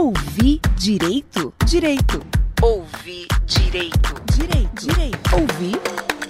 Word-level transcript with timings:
Ouvi 0.00 0.60
direito? 0.76 1.52
Direito. 1.66 2.24
Ouvi 2.62 3.26
direito. 3.44 4.14
Direito. 4.32 4.86
Direito. 4.86 5.34
Ouvi 5.34 5.72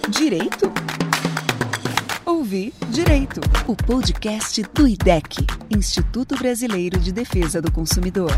direito? 0.09 0.73
Ouvi 2.25 2.73
direito. 2.89 3.43
O 3.67 3.77
podcast 3.77 4.63
do 4.73 4.89
IDEC, 4.89 5.47
Instituto 5.69 6.35
Brasileiro 6.39 6.99
de 6.99 7.13
Defesa 7.13 7.61
do 7.61 7.71
Consumidor. 7.71 8.33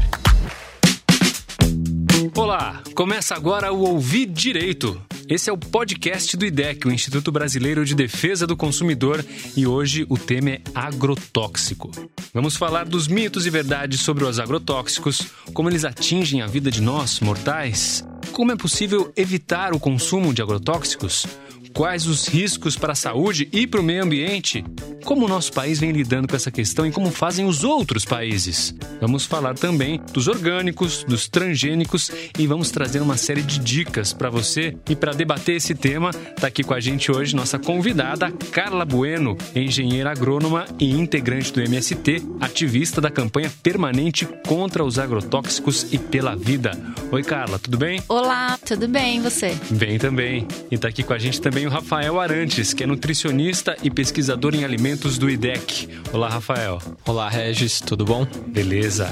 Olá, 2.37 2.83
começa 2.95 3.35
agora 3.35 3.73
o 3.73 3.81
Ouvir 3.81 4.27
Direito. 4.27 5.01
Esse 5.29 5.51
é 5.51 5.53
o 5.53 5.59
podcast 5.59 6.37
do 6.37 6.47
IDEC, 6.47 6.87
o 6.87 6.93
Instituto 6.93 7.31
Brasileiro 7.31 7.85
de 7.85 7.95
Defesa 7.95 8.47
do 8.47 8.57
Consumidor, 8.57 9.25
e 9.57 9.67
hoje 9.67 10.07
o 10.09 10.17
tema 10.17 10.51
é 10.51 10.61
agrotóxico. 10.75 11.91
Vamos 12.33 12.57
falar 12.57 12.85
dos 12.85 13.09
mitos 13.09 13.47
e 13.47 13.51
verdades 13.51 14.01
sobre 14.01 14.25
os 14.25 14.39
agrotóxicos, 14.39 15.27
como 15.53 15.69
eles 15.69 15.85
atingem 15.85 16.41
a 16.43 16.47
vida 16.47 16.71
de 16.71 16.81
nós, 16.81 17.21
mortais, 17.21 18.05
como 18.33 18.53
é 18.53 18.57
possível 18.57 19.13
evitar 19.17 19.73
o 19.73 19.81
consumo 19.81 20.33
de 20.33 20.41
agrotóxicos, 20.41 21.27
quais 21.75 22.07
os 22.07 22.27
riscos 22.27 22.77
para 22.77 22.93
a 22.93 22.97
saúde 22.97 23.49
e 23.53 23.67
para 23.67 23.81
o 23.81 23.83
meio 23.83 24.05
ambiente, 24.05 24.65
como 25.05 25.25
o 25.25 25.29
nosso 25.29 25.53
país 25.53 25.79
vem 25.81 25.93
lidando 25.93 26.29
com 26.29 26.37
essa 26.37 26.51
questão 26.51 26.87
e 26.87 26.93
como 26.93 27.11
fazem 27.11 27.47
os 27.47 27.65
outros 27.65 28.05
países. 28.05 28.75
Vamos 29.01 29.25
falar 29.25 29.55
também 29.55 30.01
dos 30.13 30.29
orgânicos, 30.29 31.05
dos 31.05 31.29
transgênicos 31.29 32.11
e 32.39 32.47
vamos 32.47 32.71
trazer 32.71 33.01
uma 33.01 33.17
série 33.17 33.43
de 33.43 33.59
dicas 33.59 34.13
para 34.13 34.31
você. 34.31 34.77
E 34.89 34.95
para 34.95 35.13
debater 35.13 35.57
esse 35.57 35.75
tema, 35.75 36.11
está 36.11 36.47
aqui 36.47 36.63
com 36.63 36.75
a 36.75 36.81
gente 36.81 37.11
hoje 37.11 37.35
nossa 37.35 37.59
convidada, 37.59 38.31
Carla 38.53 38.85
Bueno, 38.85 39.37
engenheira 39.55 40.11
agrônoma 40.11 40.67
e 40.79 40.91
integrante 40.91 41.53
do 41.53 41.61
MST, 41.61 42.23
ativista 42.41 43.01
da 43.01 43.11
campanha 43.11 43.51
permanente 43.63 44.27
contra 44.47 44.85
os 44.85 44.99
agrotóxicos 44.99 45.93
e 45.93 45.99
pela 45.99 46.37
vida. 46.37 46.73
Oi, 47.11 47.23
Carla, 47.23 47.59
tudo 47.59 47.77
bem? 47.77 48.03
Olá, 48.09 48.59
tudo 48.65 48.87
bem, 48.87 49.19
e 49.19 49.21
você? 49.21 49.57
Bem 49.71 49.99
também. 49.99 50.47
E 50.71 50.75
está 50.75 50.89
aqui 50.89 51.03
com 51.03 51.13
a 51.13 51.19
gente 51.19 51.41
também 51.41 51.60
o 51.67 51.71
Rafael 51.71 52.19
Arantes, 52.21 52.73
que 52.73 52.85
é 52.85 52.87
nutricionista 52.87 53.77
e 53.83 53.91
pesquisador 53.91 54.55
em 54.55 54.65
alimentos 54.65 55.19
do 55.19 55.29
IDEC. 55.29 55.89
Olá, 56.13 56.29
Rafael. 56.29 56.81
Olá, 57.07 57.29
Regis, 57.29 57.81
tudo 57.81 58.05
bom? 58.05 58.27
Beleza. 58.47 59.09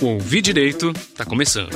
O 0.00 0.06
Ouvir 0.06 0.42
Direito 0.42 0.90
está 0.90 1.24
começando. 1.24 1.70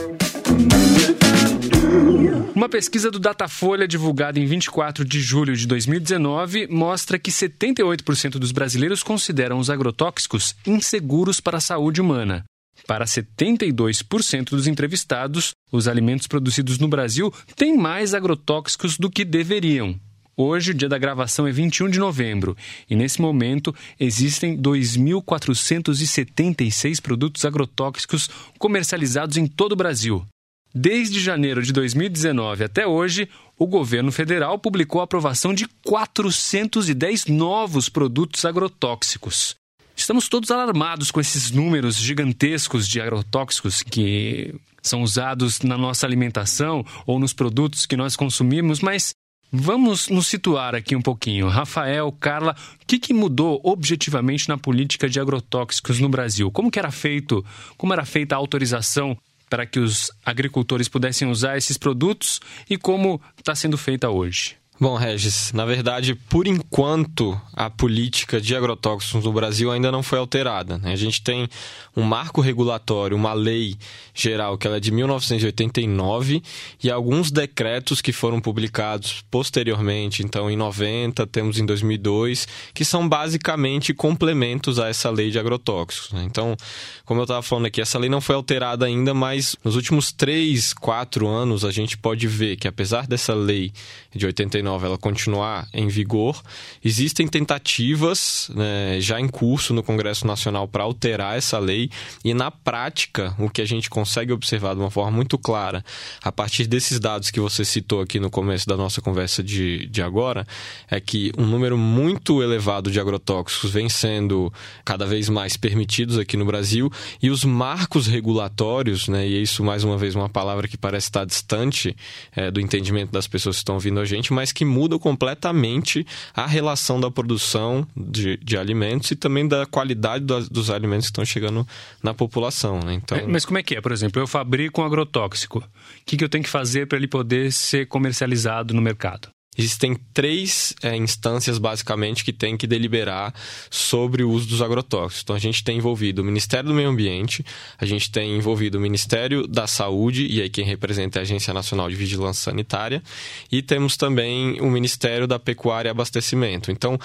Uma 2.55 2.69
pesquisa 2.69 3.11
do 3.11 3.19
Datafolha 3.19 3.89
divulgada 3.89 4.39
em 4.39 4.45
24 4.45 5.05
de 5.05 5.21
julho 5.21 5.57
de 5.57 5.67
2019 5.67 6.67
mostra 6.67 7.19
que 7.19 7.31
78% 7.31 8.33
dos 8.33 8.53
brasileiros 8.53 9.03
consideram 9.03 9.59
os 9.59 9.71
agrotóxicos 9.71 10.55
inseguros 10.67 11.41
para 11.41 11.57
a 11.57 11.61
saúde 11.61 12.01
humana. 12.01 12.45
Para 12.87 13.05
72% 13.05 14.51
dos 14.51 14.67
entrevistados, 14.67 15.53
os 15.73 15.89
alimentos 15.89 16.27
produzidos 16.27 16.79
no 16.79 16.89
Brasil 16.89 17.33
têm 17.57 17.77
mais 17.77 18.15
agrotóxicos 18.15 18.99
do 18.99 19.11
que 19.11 19.25
deveriam. 19.25 19.99
Hoje, 20.43 20.71
o 20.71 20.75
dia 20.75 20.89
da 20.89 20.97
gravação 20.97 21.47
é 21.47 21.53
21 21.53 21.91
de 21.91 21.99
novembro 21.99 22.57
e, 22.89 22.97
nesse 22.97 23.21
momento, 23.21 23.77
existem 23.99 24.57
2.476 24.57 26.99
produtos 26.99 27.45
agrotóxicos 27.45 28.31
comercializados 28.59 29.37
em 29.37 29.47
todo 29.47 29.73
o 29.73 29.77
Brasil. 29.77 30.27
Desde 30.75 31.21
janeiro 31.21 31.63
de 31.63 31.75
2019 31.75 32.65
até 32.65 32.87
hoje, 32.87 33.29
o 33.59 33.67
governo 33.67 34.11
federal 34.11 34.59
publicou 34.59 35.03
a 35.03 35.05
aprovação 35.05 35.53
de 35.53 35.69
410 35.85 37.27
novos 37.27 37.91
produtos 37.91 38.47
agrotóxicos. 38.47 39.55
Estamos 39.95 40.27
todos 40.27 40.51
alarmados 40.51 41.11
com 41.11 41.21
esses 41.21 41.51
números 41.51 41.97
gigantescos 41.97 42.89
de 42.89 42.99
agrotóxicos 42.99 43.83
que 43.83 44.55
são 44.83 45.03
usados 45.03 45.61
na 45.61 45.77
nossa 45.77 46.07
alimentação 46.07 46.83
ou 47.07 47.19
nos 47.19 47.35
produtos 47.35 47.85
que 47.85 47.95
nós 47.95 48.17
consumimos, 48.17 48.81
mas 48.81 49.13
Vamos 49.53 50.09
nos 50.09 50.29
situar 50.29 50.77
aqui 50.77 50.95
um 50.95 51.03
pouquinho. 51.03 51.49
Rafael, 51.49 52.13
Carla, 52.21 52.55
o 52.81 52.87
que, 52.87 53.01
que, 53.01 53.13
mudou 53.13 53.61
objetivamente 53.65 54.49
na 54.49 54.57
política 54.57 55.09
de 55.09 55.19
agrotóxicos 55.19 55.99
no 55.99 56.09
Brasil? 56.09 56.53
Como 56.53 56.71
que 56.71 56.79
era 56.79 56.93
feito, 56.93 57.45
como 57.77 57.93
era 57.93 58.05
feita 58.05 58.37
a 58.37 58.39
autorização 58.39 59.19
para 59.49 59.67
que 59.67 59.81
os 59.81 60.13
agricultores 60.25 60.89
pudessem 60.89 61.29
usar 61.29 61.57
esses 61.57 61.77
produtos 61.77 62.41
e 62.69 62.79
como 62.79 63.21
está 63.37 63.53
sendo 63.53 63.77
feita 63.77 64.09
hoje? 64.09 64.60
Bom, 64.81 64.97
Regis, 64.97 65.53
na 65.53 65.67
verdade, 65.67 66.15
por 66.15 66.47
enquanto, 66.47 67.39
a 67.53 67.69
política 67.69 68.41
de 68.41 68.57
agrotóxicos 68.57 69.23
no 69.23 69.31
Brasil 69.31 69.71
ainda 69.71 69.93
não 69.93 70.03
foi 70.03 70.19
alterada. 70.19 70.79
Né? 70.79 70.95
A 70.95 70.97
gente 70.97 71.21
tem 71.21 71.47
um 71.95 72.01
marco 72.01 72.41
regulatório, 72.41 73.15
uma 73.15 73.35
lei 73.35 73.77
geral, 74.15 74.57
que 74.57 74.67
é 74.67 74.81
de 74.81 74.91
1989, 74.91 76.43
e 76.83 76.91
alguns 76.91 77.31
decretos 77.31 78.01
que 78.01 78.11
foram 78.11 78.41
publicados 78.41 79.23
posteriormente, 79.31 80.23
então 80.23 80.51
em 80.51 80.57
90, 80.57 81.27
temos 81.27 81.59
em 81.59 81.67
2002, 81.67 82.49
que 82.73 82.83
são 82.83 83.07
basicamente 83.07 83.93
complementos 83.93 84.79
a 84.79 84.89
essa 84.89 85.11
lei 85.11 85.31
de 85.31 85.39
agrotóxicos. 85.39 86.11
Né? 86.13 86.25
Então, 86.25 86.57
como 87.05 87.21
eu 87.21 87.25
estava 87.25 87.43
falando 87.43 87.67
aqui, 87.67 87.83
essa 87.83 87.99
lei 87.99 88.09
não 88.09 88.23
foi 88.23 88.35
alterada 88.35 88.87
ainda, 88.87 89.13
mas 89.13 89.57
nos 89.63 89.77
últimos 89.77 90.11
3, 90.11 90.73
4 90.73 91.29
anos 91.29 91.67
a 91.67 91.71
gente 91.71 91.99
pode 91.99 92.27
ver 92.27 92.57
que 92.57 92.67
apesar 92.67 93.07
dessa 93.07 93.35
lei 93.35 93.75
de 94.15 94.25
89 94.25 94.70
ela 94.79 94.99
continuar 94.99 95.67
em 95.73 95.89
vigor, 95.89 96.43
existem 96.85 97.27
tentativas 97.27 98.51
né, 98.55 99.01
já 99.01 99.21
em 99.21 99.29
curso 99.29 99.73
no 99.73 99.83
Congresso 99.83 100.27
Nacional 100.27 100.69
para 100.69 100.85
alterar 100.85 101.37
essa 101.37 101.59
lei. 101.59 101.91
E, 102.25 102.35
na 102.35 102.51
prática, 102.51 103.35
o 103.39 103.49
que 103.49 103.63
a 103.63 103.65
gente 103.65 103.89
consegue 103.89 104.33
observar 104.33 104.75
de 104.75 104.81
uma 104.81 104.91
forma 104.91 105.11
muito 105.11 105.39
clara, 105.39 105.85
a 106.23 106.31
partir 106.31 106.67
desses 106.67 107.01
dados 107.01 107.31
que 107.31 107.41
você 107.41 107.65
citou 107.65 108.01
aqui 108.01 108.21
no 108.21 108.31
começo 108.31 108.67
da 108.67 108.77
nossa 108.77 109.01
conversa 109.01 109.43
de, 109.43 109.87
de 109.87 110.03
agora, 110.03 110.47
é 110.91 111.01
que 111.01 111.33
um 111.37 111.47
número 111.47 111.77
muito 111.77 112.43
elevado 112.43 112.91
de 112.91 113.01
agrotóxicos 113.01 113.71
vem 113.71 113.89
sendo 113.89 114.53
cada 114.85 115.07
vez 115.07 115.29
mais 115.29 115.57
permitidos 115.57 116.19
aqui 116.19 116.37
no 116.37 116.45
Brasil. 116.45 116.91
E 117.23 117.31
os 117.31 117.45
marcos 117.45 118.07
regulatórios, 118.07 119.09
né, 119.09 119.27
e 119.27 119.43
isso 119.43 119.65
mais 119.65 119.85
uma 119.85 119.97
vez 119.97 120.15
uma 120.15 120.29
palavra 120.29 120.69
que 120.69 120.77
parece 120.77 121.07
estar 121.07 121.25
distante 121.25 121.97
é, 122.35 122.51
do 122.51 122.61
entendimento 122.61 123.11
das 123.11 123.27
pessoas 123.27 123.57
que 123.57 123.61
estão 123.61 123.75
ouvindo 123.77 124.01
a 124.01 124.05
gente, 124.05 124.33
mas 124.33 124.53
que 124.53 124.60
que 124.61 124.65
mudam 124.67 124.99
completamente 124.99 126.07
a 126.35 126.47
relação 126.47 127.01
da 127.01 127.11
produção 127.11 127.87
de, 127.97 128.37
de 128.37 128.59
alimentos 128.59 129.11
e 129.11 129.17
também 129.17 129.49
da 129.49 129.65
qualidade 129.65 130.23
do, 130.23 130.39
dos 130.51 130.69
alimentos 130.69 131.07
que 131.07 131.13
estão 131.13 131.25
chegando 131.25 131.67
na 132.03 132.13
população. 132.13 132.79
Né? 132.81 132.93
Então... 132.93 133.17
É, 133.17 133.27
mas 133.27 133.47
como 133.47 133.57
é 133.57 133.63
que 133.63 133.75
é? 133.75 133.81
Por 133.81 133.91
exemplo, 133.91 134.21
eu 134.21 134.27
fabrico 134.27 134.83
um 134.83 134.85
agrotóxico. 134.85 135.61
O 135.61 135.65
que, 136.05 136.15
que 136.15 136.23
eu 136.23 136.29
tenho 136.29 136.45
que 136.45 136.51
fazer 136.51 136.87
para 136.87 136.99
ele 136.99 137.09
poder 137.09 137.51
ser 137.51 137.87
comercializado 137.87 138.75
no 138.75 138.83
mercado? 138.83 139.31
Existem 139.59 139.97
três 140.15 140.73
é, 140.81 140.97
instâncias, 140.97 141.59
basicamente, 141.59 142.25
que 142.25 142.33
têm 142.33 142.57
que 142.57 142.67
deliberar 142.67 143.35
sobre 143.69 144.23
o 144.23 144.31
uso 144.31 144.47
dos 144.47 144.63
agrotóxicos. 144.63 145.23
Então, 145.23 145.37
a 145.37 145.41
gente 145.41 145.65
tem 145.65 145.77
envolvido 145.77 146.23
o 146.23 146.25
Ministério 146.25 146.69
do 146.69 146.75
Meio 146.75 146.89
Ambiente, 146.89 147.45
a 147.77 147.85
gente 147.85 148.11
tem 148.13 148.37
envolvido 148.37 148.79
o 148.79 148.81
Ministério 148.81 149.47
da 149.49 149.67
Saúde, 149.67 150.27
e 150.27 150.41
aí 150.41 150.49
quem 150.49 150.65
representa 150.65 151.19
é 151.19 151.21
a 151.21 151.23
Agência 151.23 151.53
Nacional 151.53 151.91
de 151.91 151.97
Vigilância 151.97 152.45
Sanitária, 152.45 153.03
e 153.51 153.61
temos 153.61 153.97
também 153.97 154.61
o 154.61 154.71
Ministério 154.71 155.27
da 155.27 155.39
Pecuária 155.39 155.89
e 155.89 155.91
Abastecimento. 155.91 156.71
Então, 156.71 156.99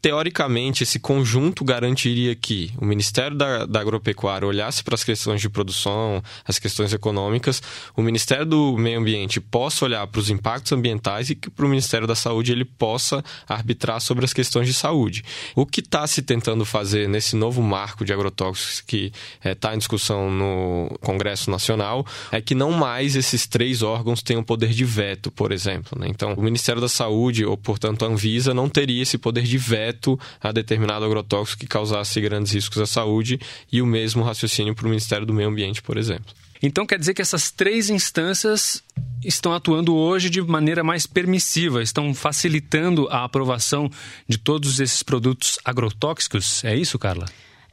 teoricamente, 0.00 0.84
esse 0.84 0.98
conjunto 0.98 1.64
garantiria 1.64 2.34
que 2.34 2.72
o 2.78 2.84
Ministério 2.84 3.36
da, 3.36 3.66
da 3.66 3.80
Agropecuária 3.80 4.46
olhasse 4.46 4.82
para 4.84 4.94
as 4.94 5.02
questões 5.02 5.40
de 5.40 5.48
produção, 5.48 6.22
as 6.46 6.58
questões 6.58 6.92
econômicas, 6.92 7.60
o 7.96 8.02
Ministério 8.02 8.46
do 8.46 8.76
Meio 8.78 9.00
Ambiente 9.00 9.40
possa 9.40 9.84
olhar 9.84 10.06
para 10.06 10.20
os 10.20 10.30
impactos 10.30 10.72
ambientais 10.72 11.30
e 11.30 11.34
que 11.34 11.50
para 11.50 11.66
o 11.66 11.68
Ministério 11.68 12.06
da 12.06 12.14
Saúde 12.14 12.52
ele 12.52 12.64
possa 12.64 13.24
arbitrar 13.48 14.00
sobre 14.00 14.24
as 14.24 14.32
questões 14.32 14.68
de 14.68 14.74
saúde. 14.74 15.24
O 15.54 15.66
que 15.66 15.80
está 15.80 16.06
se 16.06 16.22
tentando 16.22 16.64
fazer 16.64 17.08
nesse 17.08 17.34
novo 17.34 17.60
marco 17.60 18.04
de 18.04 18.12
agrotóxicos 18.12 18.80
que 18.80 19.12
está 19.44 19.70
eh, 19.70 19.72
é, 19.72 19.74
em 19.74 19.78
discussão 19.78 20.30
no 20.30 20.96
Congresso 21.00 21.50
Nacional 21.50 22.06
é 22.30 22.40
que 22.40 22.54
não 22.54 22.70
mais 22.70 23.16
esses 23.16 23.46
três 23.46 23.82
órgãos 23.82 24.22
tenham 24.22 24.44
poder 24.44 24.70
de 24.70 24.84
veto, 24.84 25.30
por 25.30 25.50
exemplo. 25.50 25.98
Né? 25.98 26.06
Então, 26.08 26.34
o 26.34 26.42
Ministério 26.42 26.80
da 26.80 26.88
Saúde, 26.88 27.44
ou 27.44 27.56
portanto 27.56 28.04
a 28.04 28.08
Anvisa, 28.08 28.54
não 28.54 28.68
teria 28.68 29.02
esse 29.02 29.18
poder 29.18 29.42
de 29.42 29.58
veto 29.58 29.87
direto 29.88 30.18
a 30.40 30.52
determinado 30.52 31.04
agrotóxico 31.04 31.60
que 31.60 31.66
causasse 31.66 32.20
grandes 32.20 32.52
riscos 32.52 32.78
à 32.78 32.86
saúde 32.86 33.40
e 33.72 33.80
o 33.80 33.86
mesmo 33.86 34.22
raciocínio 34.22 34.74
para 34.74 34.86
o 34.86 34.88
Ministério 34.88 35.26
do 35.26 35.34
Meio 35.34 35.48
Ambiente, 35.48 35.82
por 35.82 35.96
exemplo. 35.96 36.34
Então 36.62 36.84
quer 36.84 36.98
dizer 36.98 37.14
que 37.14 37.22
essas 37.22 37.50
três 37.50 37.88
instâncias 37.88 38.82
estão 39.24 39.52
atuando 39.52 39.94
hoje 39.94 40.28
de 40.28 40.42
maneira 40.42 40.82
mais 40.82 41.06
permissiva, 41.06 41.82
estão 41.82 42.12
facilitando 42.12 43.08
a 43.10 43.24
aprovação 43.24 43.90
de 44.28 44.38
todos 44.38 44.80
esses 44.80 45.02
produtos 45.02 45.58
agrotóxicos? 45.64 46.64
É 46.64 46.74
isso, 46.74 46.98
Carla? 46.98 47.26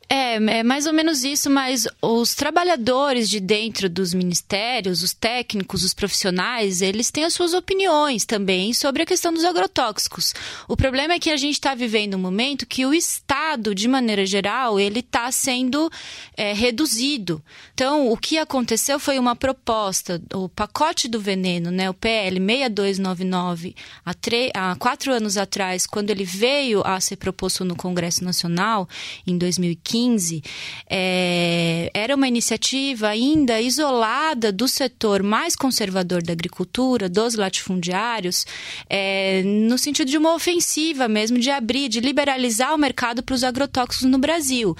É, 0.07 0.35
é 0.35 0.63
mais 0.63 0.85
ou 0.85 0.93
menos 0.93 1.23
isso, 1.23 1.49
mas 1.49 1.87
os 2.01 2.35
trabalhadores 2.35 3.27
de 3.27 3.39
dentro 3.39 3.89
dos 3.89 4.13
ministérios, 4.13 5.01
os 5.01 5.13
técnicos, 5.13 5.83
os 5.83 5.93
profissionais, 5.93 6.81
eles 6.81 7.09
têm 7.09 7.23
as 7.23 7.33
suas 7.33 7.53
opiniões 7.53 8.23
também 8.23 8.71
sobre 8.73 9.01
a 9.01 9.05
questão 9.05 9.33
dos 9.33 9.43
agrotóxicos. 9.43 10.33
O 10.67 10.77
problema 10.77 11.13
é 11.13 11.19
que 11.19 11.31
a 11.31 11.37
gente 11.37 11.55
está 11.55 11.73
vivendo 11.73 12.15
um 12.15 12.19
momento 12.19 12.67
que 12.67 12.85
o 12.85 12.93
Estado, 12.93 13.73
de 13.73 13.87
maneira 13.87 14.25
geral, 14.25 14.79
ele 14.79 14.99
está 14.99 15.31
sendo 15.31 15.89
é, 16.37 16.53
reduzido. 16.53 17.43
Então, 17.73 18.11
o 18.11 18.15
que 18.15 18.37
aconteceu 18.37 18.99
foi 18.99 19.17
uma 19.17 19.35
proposta, 19.35 20.21
o 20.33 20.47
pacote 20.47 21.07
do 21.07 21.19
veneno, 21.19 21.71
né, 21.71 21.89
o 21.89 21.93
PL 21.93 22.39
6299, 22.39 23.75
há, 24.05 24.71
há 24.71 24.75
quatro 24.75 25.11
anos 25.11 25.35
atrás, 25.35 25.87
quando 25.87 26.11
ele 26.11 26.23
veio 26.23 26.81
a 26.85 26.99
ser 26.99 27.15
proposto 27.15 27.65
no 27.65 27.75
Congresso 27.75 28.23
Nacional, 28.23 28.87
em 29.25 29.35
2015, 29.37 29.94
2015, 29.95 30.43
é, 30.89 31.89
era 31.93 32.15
uma 32.15 32.27
iniciativa 32.27 33.09
ainda 33.09 33.61
isolada 33.61 34.51
do 34.51 34.67
setor 34.67 35.23
mais 35.23 35.55
conservador 35.55 36.21
da 36.21 36.33
agricultura, 36.33 37.07
dos 37.07 37.35
latifundiários, 37.35 38.45
é, 38.89 39.41
no 39.43 39.77
sentido 39.77 40.09
de 40.09 40.17
uma 40.17 40.35
ofensiva 40.35 41.07
mesmo, 41.07 41.39
de 41.39 41.49
abrir, 41.49 41.87
de 41.87 41.99
liberalizar 41.99 42.73
o 42.73 42.77
mercado 42.77 43.23
para 43.23 43.35
os 43.35 43.43
agrotóxicos 43.43 44.09
no 44.09 44.17
Brasil. 44.17 44.75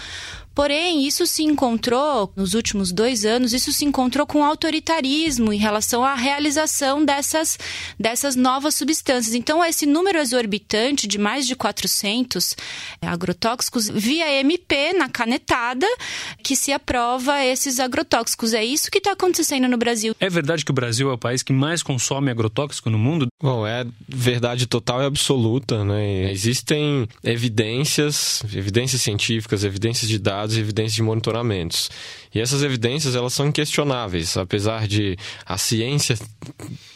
Porém, 0.55 1.05
isso 1.05 1.27
se 1.27 1.43
encontrou, 1.43 2.31
nos 2.33 2.53
últimos 2.53 2.93
dois 2.93 3.25
anos, 3.25 3.51
isso 3.51 3.73
se 3.73 3.83
encontrou 3.83 4.25
com 4.25 4.41
autoritarismo 4.41 5.51
em 5.51 5.57
relação 5.57 6.03
à 6.03 6.15
realização 6.15 7.03
dessas, 7.03 7.59
dessas 7.99 8.37
novas 8.37 8.73
substâncias. 8.75 9.35
Então, 9.35 9.63
esse 9.63 9.85
número 9.85 10.17
exorbitante 10.17 11.07
de 11.07 11.17
mais 11.17 11.45
de 11.45 11.57
400 11.57 12.55
é, 13.01 13.07
agrotóxicos 13.07 13.89
via 13.89 14.39
MP 14.39 14.93
na 14.93 15.09
canetada 15.09 15.85
que 16.41 16.55
se 16.55 16.71
aprova 16.71 17.43
esses 17.43 17.77
agrotóxicos. 17.77 18.53
É 18.53 18.63
isso 18.63 18.89
que 18.89 18.99
está 18.99 19.11
acontecendo 19.11 19.67
no 19.67 19.77
Brasil. 19.77 20.15
É 20.21 20.29
verdade 20.29 20.63
que 20.63 20.71
o 20.71 20.73
Brasil 20.73 21.09
é 21.09 21.13
o 21.13 21.17
país 21.17 21.43
que 21.43 21.51
mais 21.51 21.83
consome 21.83 22.31
agrotóxico 22.31 22.89
no 22.89 22.97
mundo? 22.97 23.27
Bom, 23.43 23.67
é 23.67 23.85
verdade 24.07 24.67
total 24.67 25.01
e 25.01 25.05
absoluta, 25.05 25.83
né? 25.83 26.31
Existem 26.31 27.07
evidências, 27.21 28.41
evidências 28.53 29.01
científicas, 29.01 29.65
evidências 29.65 30.07
de 30.07 30.17
dados 30.17 30.44
dados 30.45 30.57
e 30.57 30.59
evidências 30.59 30.93
de 30.93 31.01
monitoramentos. 31.01 31.89
E 32.35 32.41
essas 32.41 32.61
evidências 32.61 33.15
elas 33.15 33.33
são 33.33 33.47
inquestionáveis, 33.47 34.35
apesar 34.35 34.87
de 34.87 35.17
a 35.45 35.57
ciência 35.57 36.17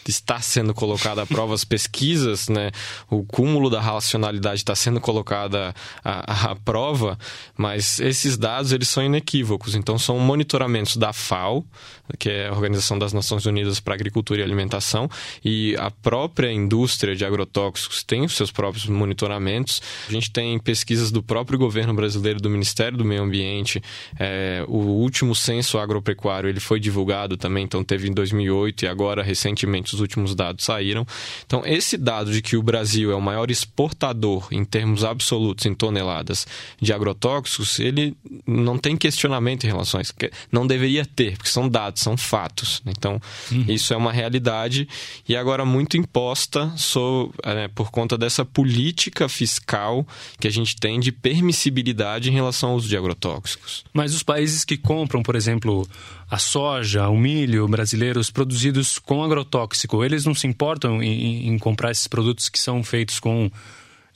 estar 0.07 0.41
sendo 0.41 0.73
colocada 0.73 1.21
a 1.21 1.25
prova, 1.25 1.53
as 1.53 1.63
pesquisas, 1.63 2.49
né, 2.49 2.71
o 3.09 3.23
cúmulo 3.23 3.69
da 3.69 3.79
racionalidade 3.79 4.61
está 4.61 4.75
sendo 4.75 4.99
colocada 4.99 5.73
à, 6.03 6.51
à, 6.51 6.55
prova, 6.55 7.17
mas 7.55 7.99
esses 7.99 8.37
dados 8.37 8.71
eles 8.71 8.89
são 8.89 9.03
inequívocos. 9.03 9.75
Então 9.75 9.97
são 9.97 10.19
monitoramentos 10.19 10.97
da 10.97 11.13
FAO, 11.13 11.63
que 12.17 12.29
é 12.29 12.47
a 12.47 12.51
Organização 12.51 12.97
das 12.97 13.13
Nações 13.13 13.45
Unidas 13.45 13.79
para 13.79 13.93
Agricultura 13.93 14.41
e 14.41 14.43
Alimentação, 14.43 15.09
e 15.45 15.75
a 15.77 15.91
própria 15.91 16.51
indústria 16.51 17.15
de 17.15 17.23
agrotóxicos 17.23 18.03
tem 18.03 18.25
os 18.25 18.35
seus 18.35 18.51
próprios 18.51 18.87
monitoramentos. 18.87 19.81
A 20.07 20.11
gente 20.11 20.31
tem 20.31 20.57
pesquisas 20.59 21.11
do 21.11 21.21
próprio 21.21 21.57
governo 21.57 21.93
brasileiro, 21.93 22.41
do 22.41 22.49
Ministério 22.49 22.97
do 22.97 23.05
Meio 23.05 23.23
Ambiente. 23.23 23.81
É, 24.19 24.65
o 24.67 24.77
último 24.77 25.28
censo 25.35 25.77
agropecuário 25.77 26.49
ele 26.49 26.59
foi 26.59 26.79
divulgado 26.79 27.37
também, 27.37 27.63
então 27.63 27.83
teve 27.83 28.07
em 28.07 28.13
2008 28.13 28.85
e 28.85 28.87
agora 28.87 29.23
recentemente 29.23 29.93
os 29.93 30.01
últimos 30.01 30.35
dados 30.35 30.65
saíram. 30.65 31.05
Então, 31.45 31.63
esse 31.65 31.97
dado 31.97 32.31
de 32.31 32.41
que 32.41 32.55
o 32.55 32.63
Brasil 32.63 33.11
é 33.11 33.15
o 33.15 33.21
maior 33.21 33.49
exportador 33.51 34.47
em 34.51 34.63
termos 34.63 35.03
absolutos 35.03 35.65
em 35.65 35.73
toneladas 35.73 36.45
de 36.81 36.93
agrotóxicos, 36.93 37.79
ele 37.79 38.15
não 38.45 38.77
tem 38.77 38.95
questionamento 38.97 39.63
em 39.63 39.67
relação 39.67 39.99
a 39.99 40.01
isso. 40.01 40.13
Não 40.51 40.65
deveria 40.65 41.05
ter, 41.05 41.37
porque 41.37 41.49
são 41.49 41.67
dados, 41.67 42.01
são 42.01 42.17
fatos. 42.17 42.81
Então, 42.85 43.21
uhum. 43.51 43.65
isso 43.67 43.93
é 43.93 43.97
uma 43.97 44.11
realidade 44.11 44.87
e 45.27 45.35
agora 45.35 45.65
muito 45.65 45.97
imposta 45.97 46.71
so, 46.77 47.33
é, 47.43 47.67
por 47.67 47.91
conta 47.91 48.17
dessa 48.17 48.43
política 48.45 49.27
fiscal 49.29 50.05
que 50.39 50.47
a 50.47 50.51
gente 50.51 50.75
tem 50.75 50.99
de 50.99 51.11
permissibilidade 51.11 52.29
em 52.29 52.33
relação 52.33 52.71
ao 52.71 52.75
uso 52.75 52.87
de 52.87 52.97
agrotóxicos. 52.97 53.83
Mas 53.93 54.13
os 54.13 54.23
países 54.23 54.63
que 54.63 54.77
compram, 54.77 55.08
por 55.23 55.35
exemplo, 55.35 55.87
a 56.29 56.37
soja, 56.37 57.09
o 57.09 57.17
milho 57.17 57.67
brasileiros 57.67 58.29
produzidos 58.29 58.99
com 58.99 59.23
agrotóxico, 59.23 60.03
eles 60.03 60.25
não 60.25 60.35
se 60.35 60.45
importam 60.45 61.01
em, 61.01 61.47
em 61.47 61.57
comprar 61.57 61.91
esses 61.91 62.07
produtos 62.07 62.49
que 62.49 62.59
são 62.59 62.83
feitos 62.83 63.19
com, 63.19 63.49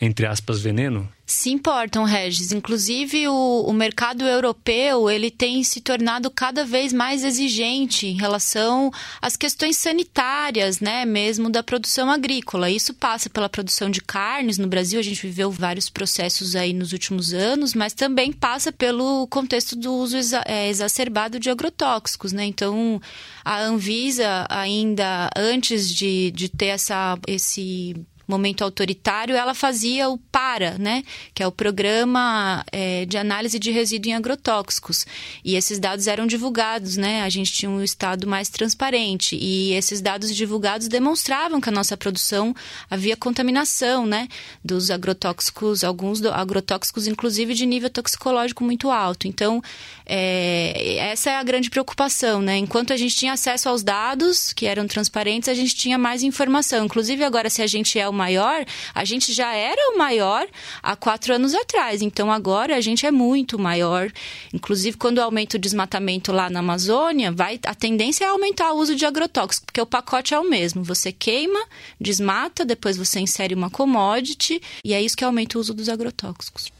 entre 0.03 0.25
aspas, 0.25 0.61
veneno? 0.61 1.09
Se 1.25 1.50
importam, 1.50 2.03
Regis. 2.03 2.51
Inclusive, 2.51 3.29
o, 3.29 3.63
o, 3.65 3.73
mercado 3.73 4.25
europeu 4.25 5.09
ele 5.09 5.31
tem 5.31 5.63
se 5.63 5.79
tornado 5.79 6.29
cada 6.29 6.65
vez 6.65 6.91
mais 6.91 7.23
exigente 7.23 8.05
em 8.07 8.13
relação 8.13 8.91
às 9.21 9.38
questões 9.38 9.77
sanitárias, 9.77 10.81
né, 10.81 11.05
mesmo 11.05 11.50
da 11.50 11.63
produção 11.63 12.11
agrícola. 12.11 12.69
Isso 12.69 12.94
passa 12.94 13.29
pela 13.29 13.47
produção 13.47 13.89
de 13.89 14.01
carnes. 14.01 14.57
No 14.57 14.67
Brasil, 14.67 15.00
a 15.00 15.03
gente 15.03 15.25
viveu 15.25 15.50
vários 15.50 15.89
processos 15.89 16.57
aí 16.57 16.73
nos 16.73 16.91
últimos 16.91 17.33
anos, 17.33 17.73
mas 17.73 17.94
também 17.94 18.33
passa 18.33 18.71
pelo 18.71 19.25
contexto 19.27 19.77
do 19.77 19.94
uso 19.94 20.17
exa 20.17 20.44
é, 20.45 20.67
exacerbado 20.67 21.39
de 21.39 21.50
agrotóxicos, 21.50 22.33
né? 22.33 22.44
Então, 22.44 23.01
a 23.45 23.61
Anvisa 23.61 24.45
ainda 24.50 25.29
antes 25.38 25.89
de, 25.89 26.31
de 26.31 26.50
ter 26.50 26.67
essa, 26.67 27.17
esse 27.25 27.95
momento 28.28 28.64
autoritário, 28.64 29.36
ela 29.36 29.54
fazia 29.54 30.10
o 30.10 30.18
PARA, 30.18 30.78
né? 30.80 31.04
Que 31.34 31.44
é 31.44 31.48
o 31.48 31.52
Programa 31.52 32.64
é, 32.72 33.06
de 33.06 33.18
Análise 33.18 33.60
de 33.60 33.72
Resíduos 33.72 34.12
em 34.12 34.16
Agrotóxicos. 34.16 35.06
E 35.44 35.56
esses 35.56 35.80
dados 35.80 36.08
eram 36.08 36.25
divulgados, 36.25 36.98
né? 36.98 37.22
A 37.24 37.30
gente 37.30 37.52
tinha 37.52 37.70
um 37.70 37.84
estado 37.84 38.28
mais 38.28 38.50
transparente. 38.50 39.36
E 39.36 39.74
esses 39.74 40.02
dados 40.02 40.36
divulgados 40.36 40.88
demonstravam 40.88 41.60
que 41.60 41.70
a 41.70 41.72
nossa 41.72 41.98
produção 41.98 42.56
havia 42.90 43.18
contaminação, 43.18 44.06
né? 44.06 44.28
Dos 44.64 44.90
agrotóxicos, 44.90 45.84
alguns 45.84 46.20
do, 46.22 46.31
agrotóxicos, 46.31 47.08
inclusive, 47.08 47.54
de 47.54 47.66
nível 47.66 47.90
toxicológico 47.90 48.64
muito 48.64 48.90
alto. 48.90 49.28
Então, 49.28 49.62
é, 50.06 50.98
essa 50.98 51.30
é 51.31 51.36
a 51.36 51.44
grande 51.44 51.70
preocupação, 51.70 52.42
né? 52.42 52.58
Enquanto 52.58 52.94
a 52.94 52.98
gente 52.98 53.16
tinha 53.16 53.34
acesso 53.34 53.70
aos 53.70 53.84
dados, 53.84 54.54
que 54.54 54.66
eram 54.66 54.88
transparentes, 54.88 55.50
a 55.50 55.54
gente 55.54 55.75
tinha 55.75 55.98
mais 55.98 56.24
informação. 56.24 56.86
Inclusive, 56.86 57.24
agora, 57.24 57.50
se 57.50 57.62
a 57.62 57.68
gente 57.68 58.00
é 58.00 58.12
o 58.13 58.15
maior, 58.15 58.63
a 58.94 59.04
gente 59.04 59.33
já 59.33 59.54
era 59.54 59.94
o 59.94 59.98
maior 59.98 60.48
há 60.81 60.95
quatro 60.95 61.33
anos 61.33 61.54
atrás. 61.54 62.01
Então 62.01 62.31
agora 62.31 62.75
a 62.75 62.81
gente 62.81 63.06
é 63.06 63.12
muito 63.12 63.60
maior. 63.60 64.12
Inclusive, 64.54 64.98
quando 64.98 65.19
aumenta 65.19 65.57
o 65.57 65.60
desmatamento 65.60 66.31
lá 66.31 66.50
na 66.50 66.60
Amazônia, 66.60 67.31
vai, 67.31 67.60
a 67.65 67.75
tendência 67.75 68.25
é 68.25 68.27
aumentar 68.27 68.71
o 68.71 68.77
uso 68.77 68.95
de 68.95 69.06
agrotóxicos, 69.06 69.65
porque 69.65 69.81
o 69.81 69.86
pacote 69.86 70.33
é 70.33 70.39
o 70.39 70.50
mesmo. 70.50 70.83
Você 70.83 71.12
queima, 71.12 71.60
desmata, 72.00 72.63
depois 72.63 72.95
você 72.95 73.19
insere 73.19 73.54
uma 73.54 73.69
commodity, 73.69 74.62
e 74.86 74.94
é 74.94 75.01
isso 75.01 75.18
que 75.18 75.25
aumenta 75.25 75.57
o 75.57 75.62
uso 75.62 75.74
dos 75.74 75.89
agrotóxicos. 75.89 76.71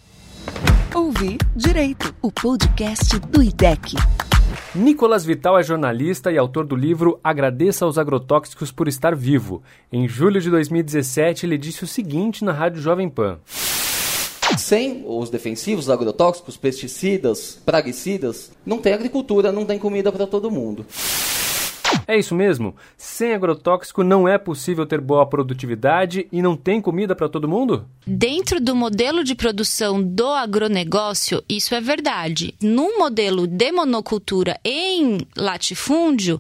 Ouvir 0.94 1.38
Direito, 1.56 2.14
o 2.22 2.32
podcast 2.32 3.18
do 3.20 3.42
IDEC. 3.42 3.96
Nicolas 4.76 5.26
Vital 5.26 5.58
é 5.60 5.64
jornalista 5.64 6.32
e 6.32 6.38
autor 6.38 6.66
do 6.66 6.76
livro 6.76 7.20
Agradeça 7.24 7.86
aos 7.86 7.98
Agrotóxicos 7.98 8.72
por 8.72 8.88
Estar 8.88 9.16
Vivo. 9.16 9.62
Em 9.92 10.08
julho 10.08 10.42
de 10.42 10.50
2017, 10.50 11.46
ele 11.46 11.58
disse 11.58 11.84
o 11.84 11.88
seguinte 11.88 12.44
na 12.44 12.52
Rádio 12.52 12.82
Jovem 12.82 13.10
Pan. 13.10 13.40
Sem 14.58 15.04
os 15.08 15.30
defensivos, 15.30 15.86
os 15.86 15.90
agrotóxicos, 15.90 16.58
pesticidas, 16.58 17.60
praguicidas, 17.66 18.52
não 18.66 18.78
tem 18.78 18.94
agricultura, 18.94 19.52
não 19.52 19.66
tem 19.66 19.80
comida 19.80 20.12
para 20.12 20.28
todo 20.28 20.52
mundo. 20.52 20.86
É 22.08 22.18
isso 22.18 22.36
mesmo? 22.36 22.76
Sem 22.98 23.34
agrotóxico 23.34 24.04
não 24.04 24.28
é 24.28 24.38
possível 24.38 24.86
ter 24.86 25.00
boa 25.00 25.26
produtividade 25.26 26.28
e 26.32 26.42
não 26.42 26.56
tem 26.56 26.82
comida 26.82 27.16
para 27.16 27.30
todo 27.30 27.48
mundo? 27.48 27.86
Dentro 28.06 28.60
do 28.60 28.76
modelo 28.76 29.24
de 29.24 29.36
produção 29.36 30.02
do 30.02 30.28
agronegócio, 30.28 31.44
isso 31.48 31.74
é 31.74 31.82
verdade. 31.82 32.54
No 32.62 32.98
modelo 32.98 33.48
de 33.48 33.72
monocultura 33.72 34.60
em 34.64 35.20
latifúndio, 35.38 36.40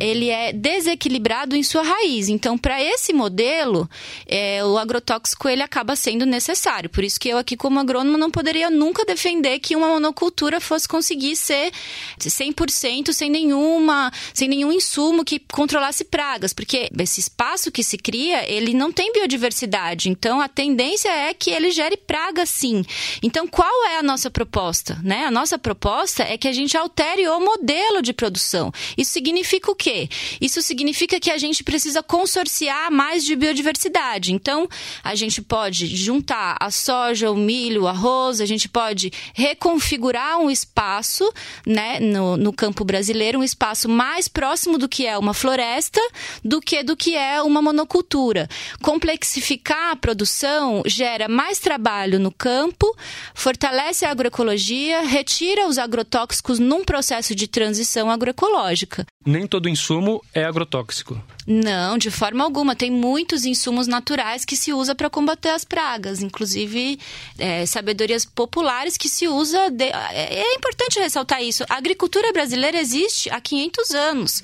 ele 0.00 0.30
é 0.30 0.52
desequilibrado 0.52 1.54
em 1.54 1.62
sua 1.62 1.82
raiz. 1.82 2.28
Então, 2.28 2.56
para 2.56 2.82
esse 2.82 3.12
modelo, 3.12 3.88
é, 4.26 4.64
o 4.64 4.78
agrotóxico 4.78 5.48
ele 5.48 5.62
acaba 5.62 5.94
sendo 5.94 6.24
necessário. 6.24 6.88
Por 6.88 7.04
isso 7.04 7.20
que 7.20 7.28
eu 7.28 7.38
aqui 7.38 7.56
como 7.56 7.78
agrônomo 7.78 8.16
não 8.16 8.30
poderia 8.30 8.70
nunca 8.70 9.04
defender 9.04 9.58
que 9.58 9.76
uma 9.76 9.88
monocultura 9.88 10.60
fosse 10.60 10.88
conseguir 10.88 11.36
ser 11.36 11.72
100% 12.18 13.12
sem 13.12 13.30
nenhuma, 13.30 14.10
sem 14.32 14.48
nenhum 14.48 14.72
insumo 14.72 15.24
que 15.24 15.38
controlasse 15.38 16.04
pragas, 16.04 16.52
porque 16.52 16.88
esse 16.98 17.20
espaço 17.20 17.70
que 17.70 17.84
se 17.84 17.98
cria, 17.98 18.50
ele 18.50 18.74
não 18.74 18.90
tem 18.90 19.12
biodiversidade. 19.12 20.08
Então, 20.08 20.40
a 20.40 20.48
tendência 20.48 21.08
é 21.10 21.34
que 21.34 21.50
ele 21.50 21.70
gere 21.70 21.96
praga 21.96 22.46
sim. 22.46 22.84
Então, 23.22 23.46
qual 23.46 23.86
é 23.86 23.98
a 23.98 24.02
nossa 24.02 24.30
proposta, 24.30 24.98
né? 25.02 25.26
A 25.26 25.30
nossa 25.30 25.58
proposta 25.58 26.22
é 26.22 26.38
que 26.38 26.48
a 26.48 26.52
gente 26.52 26.76
altere 26.76 27.28
o 27.28 27.40
modelo 27.40 28.00
de 28.02 28.12
produção. 28.12 28.72
Isso 28.96 29.12
significa 29.12 29.70
o 29.70 29.74
quê? 29.82 30.08
Isso 30.40 30.62
significa 30.62 31.18
que 31.18 31.28
a 31.28 31.36
gente 31.36 31.64
precisa 31.64 32.04
consorciar 32.04 32.88
mais 32.92 33.24
de 33.24 33.34
biodiversidade. 33.34 34.32
Então, 34.32 34.68
a 35.02 35.16
gente 35.16 35.42
pode 35.42 35.88
juntar 35.96 36.56
a 36.60 36.70
soja, 36.70 37.32
o 37.32 37.36
milho, 37.36 37.82
o 37.82 37.88
arroz, 37.88 38.40
a 38.40 38.46
gente 38.46 38.68
pode 38.68 39.10
reconfigurar 39.34 40.38
um 40.38 40.48
espaço 40.48 41.28
né, 41.66 41.98
no, 41.98 42.36
no 42.36 42.52
campo 42.52 42.84
brasileiro, 42.84 43.40
um 43.40 43.42
espaço 43.42 43.88
mais 43.88 44.28
próximo 44.28 44.78
do 44.78 44.88
que 44.88 45.04
é 45.04 45.18
uma 45.18 45.34
floresta 45.34 46.00
do 46.44 46.60
que 46.60 46.84
do 46.84 46.96
que 46.96 47.16
é 47.16 47.42
uma 47.42 47.60
monocultura. 47.60 48.48
Complexificar 48.80 49.90
a 49.90 49.96
produção 49.96 50.82
gera 50.86 51.26
mais 51.26 51.58
trabalho 51.58 52.20
no 52.20 52.30
campo, 52.30 52.96
fortalece 53.34 54.04
a 54.04 54.10
agroecologia, 54.10 55.02
retira 55.02 55.66
os 55.66 55.76
agrotóxicos 55.76 56.60
num 56.60 56.84
processo 56.84 57.34
de 57.34 57.48
transição 57.48 58.10
agroecológica. 58.10 59.04
Nem 59.26 59.46
todo 59.46 59.71
insumo 59.72 60.22
é 60.32 60.44
agrotóxico. 60.44 61.20
Não, 61.46 61.98
de 61.98 62.10
forma 62.10 62.44
alguma. 62.44 62.76
Tem 62.76 62.90
muitos 62.90 63.44
insumos 63.44 63.86
naturais 63.88 64.44
que 64.44 64.56
se 64.56 64.72
usa 64.72 64.94
para 64.94 65.10
combater 65.10 65.50
as 65.50 65.64
pragas, 65.64 66.22
inclusive 66.22 66.98
é, 67.38 67.66
sabedorias 67.66 68.24
populares 68.24 68.96
que 68.96 69.08
se 69.08 69.26
usa. 69.26 69.70
De... 69.70 69.84
É, 69.84 70.34
é 70.40 70.54
importante 70.54 71.00
ressaltar 71.00 71.42
isso. 71.42 71.64
A 71.68 71.76
agricultura 71.76 72.32
brasileira 72.32 72.78
existe 72.78 73.28
há 73.30 73.40
500 73.40 73.90
anos 73.90 74.42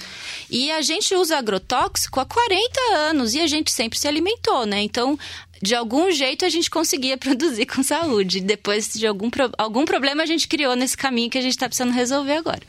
e 0.50 0.70
a 0.73 0.82
gente 0.82 1.14
usa 1.14 1.38
agrotóxico 1.38 2.18
há 2.18 2.25
40 2.25 2.80
anos 2.97 3.35
e 3.35 3.40
a 3.40 3.47
gente 3.47 3.70
sempre 3.70 3.99
se 3.99 4.08
alimentou, 4.08 4.66
né? 4.66 4.82
Então 4.82 5.16
de 5.61 5.75
algum 5.75 6.11
jeito 6.11 6.44
a 6.44 6.49
gente 6.49 6.70
conseguia 6.70 7.16
produzir 7.18 7.66
com 7.66 7.82
saúde. 7.82 8.40
Depois 8.40 8.92
de 8.92 9.06
algum, 9.06 9.30
algum 9.56 9.85
problema 9.85 10.23
a 10.23 10.26
gente 10.26 10.49
criou 10.49 10.75
nesse 10.75 10.97
caminho 10.97 11.30
que 11.30 11.38
a 11.38 11.42
gente 11.42 11.52
está 11.52 11.68
precisando 11.68 11.92
resolver 11.92 12.35
agora. 12.35 12.62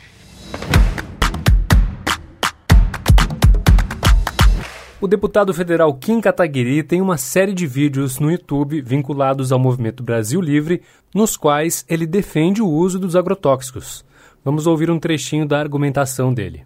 O 5.01 5.07
deputado 5.07 5.53
federal 5.53 5.93
Kim 5.93 6.19
Kataguiri 6.19 6.83
tem 6.83 6.99
uma 6.99 7.17
série 7.17 7.53
de 7.53 7.65
vídeos 7.65 8.19
no 8.19 8.29
YouTube 8.29 8.81
vinculados 8.81 9.49
ao 9.49 9.57
movimento 9.57 10.03
Brasil 10.03 10.41
Livre, 10.41 10.81
nos 11.15 11.37
quais 11.37 11.85
ele 11.87 12.05
defende 12.05 12.61
o 12.61 12.67
uso 12.67 12.99
dos 12.99 13.15
agrotóxicos. 13.15 14.03
Vamos 14.43 14.67
ouvir 14.67 14.91
um 14.91 14.99
trechinho 14.99 15.47
da 15.47 15.57
argumentação 15.57 16.33
dele. 16.33 16.65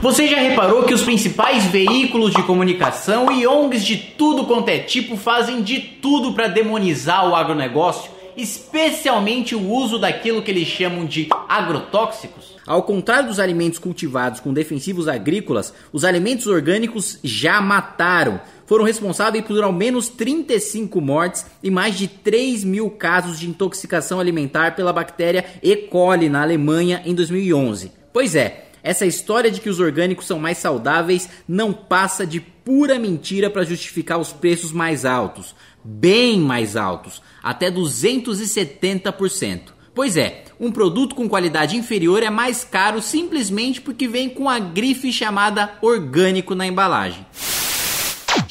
Você 0.00 0.26
já 0.26 0.38
reparou 0.38 0.84
que 0.84 0.94
os 0.94 1.02
principais 1.02 1.66
veículos 1.66 2.32
de 2.32 2.42
comunicação 2.42 3.30
e 3.30 3.46
ONGs 3.46 3.84
de 3.84 3.98
tudo 3.98 4.46
quanto 4.46 4.70
é 4.70 4.78
tipo 4.78 5.18
fazem 5.18 5.62
de 5.62 5.78
tudo 5.78 6.32
para 6.32 6.48
demonizar 6.48 7.28
o 7.28 7.34
agronegócio, 7.34 8.10
especialmente 8.36 9.54
o 9.54 9.70
uso 9.70 9.98
daquilo 9.98 10.42
que 10.42 10.50
eles 10.50 10.68
chamam 10.68 11.04
de 11.04 11.28
agrotóxicos? 11.48 12.56
Ao 12.66 12.82
contrário 12.82 13.28
dos 13.28 13.38
alimentos 13.38 13.78
cultivados 13.78 14.40
com 14.40 14.52
defensivos 14.52 15.06
agrícolas, 15.06 15.72
os 15.92 16.04
alimentos 16.04 16.46
orgânicos 16.46 17.18
já 17.22 17.60
mataram. 17.60 18.40
Foram 18.66 18.84
responsáveis 18.84 19.44
por 19.44 19.62
ao 19.62 19.72
menos 19.72 20.08
35 20.08 21.00
mortes 21.00 21.46
e 21.62 21.70
mais 21.70 21.96
de 21.96 22.08
3 22.08 22.64
mil 22.64 22.90
casos 22.90 23.38
de 23.38 23.48
intoxicação 23.48 24.18
alimentar 24.18 24.74
pela 24.74 24.92
bactéria 24.92 25.44
E. 25.62 25.76
coli 25.76 26.28
na 26.28 26.42
Alemanha 26.42 27.00
em 27.04 27.14
2011. 27.14 27.92
Pois 28.12 28.34
é, 28.34 28.66
essa 28.82 29.04
história 29.04 29.50
de 29.50 29.60
que 29.60 29.68
os 29.68 29.80
orgânicos 29.80 30.26
são 30.26 30.38
mais 30.38 30.58
saudáveis 30.58 31.28
não 31.48 31.72
passa 31.72 32.26
de 32.26 32.40
pura 32.40 32.98
mentira 32.98 33.50
para 33.50 33.64
justificar 33.64 34.18
os 34.18 34.32
preços 34.32 34.72
mais 34.72 35.04
altos, 35.04 35.54
bem 35.86 36.40
mais 36.40 36.76
altos, 36.76 37.22
até 37.42 37.70
270%. 37.70 39.60
Pois 39.94 40.16
é, 40.16 40.44
um 40.60 40.70
produto 40.72 41.14
com 41.14 41.28
qualidade 41.28 41.76
inferior 41.76 42.22
é 42.22 42.28
mais 42.28 42.64
caro 42.64 43.00
simplesmente 43.00 43.80
porque 43.80 44.08
vem 44.08 44.28
com 44.28 44.48
a 44.48 44.58
grife 44.58 45.12
chamada 45.12 45.78
orgânico 45.80 46.54
na 46.54 46.66
embalagem 46.66 47.24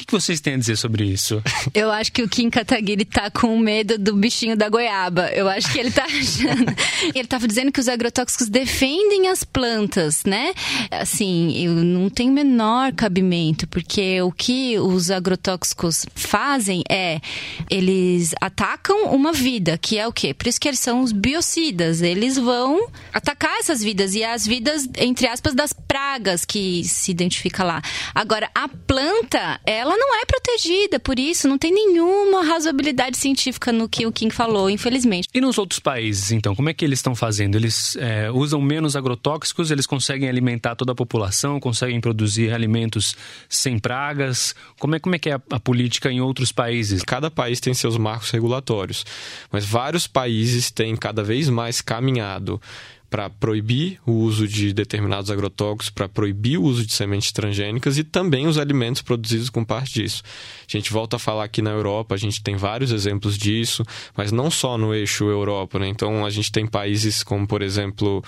que 0.06 0.12
vocês 0.12 0.40
têm 0.40 0.54
a 0.54 0.58
dizer 0.58 0.76
sobre 0.76 1.04
isso? 1.04 1.42
Eu 1.74 1.90
acho 1.90 2.12
que 2.12 2.22
o 2.22 2.28
Kim 2.28 2.48
Kataguiri 2.48 3.04
tá 3.04 3.30
com 3.30 3.58
medo 3.58 3.98
do 3.98 4.14
bichinho 4.14 4.56
da 4.56 4.68
goiaba. 4.68 5.28
Eu 5.32 5.48
acho 5.48 5.70
que 5.72 5.78
ele 5.78 5.90
tá 5.90 6.04
achando. 6.06 6.74
ele 7.14 7.26
tava 7.26 7.48
dizendo 7.48 7.72
que 7.72 7.80
os 7.80 7.88
agrotóxicos 7.88 8.48
defendem 8.48 9.28
as 9.28 9.42
plantas, 9.42 10.24
né? 10.24 10.54
Assim, 10.90 11.56
eu 11.58 11.72
não 11.72 12.08
tenho 12.08 12.32
menor 12.32 12.92
cabimento, 12.92 13.66
porque 13.66 14.22
o 14.22 14.30
que 14.30 14.78
os 14.78 15.10
agrotóxicos 15.10 16.06
fazem 16.14 16.82
é 16.88 17.20
eles 17.68 18.32
atacam 18.40 19.10
uma 19.12 19.32
vida, 19.32 19.76
que 19.76 19.98
é 19.98 20.06
o 20.06 20.12
quê? 20.12 20.32
Por 20.32 20.46
isso 20.46 20.60
que 20.60 20.68
eles 20.68 20.80
são 20.80 21.02
os 21.02 21.12
biocidas. 21.12 22.00
Eles 22.00 22.36
vão 22.36 22.88
atacar 23.12 23.58
essas 23.58 23.82
vidas 23.82 24.14
e 24.14 24.22
as 24.22 24.46
vidas, 24.46 24.88
entre 24.98 25.26
aspas, 25.26 25.54
das 25.54 25.72
pragas 25.72 26.44
que 26.44 26.84
se 26.84 27.10
identifica 27.10 27.64
lá. 27.64 27.82
Agora, 28.14 28.48
a 28.54 28.68
planta, 28.68 29.60
ela 29.66 29.95
não 29.96 30.20
é 30.20 30.24
protegida, 30.24 30.98
por 31.00 31.18
isso 31.18 31.48
não 31.48 31.58
tem 31.58 31.72
nenhuma 31.72 32.44
razoabilidade 32.44 33.16
científica 33.16 33.72
no 33.72 33.88
que 33.88 34.06
o 34.06 34.12
Kim 34.12 34.30
falou, 34.30 34.68
infelizmente. 34.68 35.28
E 35.32 35.40
nos 35.40 35.58
outros 35.58 35.80
países, 35.80 36.32
então, 36.32 36.54
como 36.54 36.68
é 36.68 36.74
que 36.74 36.84
eles 36.84 36.98
estão 36.98 37.14
fazendo? 37.14 37.56
Eles 37.56 37.96
é, 37.96 38.30
usam 38.30 38.60
menos 38.60 38.96
agrotóxicos, 38.96 39.70
eles 39.70 39.86
conseguem 39.86 40.28
alimentar 40.28 40.74
toda 40.74 40.92
a 40.92 40.94
população, 40.94 41.60
conseguem 41.60 42.00
produzir 42.00 42.52
alimentos 42.52 43.16
sem 43.48 43.78
pragas? 43.78 44.54
Como 44.78 44.94
é, 44.94 44.98
como 44.98 45.14
é 45.14 45.18
que 45.18 45.30
é 45.30 45.34
a, 45.34 45.40
a 45.52 45.60
política 45.60 46.10
em 46.10 46.20
outros 46.20 46.52
países? 46.52 47.02
Cada 47.02 47.30
país 47.30 47.60
tem 47.60 47.74
seus 47.74 47.96
marcos 47.96 48.30
regulatórios, 48.30 49.04
mas 49.50 49.64
vários 49.64 50.06
países 50.06 50.70
têm 50.70 50.96
cada 50.96 51.22
vez 51.22 51.48
mais 51.48 51.80
caminhado 51.80 52.60
para 53.08 53.30
proibir 53.30 53.98
o 54.04 54.12
uso 54.12 54.46
de 54.46 54.72
determinados 54.72 55.30
agrotóxicos, 55.30 55.90
para 55.90 56.08
proibir 56.08 56.58
o 56.58 56.62
uso 56.62 56.84
de 56.84 56.92
sementes 56.92 57.32
transgênicas 57.32 57.98
e 57.98 58.04
também 58.04 58.46
os 58.46 58.58
alimentos 58.58 59.02
produzidos 59.02 59.48
com 59.48 59.64
parte 59.64 59.94
disso. 59.94 60.22
A 60.68 60.76
gente 60.76 60.92
volta 60.92 61.16
a 61.16 61.18
falar 61.18 61.44
aqui 61.44 61.62
na 61.62 61.70
Europa, 61.70 62.14
a 62.14 62.18
gente 62.18 62.42
tem 62.42 62.56
vários 62.56 62.90
exemplos 62.90 63.38
disso, 63.38 63.84
mas 64.16 64.32
não 64.32 64.50
só 64.50 64.76
no 64.76 64.94
eixo 64.94 65.24
Europa, 65.24 65.78
né? 65.78 65.88
Então 65.88 66.26
a 66.26 66.30
gente 66.30 66.50
tem 66.50 66.66
países 66.66 67.22
como, 67.22 67.46
por 67.46 67.62
exemplo, 67.62 68.22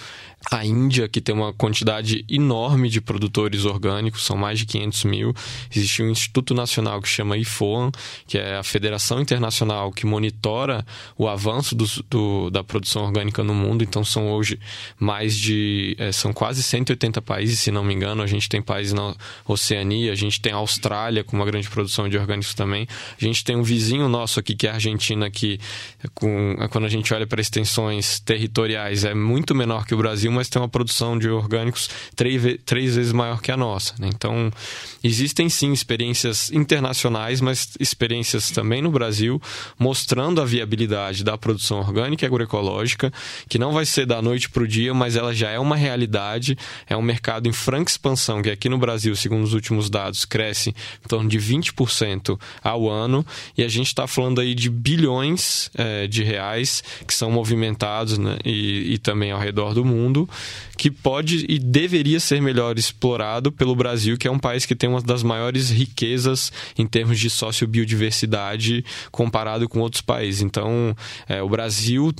a 0.50 0.64
Índia, 0.64 1.08
que 1.08 1.20
tem 1.20 1.34
uma 1.34 1.52
quantidade 1.52 2.24
enorme 2.28 2.88
de 2.88 3.00
produtores 3.00 3.64
orgânicos, 3.64 4.24
são 4.24 4.36
mais 4.36 4.58
de 4.58 4.66
500 4.66 5.04
mil. 5.04 5.34
Existe 5.74 6.02
um 6.02 6.10
Instituto 6.10 6.54
Nacional 6.54 7.02
que 7.02 7.08
chama 7.08 7.36
IFOAM, 7.36 7.90
que 8.26 8.38
é 8.38 8.56
a 8.56 8.62
Federação 8.62 9.20
Internacional 9.20 9.90
que 9.92 10.06
monitora 10.06 10.86
o 11.16 11.28
avanço 11.28 11.74
do, 11.74 11.86
do, 12.08 12.50
da 12.50 12.62
produção 12.62 13.04
orgânica 13.04 13.42
no 13.42 13.54
mundo. 13.54 13.82
Então 13.82 14.04
são 14.04 14.30
hoje 14.30 14.58
mais 14.98 15.36
de. 15.36 15.96
É, 15.98 16.12
são 16.12 16.32
quase 16.32 16.62
180 16.62 17.20
países, 17.22 17.60
se 17.60 17.70
não 17.70 17.84
me 17.84 17.94
engano. 17.94 18.22
A 18.22 18.26
gente 18.26 18.48
tem 18.48 18.60
países 18.60 18.92
na 18.92 19.14
Oceania, 19.46 20.12
a 20.12 20.16
gente 20.16 20.40
tem 20.40 20.52
a 20.52 20.56
Austrália 20.56 21.24
com 21.24 21.36
uma 21.36 21.44
grande 21.44 21.68
produção 21.68 22.08
de 22.08 22.16
orgânicos 22.16 22.54
também. 22.54 22.86
A 23.20 23.24
gente 23.24 23.44
tem 23.44 23.56
um 23.56 23.62
vizinho 23.62 24.08
nosso 24.08 24.40
aqui, 24.40 24.54
que 24.54 24.66
é 24.66 24.70
a 24.70 24.74
Argentina, 24.74 25.30
que 25.30 25.58
com, 26.14 26.56
quando 26.70 26.84
a 26.84 26.88
gente 26.88 27.12
olha 27.12 27.26
para 27.26 27.40
extensões 27.40 28.20
territoriais 28.20 29.04
é 29.04 29.14
muito 29.14 29.54
menor 29.54 29.86
que 29.86 29.94
o 29.94 29.98
Brasil, 29.98 30.30
mas 30.30 30.48
tem 30.48 30.60
uma 30.60 30.68
produção 30.68 31.18
de 31.18 31.28
orgânicos 31.28 31.88
três, 32.14 32.42
três 32.64 32.96
vezes 32.96 33.12
maior 33.12 33.40
que 33.40 33.50
a 33.50 33.56
nossa. 33.56 33.94
Né? 33.98 34.08
Então, 34.12 34.50
existem 35.02 35.48
sim 35.48 35.72
experiências 35.72 36.50
internacionais, 36.52 37.40
mas 37.40 37.70
experiências 37.78 38.50
também 38.50 38.82
no 38.82 38.90
Brasil, 38.90 39.40
mostrando 39.78 40.40
a 40.40 40.44
viabilidade 40.44 41.24
da 41.24 41.36
produção 41.36 41.78
orgânica 41.78 42.24
e 42.24 42.26
agroecológica, 42.26 43.12
que 43.48 43.58
não 43.58 43.72
vai 43.72 43.86
ser 43.86 44.06
da 44.06 44.20
noite 44.22 44.48
para 44.48 44.57
o 44.62 44.68
dia, 44.68 44.92
mas 44.94 45.16
ela 45.16 45.34
já 45.34 45.50
é 45.50 45.58
uma 45.58 45.76
realidade, 45.76 46.56
é 46.86 46.96
um 46.96 47.02
mercado 47.02 47.48
em 47.48 47.52
franca 47.52 47.90
expansão, 47.90 48.42
que 48.42 48.50
aqui 48.50 48.68
no 48.68 48.78
Brasil, 48.78 49.14
segundo 49.16 49.44
os 49.44 49.54
últimos 49.54 49.88
dados, 49.90 50.24
cresce 50.24 50.70
em 50.70 51.08
torno 51.08 51.28
de 51.28 51.38
20% 51.38 52.38
ao 52.62 52.88
ano, 52.88 53.24
e 53.56 53.62
a 53.62 53.68
gente 53.68 53.88
está 53.88 54.06
falando 54.06 54.40
aí 54.40 54.54
de 54.54 54.70
bilhões 54.70 55.70
é, 55.74 56.06
de 56.06 56.22
reais 56.22 56.82
que 57.06 57.14
são 57.14 57.30
movimentados 57.30 58.18
né, 58.18 58.38
e, 58.44 58.94
e 58.94 58.98
também 58.98 59.30
ao 59.30 59.40
redor 59.40 59.74
do 59.74 59.84
mundo, 59.84 60.28
que 60.76 60.90
pode 60.90 61.44
e 61.48 61.58
deveria 61.58 62.20
ser 62.20 62.40
melhor 62.40 62.78
explorado 62.78 63.50
pelo 63.50 63.74
Brasil, 63.74 64.16
que 64.16 64.28
é 64.28 64.30
um 64.30 64.38
país 64.38 64.64
que 64.64 64.74
tem 64.74 64.88
uma 64.88 65.02
das 65.02 65.22
maiores 65.22 65.70
riquezas 65.70 66.52
em 66.78 66.86
termos 66.86 67.18
de 67.18 67.28
sociobiodiversidade 67.28 68.84
comparado 69.10 69.68
com 69.68 69.80
outros 69.80 70.02
países. 70.02 70.42
Então, 70.42 70.96
é, 71.28 71.42
o 71.42 71.48
Brasil 71.48 72.12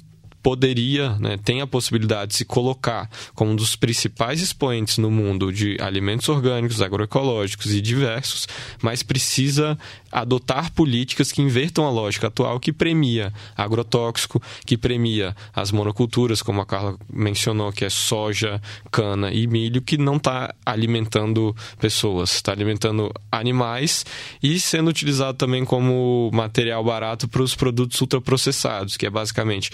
poderia, 0.43 1.11
né, 1.19 1.37
tem 1.43 1.61
a 1.61 1.67
possibilidade 1.67 2.33
de 2.33 2.39
se 2.39 2.45
colocar 2.45 3.11
como 3.35 3.53
um 3.53 3.57
dos 3.57 3.77
principais 3.77 4.41
expoentes 4.41 4.99
no 4.99 5.11
mundo 5.11 5.53
de 5.53 5.77
alimentos 5.81 6.29
orgânicos, 6.29 6.81
agroecológicos 6.81 7.73
e 7.73 7.81
diversos, 7.81 8.47
mas 8.83 9.03
precisa 9.03 9.79
adotar 10.11 10.73
políticas 10.73 11.31
que 11.33 11.43
invertam 11.43 11.87
a 11.87 11.91
lógica 11.91 12.29
atual 12.29 12.59
que 12.59 12.73
premia 12.73 13.33
agrotóxico, 13.57 14.41
que 14.65 14.77
premia 14.77 15.37
as 15.55 15.71
monoculturas, 15.71 16.41
como 16.43 16.61
a 16.61 16.67
Carla 16.67 16.97
mencionou, 17.13 17.73
que 17.73 17.85
é 17.85 17.91
soja, 17.91 18.61
cana 18.91 19.33
e 19.33 19.47
milho, 19.47 19.83
que 19.83 19.99
não 19.99 20.17
está 20.17 20.55
alimentando 20.65 21.55
pessoas, 21.79 22.33
está 22.33 22.53
alimentando 22.53 23.13
animais 23.31 24.05
e 24.43 24.59
sendo 24.59 24.89
utilizado 24.89 25.37
também 25.37 25.65
como 25.65 26.31
material 26.33 26.83
barato 26.83 27.29
para 27.29 27.43
os 27.43 27.55
produtos 27.55 28.01
ultraprocessados, 28.01 28.97
que 28.97 29.07
é 29.07 29.11
basicamente 29.11 29.71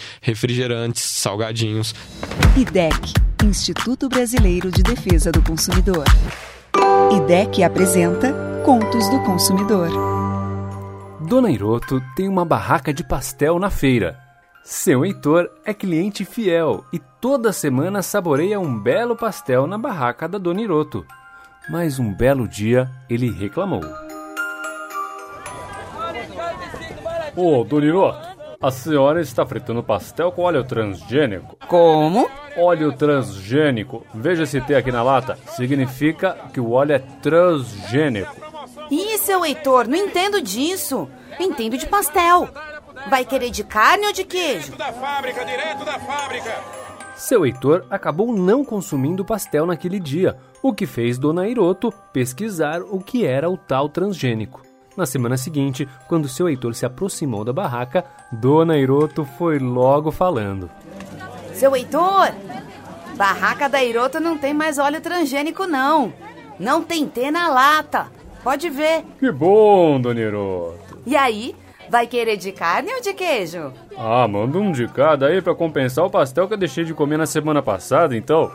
refrigerantes, 0.54 1.02
salgadinhos. 1.02 1.94
IDEC 2.56 3.14
Instituto 3.44 4.08
Brasileiro 4.08 4.70
de 4.70 4.82
Defesa 4.82 5.32
do 5.32 5.42
Consumidor. 5.42 6.04
IDEC 7.12 7.62
apresenta 7.62 8.32
Contos 8.64 9.08
do 9.10 9.20
Consumidor. 9.20 9.90
Dona 11.20 11.50
Hiroto 11.50 12.00
tem 12.14 12.28
uma 12.28 12.44
barraca 12.44 12.92
de 12.92 13.02
pastel 13.04 13.58
na 13.58 13.68
feira. 13.70 14.18
Seu 14.62 15.04
Heitor 15.04 15.50
é 15.64 15.74
cliente 15.74 16.24
fiel 16.24 16.84
e 16.92 16.98
toda 17.20 17.52
semana 17.52 18.00
saboreia 18.00 18.58
um 18.58 18.78
belo 18.78 19.14
pastel 19.14 19.66
na 19.66 19.76
barraca 19.76 20.26
da 20.28 20.38
Dona 20.38 20.62
Hiroto. 20.62 21.04
Mas 21.68 21.98
um 21.98 22.14
belo 22.14 22.46
dia 22.46 22.90
ele 23.10 23.30
reclamou. 23.30 23.82
Ô, 27.36 27.64
Dona 27.64 27.86
Hiroto, 27.86 28.33
a 28.64 28.70
senhora 28.70 29.20
está 29.20 29.44
fritando 29.44 29.82
pastel 29.82 30.32
com 30.32 30.40
óleo 30.40 30.64
transgênico. 30.64 31.54
Como? 31.68 32.30
Óleo 32.56 32.96
transgênico, 32.96 34.06
veja 34.14 34.46
se 34.46 34.58
tem 34.58 34.74
aqui 34.74 34.90
na 34.90 35.02
lata, 35.02 35.38
significa 35.48 36.34
que 36.50 36.58
o 36.58 36.70
óleo 36.70 36.94
é 36.94 36.98
transgênico. 36.98 38.34
Ih, 38.90 39.18
seu 39.18 39.44
Heitor, 39.44 39.86
não 39.86 39.98
entendo 39.98 40.40
disso. 40.40 41.06
Entendo 41.38 41.76
de 41.76 41.86
pastel. 41.86 42.48
Vai 43.10 43.26
querer 43.26 43.50
de 43.50 43.64
carne 43.64 44.06
ou 44.06 44.12
de 44.14 44.24
queijo? 44.24 44.74
Da 44.76 44.90
fábrica, 44.92 45.44
direto 45.44 45.84
da 45.84 45.98
fábrica. 45.98 46.54
Seu 47.16 47.44
Heitor 47.44 47.84
acabou 47.90 48.32
não 48.34 48.64
consumindo 48.64 49.26
pastel 49.26 49.66
naquele 49.66 50.00
dia, 50.00 50.38
o 50.62 50.72
que 50.72 50.86
fez 50.86 51.18
Dona 51.18 51.46
Hiroto 51.46 51.92
pesquisar 52.14 52.80
o 52.80 52.98
que 52.98 53.26
era 53.26 53.50
o 53.50 53.58
tal 53.58 53.90
transgênico. 53.90 54.63
Na 54.96 55.06
semana 55.06 55.36
seguinte, 55.36 55.88
quando 56.06 56.28
seu 56.28 56.48
Heitor 56.48 56.74
se 56.74 56.86
aproximou 56.86 57.44
da 57.44 57.52
barraca, 57.52 58.04
Dona 58.30 58.78
Hiroto 58.78 59.24
foi 59.24 59.58
logo 59.58 60.12
falando. 60.12 60.70
Seu 61.52 61.74
Heitor, 61.74 62.32
barraca 63.16 63.68
da 63.68 63.82
Hiroto 63.82 64.20
não 64.20 64.38
tem 64.38 64.54
mais 64.54 64.78
óleo 64.78 65.00
transgênico 65.00 65.66
não. 65.66 66.12
Não 66.58 66.82
tem 66.82 67.06
T 67.08 67.30
na 67.30 67.48
lata. 67.48 68.06
Pode 68.44 68.70
ver. 68.70 69.04
Que 69.18 69.32
bom, 69.32 70.00
Dona 70.00 70.20
Hiroto. 70.20 70.98
E 71.04 71.16
aí, 71.16 71.56
vai 71.90 72.06
querer 72.06 72.36
de 72.36 72.52
carne 72.52 72.92
ou 72.94 73.00
de 73.00 73.12
queijo? 73.14 73.72
Ah, 73.98 74.28
manda 74.28 74.58
um 74.58 74.70
de 74.70 74.86
cada 74.86 75.26
aí 75.26 75.42
para 75.42 75.54
compensar 75.54 76.04
o 76.04 76.10
pastel 76.10 76.46
que 76.46 76.54
eu 76.54 76.58
deixei 76.58 76.84
de 76.84 76.94
comer 76.94 77.16
na 77.16 77.26
semana 77.26 77.62
passada, 77.62 78.16
então. 78.16 78.50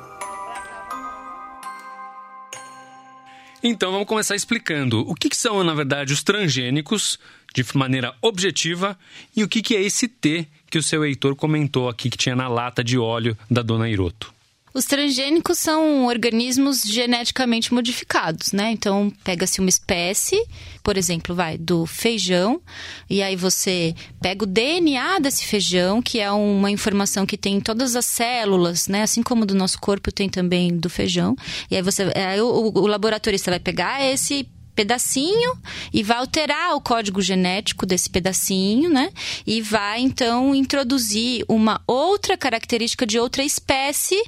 Então 3.62 3.92
vamos 3.92 4.08
começar 4.08 4.36
explicando 4.36 5.02
o 5.02 5.14
que, 5.14 5.30
que 5.30 5.36
são, 5.36 5.64
na 5.64 5.74
verdade, 5.74 6.14
os 6.14 6.24
transgênicos 6.24 7.20
de 7.54 7.66
maneira 7.76 8.16
objetiva 8.22 8.98
e 9.36 9.44
o 9.44 9.50
que, 9.50 9.62
que 9.62 9.76
é 9.76 9.82
esse 9.82 10.08
T 10.08 10.48
que 10.70 10.78
o 10.78 10.84
seu 10.84 11.04
Heitor 11.04 11.36
comentou 11.36 11.90
aqui 11.90 12.10
que 12.10 12.18
tinha 12.18 12.36
na 12.36 12.48
lata 12.48 12.84
de 12.84 12.98
óleo 12.98 13.38
da 13.50 13.62
dona 13.62 13.90
Hiroto. 13.90 14.34
Os 14.74 14.86
transgênicos 14.86 15.58
são 15.58 16.06
organismos 16.06 16.84
geneticamente 16.84 17.74
modificados, 17.74 18.52
né? 18.52 18.72
Então, 18.72 19.12
pega-se 19.24 19.60
uma 19.60 19.70
espécie, 19.70 20.42
por 20.84 20.98
exemplo, 20.98 21.34
vai 21.34 21.58
do 21.58 21.86
feijão, 21.86 22.62
e 23.10 23.24
aí 23.24 23.36
você 23.36 23.96
pega 24.22 24.44
o 24.44 24.48
DNA 24.48 25.20
desse 25.20 25.46
feijão, 25.46 26.02
que 26.02 26.20
é 26.20 26.32
uma 26.32 26.70
informação 26.70 27.26
que 27.26 27.38
tem 27.38 27.56
em 27.56 27.62
todas 27.62 27.96
as 27.96 28.06
células, 28.06 28.88
né? 28.88 29.04
Assim 29.04 29.24
como 29.24 29.46
do 29.46 29.56
nosso 29.56 29.80
corpo 29.80 30.12
tem 30.12 30.30
também 30.30 30.76
do 30.78 30.90
feijão. 30.90 31.36
E 31.70 31.76
aí 31.76 31.82
você, 31.82 32.04
aí 32.16 32.40
o, 32.42 32.72
o 32.76 32.88
laboratorista 32.88 33.52
vai 33.52 33.60
pegar 33.60 34.06
esse 34.06 34.48
pedacinho 34.76 35.58
e 35.92 36.02
vai 36.04 36.20
alterar 36.20 36.74
o 36.74 36.80
código 36.80 37.22
genético 37.22 37.86
desse 37.86 38.10
pedacinho, 38.10 38.90
né? 38.90 39.12
E 39.46 39.62
vai 39.62 40.00
então 40.00 40.56
introduzir 40.56 41.44
uma 41.50 41.82
outra 41.86 42.38
característica 42.38 43.06
de 43.06 43.20
outra 43.20 43.44
espécie 43.44 44.24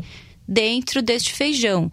dentro 0.48 1.02
deste 1.02 1.34
feijão. 1.34 1.92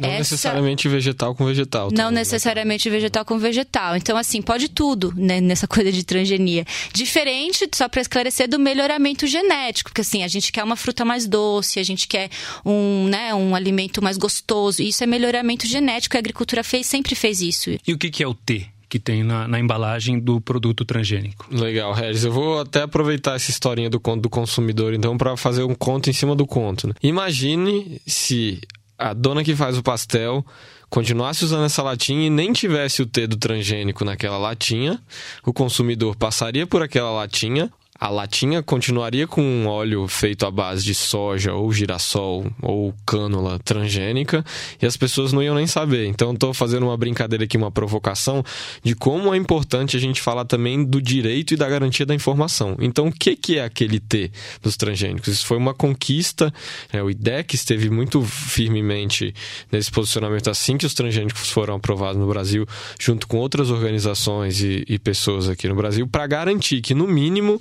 Não 0.00 0.08
Essa... 0.08 0.18
necessariamente 0.18 0.88
vegetal 0.88 1.34
com 1.34 1.44
vegetal. 1.44 1.84
Não 1.84 1.96
também, 1.96 2.12
né? 2.12 2.18
necessariamente 2.20 2.88
né? 2.88 2.96
vegetal 2.96 3.24
com 3.24 3.38
vegetal. 3.38 3.96
Então, 3.96 4.16
assim, 4.16 4.42
pode 4.42 4.68
tudo 4.68 5.12
né, 5.16 5.40
nessa 5.40 5.66
coisa 5.68 5.92
de 5.92 6.04
transgenia. 6.04 6.64
Diferente, 6.92 7.68
só 7.74 7.88
para 7.88 8.00
esclarecer, 8.00 8.48
do 8.48 8.58
melhoramento 8.58 9.26
genético, 9.26 9.90
porque 9.90 10.00
assim, 10.00 10.22
a 10.22 10.28
gente 10.28 10.52
quer 10.52 10.64
uma 10.64 10.76
fruta 10.76 11.04
mais 11.04 11.26
doce, 11.26 11.78
a 11.78 11.82
gente 11.82 12.08
quer 12.08 12.30
um, 12.64 13.06
né, 13.08 13.34
um 13.34 13.54
alimento 13.54 14.02
mais 14.02 14.16
gostoso. 14.16 14.82
Isso 14.82 15.04
é 15.04 15.06
melhoramento 15.06 15.66
genético, 15.66 16.16
a 16.16 16.20
agricultura 16.20 16.64
fez, 16.64 16.86
sempre 16.86 17.14
fez 17.14 17.40
isso. 17.40 17.70
E 17.86 17.92
o 17.92 17.98
que, 17.98 18.10
que 18.10 18.22
é 18.22 18.26
o 18.26 18.34
T? 18.34 18.68
Que 18.90 18.98
tem 18.98 19.22
na, 19.22 19.46
na, 19.46 19.60
embalagem 19.60 20.18
do 20.18 20.40
produto 20.40 20.84
transgênico. 20.84 21.46
Legal, 21.48 21.92
Regis. 21.92 22.24
Eu 22.24 22.32
vou 22.32 22.60
até 22.60 22.82
aproveitar 22.82 23.36
essa 23.36 23.48
historinha 23.48 23.88
do 23.88 24.00
conto 24.00 24.22
do 24.22 24.28
consumidor, 24.28 24.92
então, 24.92 25.16
para 25.16 25.36
fazer 25.36 25.62
um 25.62 25.76
conto 25.76 26.10
em 26.10 26.12
cima 26.12 26.34
do 26.34 26.44
conto. 26.44 26.88
Né? 26.88 26.94
Imagine 27.00 28.02
se 28.04 28.60
a 28.98 29.14
dona 29.14 29.44
que 29.44 29.54
faz 29.54 29.78
o 29.78 29.82
pastel 29.82 30.44
continuasse 30.90 31.44
usando 31.44 31.64
essa 31.64 31.84
latinha 31.84 32.26
e 32.26 32.30
nem 32.30 32.52
tivesse 32.52 33.00
o 33.00 33.06
T 33.06 33.28
do 33.28 33.36
transgênico 33.36 34.04
naquela 34.04 34.36
latinha, 34.36 35.00
o 35.46 35.52
consumidor 35.52 36.16
passaria 36.16 36.66
por 36.66 36.82
aquela 36.82 37.12
latinha, 37.12 37.70
a 38.00 38.08
latinha 38.08 38.62
continuaria 38.62 39.26
com 39.26 39.42
um 39.42 39.66
óleo 39.66 40.08
feito 40.08 40.46
à 40.46 40.50
base 40.50 40.82
de 40.82 40.94
soja 40.94 41.52
ou 41.52 41.70
girassol 41.70 42.50
ou 42.62 42.94
cânula 43.04 43.58
transgênica 43.58 44.42
e 44.80 44.86
as 44.86 44.96
pessoas 44.96 45.34
não 45.34 45.42
iam 45.42 45.54
nem 45.54 45.66
saber. 45.66 46.06
Então 46.06 46.32
estou 46.32 46.54
fazendo 46.54 46.86
uma 46.86 46.96
brincadeira 46.96 47.44
aqui, 47.44 47.58
uma 47.58 47.70
provocação 47.70 48.42
de 48.82 48.94
como 48.94 49.34
é 49.34 49.36
importante 49.36 49.98
a 49.98 50.00
gente 50.00 50.22
falar 50.22 50.46
também 50.46 50.82
do 50.82 51.00
direito 51.02 51.52
e 51.52 51.58
da 51.58 51.68
garantia 51.68 52.06
da 52.06 52.14
informação. 52.14 52.74
Então 52.80 53.08
o 53.08 53.12
que, 53.12 53.36
que 53.36 53.58
é 53.58 53.64
aquele 53.64 54.00
T 54.00 54.32
dos 54.62 54.78
transgênicos? 54.78 55.28
Isso 55.28 55.44
foi 55.44 55.58
uma 55.58 55.74
conquista, 55.74 56.50
né? 56.90 57.02
o 57.02 57.10
IDEC 57.10 57.54
esteve 57.54 57.90
muito 57.90 58.22
firmemente 58.22 59.34
nesse 59.70 59.90
posicionamento 59.90 60.48
assim 60.48 60.78
que 60.78 60.86
os 60.86 60.94
transgênicos 60.94 61.50
foram 61.50 61.74
aprovados 61.74 62.18
no 62.18 62.26
Brasil, 62.26 62.66
junto 62.98 63.28
com 63.28 63.36
outras 63.36 63.68
organizações 63.68 64.62
e, 64.62 64.86
e 64.88 64.98
pessoas 64.98 65.50
aqui 65.50 65.68
no 65.68 65.74
Brasil, 65.74 66.06
para 66.06 66.26
garantir 66.26 66.80
que 66.80 66.94
no 66.94 67.06
mínimo 67.06 67.60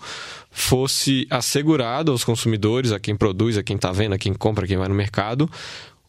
fosse 0.52 1.28
assegurado 1.30 2.12
aos 2.12 2.24
consumidores, 2.24 2.92
a 2.92 3.00
quem 3.00 3.16
produz, 3.16 3.58
a 3.58 3.64
quem 3.64 3.76
está 3.76 3.92
vendo, 3.92 4.14
a 4.14 4.18
quem 4.18 4.34
compra, 4.34 4.66
a 4.66 4.68
quem 4.68 4.78
vai 4.78 4.88
no 4.88 4.96
mercado, 4.96 5.50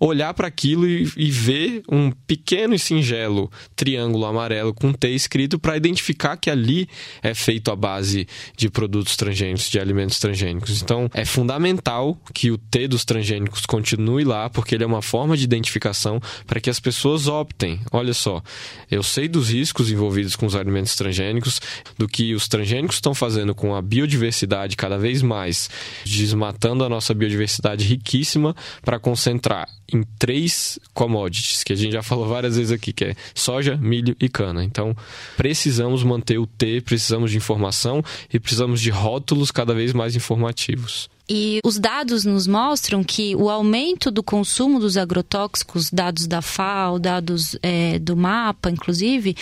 olhar 0.01 0.33
para 0.33 0.49
aquilo 0.49 0.89
e, 0.89 1.07
e, 1.15 1.31
ver 1.31 1.83
um 1.87 2.11
pequeno 2.11 2.75
e 2.75 2.79
singelo 2.79 3.51
triângulo 3.77 4.25
amarelo 4.25 4.73
com 4.73 4.95
T 4.95 5.11
escrito 5.11 5.59
para 5.59 5.77
identificar 5.77 6.39
que 6.39 6.49
ali 6.49 6.89
é 7.23 7.35
feito 7.35 7.71
à 7.71 7.77
base 7.77 8.27
de 8.57 8.71
produtos 8.71 9.15
transgênicos, 9.15 9.69
de 9.69 9.79
alimentos 9.79 10.19
transgênicos. 10.19 10.81
Então, 10.81 11.11
é 11.13 11.27
fundamental 11.27 12.19
que 12.33 12.51
o 12.51 12.57
T 12.57 12.89
dos 12.89 13.05
transgênicos 13.05 13.67
continue 13.67 14.25
lá, 14.25 14.49
porque 14.49 14.75
ele 14.75 14.85
é 14.85 14.87
uma 14.87 15.03
forma 15.03 15.37
de 15.37 15.45
identificação 15.45 16.19
para 16.47 16.61
que 16.61 16.71
as 16.71 16.81
pessoas 16.81 17.29
optem. 17.29 17.79
Olha 17.93 18.15
só, 18.15 18.43
eu 18.91 19.03
sei 19.03 19.29
dos 19.29 19.51
riscos 19.51 19.91
envolvidos 19.91 20.35
com 20.35 20.47
os 20.47 20.57
alimentos 20.57 20.97
transgênicos, 20.97 21.61
do 21.99 22.09
que 22.09 22.35
os 22.35 22.49
transgênicos 22.49 22.97
estão 22.97 23.15
fazendo 23.15 23.55
com 23.55 23.75
a 23.75 23.83
biodiversidade 23.83 24.77
cada 24.77 24.97
vez 24.97 25.21
mais, 25.21 25.69
desmatando 26.07 26.85
a 26.85 26.89
nossa 26.89 27.13
biodiversidade 27.13 27.85
riquíssima 27.85 28.57
para 28.83 28.99
concentrar 28.99 29.69
em 29.93 30.03
três 30.19 30.79
commodities, 30.95 31.63
que 31.63 31.73
a 31.73 31.77
gente 31.77 31.93
já 31.93 32.03
falou 32.03 32.27
várias 32.27 32.57
vezes 32.57 32.73
aqui, 32.73 32.93
que 32.93 33.05
é 33.05 33.15
soja, 33.35 33.77
milho 33.77 34.17
e 34.21 34.29
cana. 34.29 34.65
Então, 34.65 34.97
precisamos 35.37 36.03
manter 36.03 36.39
o 36.39 36.47
T, 36.47 36.81
precisamos 36.81 37.31
de 37.31 37.37
informação 37.37 38.03
e 38.33 38.39
precisamos 38.39 38.81
de 38.81 38.91
rótulos 38.91 39.51
cada 39.51 39.75
vez 39.75 39.93
mais 39.93 40.17
informativos. 40.17 41.09
E 41.33 41.61
os 41.65 41.79
dados 41.79 42.25
nos 42.25 42.49
mostram 42.49 43.05
que 43.05 43.37
o 43.37 43.49
aumento 43.49 44.11
do 44.11 44.21
consumo 44.21 44.81
dos 44.81 44.97
agrotóxicos, 44.97 45.89
dados 45.89 46.27
da 46.27 46.43
FAO, 46.43 46.99
dados 46.99 47.57
é, 47.63 48.01
do 48.01 48.17
MAPA, 48.17 48.69
inclusive, 48.69 49.37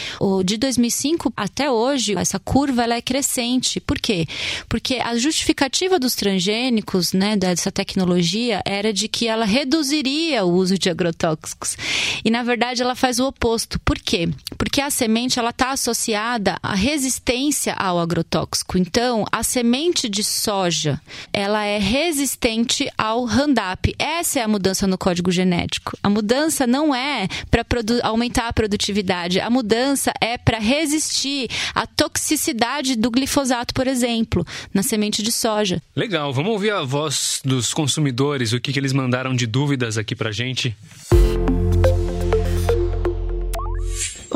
de 0.44 0.59
2005 0.59 1.33
até 1.35 1.70
hoje, 1.70 2.14
essa 2.14 2.38
curva 2.38 2.83
ela 2.83 2.94
é 2.94 3.01
crescente. 3.01 3.81
Por 3.81 3.98
quê? 3.98 4.27
Porque 4.68 4.96
a 4.96 5.16
justificativa 5.16 5.98
dos 5.98 6.14
transgênicos, 6.14 7.14
né, 7.14 7.38
dessa 7.38 7.72
tecnologia, 7.72 8.61
era 8.66 8.92
de 8.92 9.09
que 9.09 9.27
ela 9.27 9.46
reduziria 9.46 10.44
o 10.44 10.53
uso 10.53 10.79
de 10.79 10.90
agrotóxicos. 10.90 11.79
E, 12.22 12.31
na 12.31 12.42
verdade, 12.42 12.83
ela 12.83 12.94
faz 12.94 13.18
o 13.18 13.27
oposto. 13.27 13.81
Por 13.81 13.98
quê? 13.98 14.29
Porque 14.59 14.83
a 14.83 14.90
semente 14.90 15.38
ela 15.38 15.51
está 15.51 15.70
associada 15.70 16.59
à 16.62 16.74
resistência 16.74 17.72
ao 17.72 17.98
agrotóxico. 17.98 18.77
Então, 18.77 19.24
a 19.33 19.42
semente 19.42 20.07
de 20.07 20.22
soja, 20.22 21.01
ela 21.33 21.64
é 21.64 21.77
resistente 21.78 22.88
ao 22.96 23.24
Roundup. 23.24 23.94
Essa 23.98 24.40
é 24.40 24.42
a 24.42 24.48
mudança 24.48 24.86
no 24.86 24.98
código 24.98 25.30
genético. 25.30 25.96
A 26.02 26.10
mudança 26.10 26.66
não 26.66 26.94
é 26.94 27.28
para 27.50 27.64
aumentar 28.02 28.48
a 28.48 28.52
produtividade, 28.52 29.40
a 29.40 29.50
mudança 29.50 30.12
é 30.20 30.36
para 30.36 30.58
resistir 30.58 31.48
à 31.74 31.86
toxicidade 31.86 32.96
do 32.96 33.10
glifosato, 33.10 33.74
por 33.74 33.86
exemplo, 33.86 34.46
na 34.72 34.82
semente 34.82 35.22
de 35.22 35.32
soja. 35.32 35.82
Legal, 35.94 36.32
vamos 36.32 36.52
ouvir 36.52 36.72
a 36.72 36.82
voz 36.82 37.40
dos 37.44 37.72
consumidores, 37.72 38.52
o 38.52 38.60
que, 38.60 38.72
que 38.72 38.78
eles 38.78 38.92
mandaram 38.92 39.34
de 39.34 39.46
dúvidas 39.46 39.96
aqui 39.98 40.14
para 40.14 40.32
gente. 40.32 40.76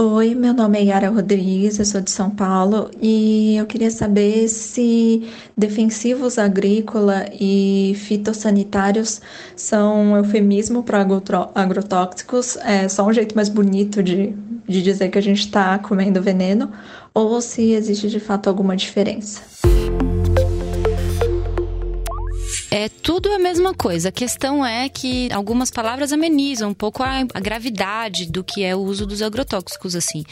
Oi, 0.04 0.34
meu 0.34 0.52
nome 0.52 0.80
é 0.80 0.82
Yara 0.82 1.10
Rodrigues, 1.10 1.78
eu 1.78 1.84
sou 1.84 2.00
de 2.00 2.10
São 2.10 2.28
Paulo 2.28 2.90
e 3.00 3.56
eu 3.56 3.64
queria 3.66 3.88
saber 3.88 4.48
se 4.48 5.30
defensivos 5.56 6.40
agrícola 6.40 7.26
e 7.40 7.94
fitossanitários 7.94 9.20
são 9.54 10.06
um 10.06 10.16
eufemismo 10.16 10.82
para 10.82 11.06
agrotóxicos, 11.54 12.56
é 12.64 12.88
só 12.88 13.06
um 13.06 13.12
jeito 13.12 13.36
mais 13.36 13.48
bonito 13.48 14.02
de, 14.02 14.34
de 14.66 14.82
dizer 14.82 15.08
que 15.08 15.18
a 15.18 15.22
gente 15.22 15.42
está 15.42 15.78
comendo 15.78 16.20
veneno, 16.20 16.72
ou 17.14 17.40
se 17.40 17.70
existe 17.70 18.08
de 18.08 18.18
fato 18.18 18.48
alguma 18.48 18.74
diferença. 18.74 19.40
É 22.74 22.88
tudo 22.88 23.30
a 23.30 23.38
mesma 23.38 23.74
coisa. 23.74 24.08
A 24.08 24.12
questão 24.12 24.64
é 24.64 24.88
que 24.88 25.30
algumas 25.30 25.70
palavras 25.70 26.10
amenizam 26.10 26.70
um 26.70 26.74
pouco 26.74 27.02
a, 27.02 27.18
a, 27.34 27.38
gravidade 27.38 28.24
do 28.24 28.42
que 28.42 28.64
é 28.64 28.74
o 28.74 28.78
uso 28.78 29.04
dos 29.04 29.20
agrotóxicos, 29.20 29.94
assim. 29.94 30.24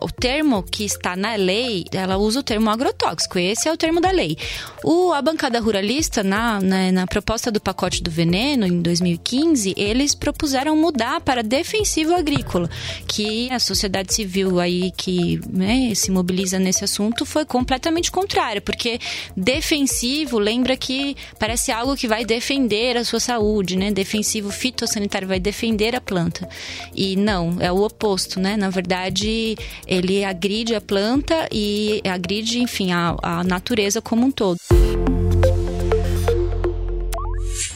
O 0.00 0.06
termo 0.06 0.62
que 0.62 0.84
está 0.84 1.16
na 1.16 1.34
lei, 1.34 1.86
ela 1.90 2.16
usa 2.16 2.38
o 2.38 2.42
termo 2.44 2.70
agrotóxico. 2.70 3.36
Esse 3.36 3.68
é 3.68 3.72
o 3.72 3.76
termo 3.76 4.00
da 4.00 4.12
lei. 4.12 4.38
O, 4.84 5.12
a 5.12 5.20
bancada 5.20 5.58
ruralista, 5.58 6.22
na, 6.22 6.60
na, 6.60 6.92
na 6.92 7.04
proposta 7.04 7.50
do 7.50 7.60
pacote 7.60 8.00
do 8.00 8.12
veneno, 8.12 8.64
em 8.64 8.80
2015, 8.80 9.74
eles 9.76 10.14
propuseram 10.14 10.76
mudar 10.76 11.20
para 11.22 11.42
defensivo 11.42 12.14
agrícola, 12.14 12.70
que 13.08 13.50
a 13.50 13.58
sociedade 13.58 14.14
civil 14.14 14.60
aí 14.60 14.92
que 14.92 15.40
né, 15.50 15.92
se 15.96 16.12
mobiliza 16.12 16.60
nesse 16.60 16.84
assunto 16.84 17.26
foi 17.26 17.44
completamente 17.44 18.12
contrária, 18.12 18.60
porque 18.60 19.00
defensivo 19.36 20.38
lembra 20.38 20.76
que 20.76 21.16
parece 21.40 21.72
algo 21.72 21.87
algo 21.88 21.96
que 21.96 22.06
vai 22.06 22.24
defender 22.24 22.96
a 22.96 23.04
sua 23.04 23.20
saúde, 23.20 23.76
né? 23.76 23.90
Defensivo 23.90 24.50
fitossanitário 24.50 25.26
vai 25.26 25.40
defender 25.40 25.96
a 25.96 26.00
planta. 26.00 26.46
E 26.94 27.16
não, 27.16 27.56
é 27.60 27.72
o 27.72 27.82
oposto, 27.82 28.38
né? 28.38 28.56
Na 28.56 28.68
verdade, 28.68 29.56
ele 29.86 30.24
agride 30.24 30.74
a 30.74 30.80
planta 30.80 31.48
e 31.50 32.02
agride, 32.04 32.60
enfim, 32.60 32.92
a, 32.92 33.16
a 33.22 33.44
natureza 33.44 34.02
como 34.02 34.26
um 34.26 34.30
todo. 34.30 34.58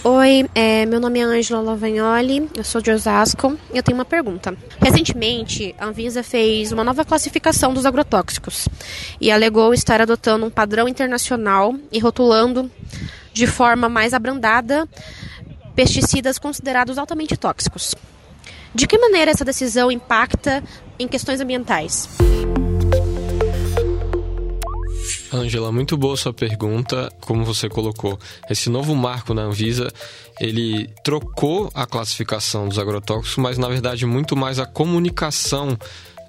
Oi, 0.04 0.46
é, 0.52 0.84
meu 0.84 0.98
nome 0.98 1.20
é 1.20 1.22
Ângela 1.22 1.60
Lavagnoli, 1.60 2.50
eu 2.56 2.64
sou 2.64 2.80
de 2.80 2.90
Osasco 2.90 3.56
e 3.72 3.76
eu 3.76 3.82
tenho 3.84 3.96
uma 3.96 4.04
pergunta. 4.04 4.52
Recentemente, 4.80 5.74
a 5.78 5.86
Anvisa 5.86 6.24
fez 6.24 6.72
uma 6.72 6.82
nova 6.82 7.04
classificação 7.04 7.72
dos 7.72 7.86
agrotóxicos 7.86 8.68
e 9.20 9.30
alegou 9.30 9.72
estar 9.72 10.00
adotando 10.00 10.44
um 10.44 10.50
padrão 10.50 10.88
internacional 10.88 11.76
e 11.92 12.00
rotulando 12.00 12.68
de 13.32 13.46
forma 13.46 13.88
mais 13.88 14.12
abrandada 14.12 14.88
pesticidas 15.74 16.38
considerados 16.38 16.98
altamente 16.98 17.36
tóxicos. 17.36 17.94
De 18.74 18.86
que 18.86 18.98
maneira 18.98 19.30
essa 19.30 19.44
decisão 19.44 19.90
impacta 19.90 20.62
em 20.98 21.06
questões 21.06 21.40
ambientais? 21.40 22.08
Angela, 25.32 25.72
muito 25.72 25.96
boa 25.96 26.16
sua 26.16 26.32
pergunta. 26.32 27.10
Como 27.20 27.44
você 27.44 27.68
colocou, 27.68 28.18
esse 28.50 28.68
novo 28.68 28.94
marco 28.94 29.32
na 29.32 29.42
Anvisa, 29.42 29.90
ele 30.38 30.88
trocou 31.02 31.70
a 31.74 31.86
classificação 31.86 32.68
dos 32.68 32.78
agrotóxicos, 32.78 33.38
mas 33.38 33.56
na 33.56 33.68
verdade 33.68 34.04
muito 34.04 34.36
mais 34.36 34.58
a 34.58 34.66
comunicação 34.66 35.78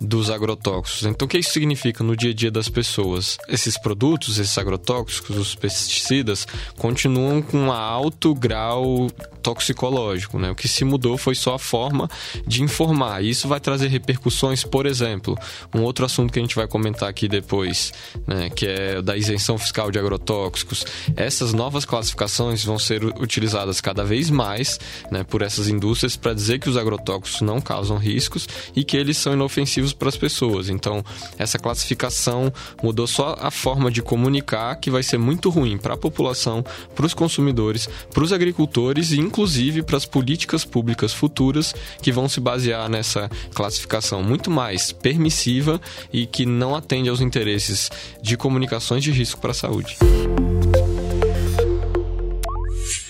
dos 0.04 0.30
agrotóxicos. 0.30 1.06
Então, 1.06 1.26
o 1.26 1.30
que 1.30 1.38
isso 1.38 1.52
significa 1.52 2.04
no 2.04 2.16
dia 2.16 2.32
a 2.32 2.34
dia 2.34 2.52
das 2.52 2.68
pessoas? 2.68 3.38
Esses 3.48 3.78
produtos, 3.78 4.38
esses 4.38 4.58
agrotóxicos, 4.58 5.38
os 5.38 5.56
pesticidas, 5.56 6.46
continuam 6.78 7.42
com 7.42 7.58
um 7.58 7.72
alto 7.72 8.36
grau 8.36 9.10
toxicológico. 9.44 10.40
Né? 10.40 10.50
O 10.50 10.56
que 10.56 10.68
se 10.68 10.86
mudou 10.86 11.18
foi 11.18 11.36
só 11.36 11.56
a 11.56 11.60
forma 11.60 12.10
de 12.48 12.64
informar. 12.64 13.24
Isso 13.24 13.48
vai 13.48 13.60
trazer 13.60 13.90
repercussões, 13.90 14.64
por 14.64 14.86
exemplo, 14.86 15.38
um 15.76 15.82
outro 15.82 16.06
assunto 16.06 16.32
que 16.32 16.40
a 16.40 16.42
gente 16.42 16.56
vai 16.56 16.68
comentar 16.68 17.10
aqui 17.10 17.28
depois, 17.28 17.92
né? 18.26 18.50
que 18.50 18.66
é 18.66 19.02
da 19.02 19.18
isenção 19.18 19.58
fiscal 19.58 19.92
de 19.92 20.00
agrotóxicos. 20.00 20.86
Essas 21.16 21.54
novas 21.54 21.86
classificações 21.86 22.64
vão 22.64 22.80
ser 22.80 23.04
utilizadas 23.04 23.82
cada 23.82 24.04
vez 24.04 24.30
mais 24.30 24.80
né, 25.12 25.24
por 25.24 25.42
essas 25.42 25.68
indústrias 25.68 26.16
para 26.16 26.34
dizer 26.34 26.60
que 26.60 26.70
os 26.70 26.78
agrotóxicos 26.78 27.42
não 27.42 27.60
causam 27.60 27.98
riscos 27.98 28.48
e 28.76 28.84
que 28.84 28.96
eles 28.96 29.18
são 29.18 29.34
inofensivos 29.34 29.94
para 29.94 30.10
as 30.10 30.18
pessoas. 30.18 30.70
Então, 30.70 31.04
essa 31.38 31.60
classificação 31.60 32.52
mudou 32.82 33.08
só 33.08 33.36
a 33.40 33.52
forma 33.52 33.92
de 33.92 34.02
comunicar, 34.02 34.76
que 34.76 34.90
vai 34.90 35.04
ser 35.04 35.18
muito 35.18 35.50
ruim 35.50 35.78
para 35.78 35.96
a 35.96 35.98
população, 35.98 36.64
para 36.96 37.06
os 37.06 37.14
consumidores, 37.14 37.90
para 38.14 38.24
os 38.24 38.32
agricultores 38.32 39.12
e, 39.12 39.20
inclusive, 39.34 39.82
para 39.82 39.98
as 39.98 40.06
políticas 40.06 40.64
públicas 40.64 41.12
futuras 41.12 41.74
que 42.04 42.12
vão 42.12 42.30
se 42.30 42.40
basear 42.40 42.88
nessa 42.88 43.28
classificação 43.56 44.22
muito 44.22 44.52
mais 44.52 44.92
permissiva 44.92 45.82
e 46.14 46.28
que 46.28 46.46
não 46.46 46.76
atende 46.76 47.10
aos 47.10 47.20
interesses 47.20 47.90
de 48.22 48.38
comunicações 48.38 49.04
de 49.04 49.10
risco 49.10 49.42
para 49.42 49.50
a 49.50 49.56
saúde. 49.56 49.98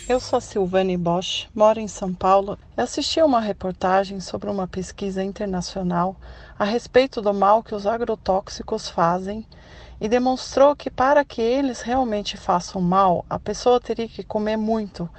Eu 0.07 0.21
sou 0.21 0.38
a 0.38 0.41
Silvane 0.41 0.95
Bosch, 0.95 1.49
moro 1.53 1.81
em 1.81 1.89
São 1.89 2.13
Paulo 2.13 2.57
e 2.77 2.81
assisti 2.81 3.19
a 3.19 3.25
uma 3.25 3.41
reportagem 3.41 4.21
sobre 4.21 4.49
uma 4.49 4.65
pesquisa 4.65 5.21
internacional 5.21 6.15
a 6.57 6.63
respeito 6.63 7.21
do 7.21 7.33
mal 7.33 7.62
que 7.62 7.75
os 7.75 7.86
agrotóxicos 7.86 8.88
fazem 8.88 9.45
e 9.99 10.07
demonstrou 10.07 10.73
que 10.73 10.89
para 10.89 11.25
que 11.25 11.41
eles 11.41 11.81
realmente 11.81 12.38
façam 12.38 12.81
mal, 12.81 13.25
a 13.29 13.38
pessoa 13.38 13.81
teria 13.81 14.07
que 14.07 14.23
comer 14.23 14.55
muito, 14.55 15.09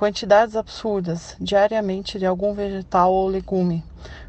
quantidades 0.00 0.56
absurdas, 0.56 1.36
diariamente 1.38 2.18
de 2.18 2.24
algum 2.24 2.54
vegetal 2.54 3.12
ou 3.12 3.28
legume, 3.28 3.84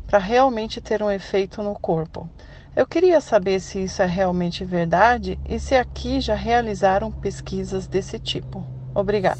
para 0.06 0.20
realmente 0.20 0.82
ter 0.82 1.02
um 1.02 1.10
efeito 1.10 1.64
no 1.64 1.74
corpo. 1.76 2.30
Eu 2.76 2.86
queria 2.86 3.22
saber 3.22 3.62
se 3.62 3.82
isso 3.82 4.02
é 4.02 4.06
realmente 4.06 4.66
verdade 4.66 5.40
e 5.48 5.58
se 5.62 5.74
aqui 5.74 6.20
já 6.20 6.36
realizaram 6.36 7.10
pesquisas 7.10 7.88
desse 7.88 8.20
tipo. 8.20 8.68
Obrigada. 8.94 9.40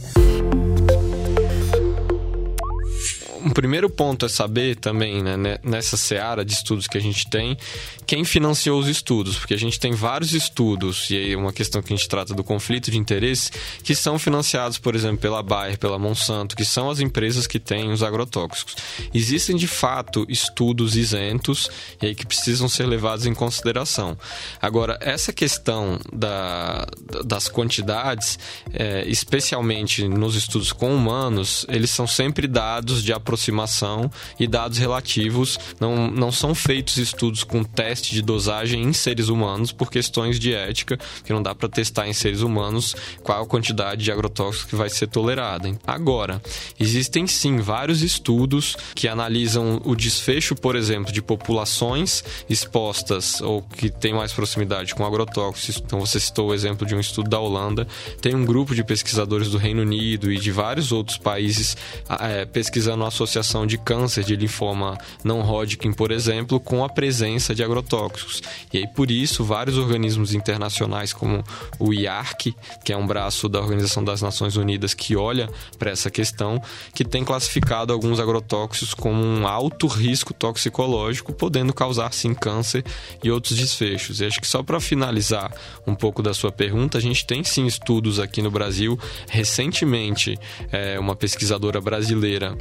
Um 3.44 3.50
primeiro 3.50 3.90
ponto 3.90 4.26
é 4.26 4.30
saber 4.30 4.76
também, 4.76 5.22
né, 5.22 5.58
nessa 5.64 5.98
seara 5.98 6.46
de 6.46 6.54
estudos 6.54 6.88
que 6.88 6.98
a 6.98 7.02
gente 7.02 7.28
tem, 7.30 7.58
quem 8.06 8.24
financiou 8.24 8.80
os 8.80 8.88
estudos, 8.88 9.38
porque 9.38 9.54
a 9.54 9.58
gente 9.58 9.80
tem 9.80 9.94
vários 9.94 10.34
estudos, 10.34 11.10
e 11.10 11.18
aí 11.18 11.36
uma 11.36 11.52
questão 11.52 11.82
que 11.82 11.94
a 11.94 11.96
gente 11.96 12.08
trata 12.08 12.34
do 12.34 12.44
conflito 12.44 12.92
de 12.92 12.98
interesse, 12.98 13.52
que 13.84 13.96
são 13.96 14.20
financiados, 14.20 14.78
por 14.78 14.96
exemplo, 14.96 15.18
pela 15.18 15.42
Bayer, 15.42 15.78
pela 15.78 15.98
Monsanto, 15.98 16.56
que 16.56 16.66
são 16.66 16.90
as 16.90 17.00
empresas 17.00 17.48
que 17.48 17.60
têm 17.60 17.92
os 17.92 18.04
agrotóxicos. 18.04 18.76
Existem, 19.14 19.56
de 19.56 19.68
fato, 19.68 20.26
estudos 20.30 20.96
isentos 20.96 21.70
e 22.02 22.08
aí 22.08 22.16
que 22.16 22.26
precisam 22.26 22.68
ser 22.70 22.86
levados 22.86 23.26
em 23.26 23.34
consideração. 23.34 24.18
Agora, 24.62 24.98
essa 25.02 25.34
questão 25.34 26.00
da, 26.14 26.86
das 27.26 27.48
quantidades, 27.48 28.38
é, 28.74 29.04
especialmente 29.08 30.08
nos 30.08 30.36
estudos 30.36 30.72
com 30.72 30.94
humanos, 30.94 31.66
eles 31.70 31.90
são 31.90 32.06
sempre 32.06 32.48
dados 32.48 33.04
de 33.04 33.12
aproximação 33.12 33.31
aproximação 33.32 34.12
e 34.40 34.46
dados 34.46 34.78
relativos. 34.78 35.58
Não, 35.80 36.10
não 36.10 36.32
são 36.32 36.54
feitos 36.54 36.98
estudos 36.98 37.44
com 37.44 37.64
teste 37.64 38.14
de 38.14 38.22
dosagem 38.22 38.84
em 38.84 38.94
seres 38.94 39.30
humanos 39.30 39.72
por 39.72 39.90
questões 39.90 40.38
de 40.38 40.54
ética, 40.54 40.98
que 41.24 41.32
não 41.32 41.42
dá 41.42 41.56
para 41.56 41.70
testar 41.70 42.08
em 42.08 42.14
seres 42.14 42.42
humanos 42.42 42.96
qual 43.24 43.44
a 43.44 43.46
quantidade 43.46 44.04
de 44.04 44.12
agrotóxico 44.12 44.70
que 44.70 44.76
vai 44.76 44.90
ser 44.90 45.08
tolerada. 45.08 45.72
Agora, 45.88 46.42
existem 46.80 47.26
sim 47.26 47.58
vários 47.58 48.02
estudos 48.02 48.76
que 48.94 49.08
analisam 49.08 49.82
o 49.86 49.96
desfecho, 49.96 50.56
por 50.56 50.76
exemplo, 50.76 51.12
de 51.12 51.22
populações 51.22 52.24
expostas 52.50 53.40
ou 53.42 53.62
que 53.62 53.90
têm 53.90 54.14
mais 54.14 54.34
proximidade 54.34 54.94
com 54.94 55.06
agrotóxicos. 55.06 55.82
Então, 55.86 56.00
você 56.00 56.20
citou 56.20 56.50
o 56.50 56.54
exemplo 56.54 56.86
de 56.86 56.96
um 56.96 57.00
estudo 57.00 57.30
da 57.30 57.40
Holanda. 57.40 57.88
Tem 58.22 58.36
um 58.36 58.46
grupo 58.46 58.76
de 58.76 58.84
pesquisadores 58.84 59.50
do 59.50 59.58
Reino 59.58 59.82
Unido 59.82 60.32
e 60.32 60.38
de 60.38 60.52
vários 60.52 60.92
outros 60.92 61.18
países 61.18 61.78
é, 62.20 62.46
pesquisando 62.46 63.04
a 63.04 63.08
associação 63.24 63.66
de 63.66 63.78
câncer 63.78 64.24
de 64.24 64.36
linfoma 64.36 64.98
não 65.24 65.42
Hodgkin, 65.42 65.94
por 65.94 66.12
exemplo, 66.12 66.60
com 66.60 66.84
a 66.84 66.90
presença 66.90 67.54
de 67.54 67.64
agrotóxicos. 67.64 68.42
E 68.74 68.80
aí, 68.80 68.88
por 68.88 69.12
isso, 69.12 69.44
vários 69.44 69.78
organismos 69.78 70.34
internacionais, 70.34 71.14
como 71.14 71.44
o 71.80 71.94
IARC, 71.94 72.54
que 72.84 72.94
é 72.94 72.98
um 72.98 73.06
braço 73.06 73.48
da 73.48 73.60
Organização 73.60 74.04
das 74.04 74.22
Nações 74.22 74.56
Unidas 74.56 74.94
que 74.94 75.16
olha 75.16 75.50
para 75.78 75.92
essa 75.92 76.10
questão, 76.10 76.62
que 76.94 77.06
tem 77.06 77.24
classificado 77.24 77.94
alguns 77.94 78.20
agrotóxicos 78.20 78.94
como 78.94 79.24
um 79.24 79.48
alto 79.48 79.88
risco 79.88 80.34
toxicológico, 80.34 81.34
podendo 81.34 81.74
causar 81.74 82.14
sim 82.14 82.34
câncer 82.34 82.84
e 83.24 83.30
outros 83.32 83.58
desfechos. 83.58 84.20
E 84.20 84.26
acho 84.26 84.42
que 84.42 84.48
só 84.48 84.64
para 84.64 84.80
finalizar 84.80 85.54
um 85.86 85.96
pouco 85.96 86.22
da 86.22 86.34
sua 86.34 86.52
pergunta, 86.52 86.98
a 86.98 87.02
gente 87.02 87.26
tem 87.26 87.44
sim 87.44 87.66
estudos 87.66 88.20
aqui 88.20 88.42
no 88.42 88.52
Brasil. 88.52 89.00
Recentemente, 89.28 90.38
é, 90.72 91.00
uma 91.00 91.16
pesquisadora 91.16 91.80
brasileira 91.80 92.58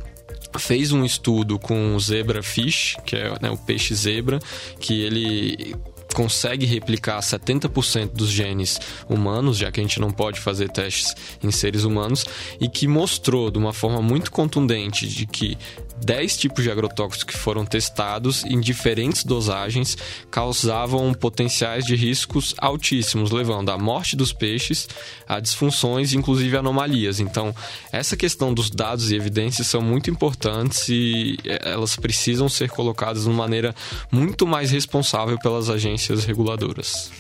fez 0.59 0.93
um 0.93 1.05
estudo 1.05 1.59
com 1.59 1.95
o 1.95 2.01
zebra 2.01 2.43
fish, 2.43 2.97
que 3.05 3.17
é 3.17 3.37
né, 3.41 3.51
o 3.51 3.57
peixe 3.57 3.95
zebra, 3.95 4.39
que 4.79 5.03
ele 5.03 5.75
consegue 6.15 6.67
replicar 6.67 7.21
70% 7.21 8.13
dos 8.13 8.29
genes 8.29 8.81
humanos, 9.09 9.57
já 9.57 9.71
que 9.71 9.81
a 9.81 9.83
gente 9.83 10.01
não 10.01 10.11
pode 10.11 10.41
fazer 10.41 10.69
testes 10.69 11.15
em 11.43 11.51
seres 11.51 11.85
humanos, 11.85 12.25
e 12.61 12.69
que 12.69 12.87
mostrou 12.87 13.51
de 13.51 13.59
uma 13.59 13.73
forma 13.73 14.03
muito 14.03 14.31
contundente 14.31 15.07
de 15.07 15.27
que 15.27 15.57
10 16.05 16.37
tipos 16.37 16.65
de 16.65 16.71
agrotóxicos 16.71 17.25
que 17.25 17.37
foram 17.37 17.65
testados 17.65 18.45
em 18.45 18.61
diferentes 18.61 19.25
dosagens 19.25 19.97
causavam 20.31 21.13
potenciais 21.13 21.85
de 21.85 21.95
riscos 21.95 22.55
altíssimos, 22.59 23.31
levando 23.31 23.71
à 23.71 23.79
morte 23.79 24.17
dos 24.17 24.33
peixes, 24.33 24.89
a 25.29 25.41
disfunções 25.41 26.13
e 26.13 26.17
inclusive 26.17 26.57
anomalias. 26.57 27.21
Então, 27.21 27.55
essa 27.93 28.17
questão 28.17 28.53
dos 28.53 28.71
dados 28.71 29.11
e 29.11 29.17
evidências 29.17 29.67
são 29.67 29.81
muito 29.81 30.11
importantes 30.11 30.89
e 30.89 31.37
eh, 31.45 31.61
elas 31.63 31.97
precisam 31.97 32.49
ser 32.49 32.71
colocadas 32.71 33.25
de 33.25 33.29
uma 33.29 33.37
maneira 33.39 33.75
muito 34.11 34.47
mais 34.47 34.71
responsável 34.71 35.39
pelas 35.39 35.69
agências 35.69 36.25
reguladoras. 36.25 37.11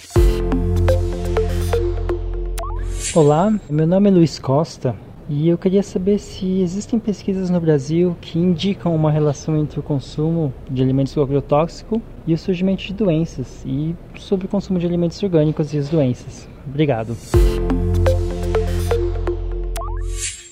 Olá, 3.14 3.52
meu 3.68 3.86
nome 3.86 4.08
é 4.08 4.12
Luiz 4.12 4.38
Costa 4.38 5.09
e 5.30 5.48
eu 5.48 5.56
queria 5.56 5.82
saber 5.82 6.18
se 6.18 6.60
existem 6.60 6.98
pesquisas 6.98 7.48
no 7.50 7.60
Brasil 7.60 8.16
que 8.20 8.36
indicam 8.36 8.92
uma 8.92 9.12
relação 9.12 9.56
entre 9.56 9.78
o 9.78 9.82
consumo 9.82 10.52
de 10.68 10.82
alimentos 10.82 11.14
com 11.14 11.22
agrotóxico 11.22 12.02
e 12.26 12.34
o 12.34 12.38
surgimento 12.38 12.82
de 12.82 12.92
doenças 12.92 13.62
e 13.64 13.94
sobre 14.16 14.46
o 14.46 14.48
consumo 14.48 14.80
de 14.80 14.86
alimentos 14.86 15.22
orgânicos 15.22 15.72
e 15.72 15.78
as 15.78 15.88
doenças. 15.88 16.48
Obrigado. 16.66 17.16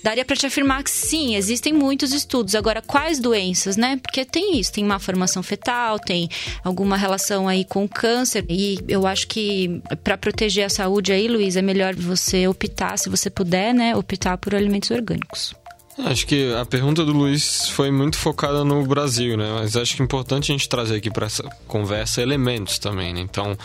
Daria 0.09 0.25
para 0.25 0.37
te 0.37 0.47
afirmar 0.47 0.83
que 0.83 0.91
sim, 0.91 1.37
existem 1.37 1.73
muitos 1.73 2.15
estudos. 2.15 2.55
Agora, 2.55 2.81
quais 2.81 3.19
doenças, 3.19 3.77
né? 3.77 4.01
Porque 4.03 4.25
tem 4.25 4.59
isso, 4.59 4.73
tem 4.73 4.83
má 4.83 4.99
formação 4.99 5.43
fetal, 5.43 5.99
tem 5.99 6.31
alguma 6.65 6.97
relação 6.97 7.47
aí 7.47 7.63
com 7.63 7.87
câncer. 7.87 8.45
E 8.49 8.79
eu 8.89 9.07
acho 9.07 9.27
que 9.27 9.83
para 10.03 10.17
proteger 10.17 10.65
a 10.65 10.71
saúde 10.71 11.13
aí, 11.13 11.29
Luiz, 11.29 11.57
é 11.57 11.63
melhor 11.63 11.95
você 11.95 12.49
optar, 12.49 12.99
se 12.99 13.11
você 13.11 13.29
puder, 13.29 13.75
né, 13.75 13.95
optar 13.95 14.39
por 14.39 14.55
alimentos 14.55 14.91
orgânicos. 14.91 15.55
Acho 16.05 16.27
que 16.27 16.55
a 16.55 16.65
pergunta 16.65 17.05
do 17.05 17.13
Luiz 17.13 17.69
foi 17.71 17.91
muito 17.91 18.17
focada 18.17 18.65
no 18.65 18.87
Brasil, 18.87 19.37
né? 19.37 19.51
Mas 19.55 19.77
acho 19.77 19.97
que 19.97 20.03
é 20.03 20.05
importante 20.05 20.53
a 20.53 20.55
gente 20.55 20.69
trazer 20.69 20.97
aqui 20.97 21.11
para 21.11 21.27
essa 21.27 21.43
conversa 21.67 22.23
elementos 22.23 22.79
também, 22.79 23.13
né? 23.13 23.21
Então, 23.21 23.57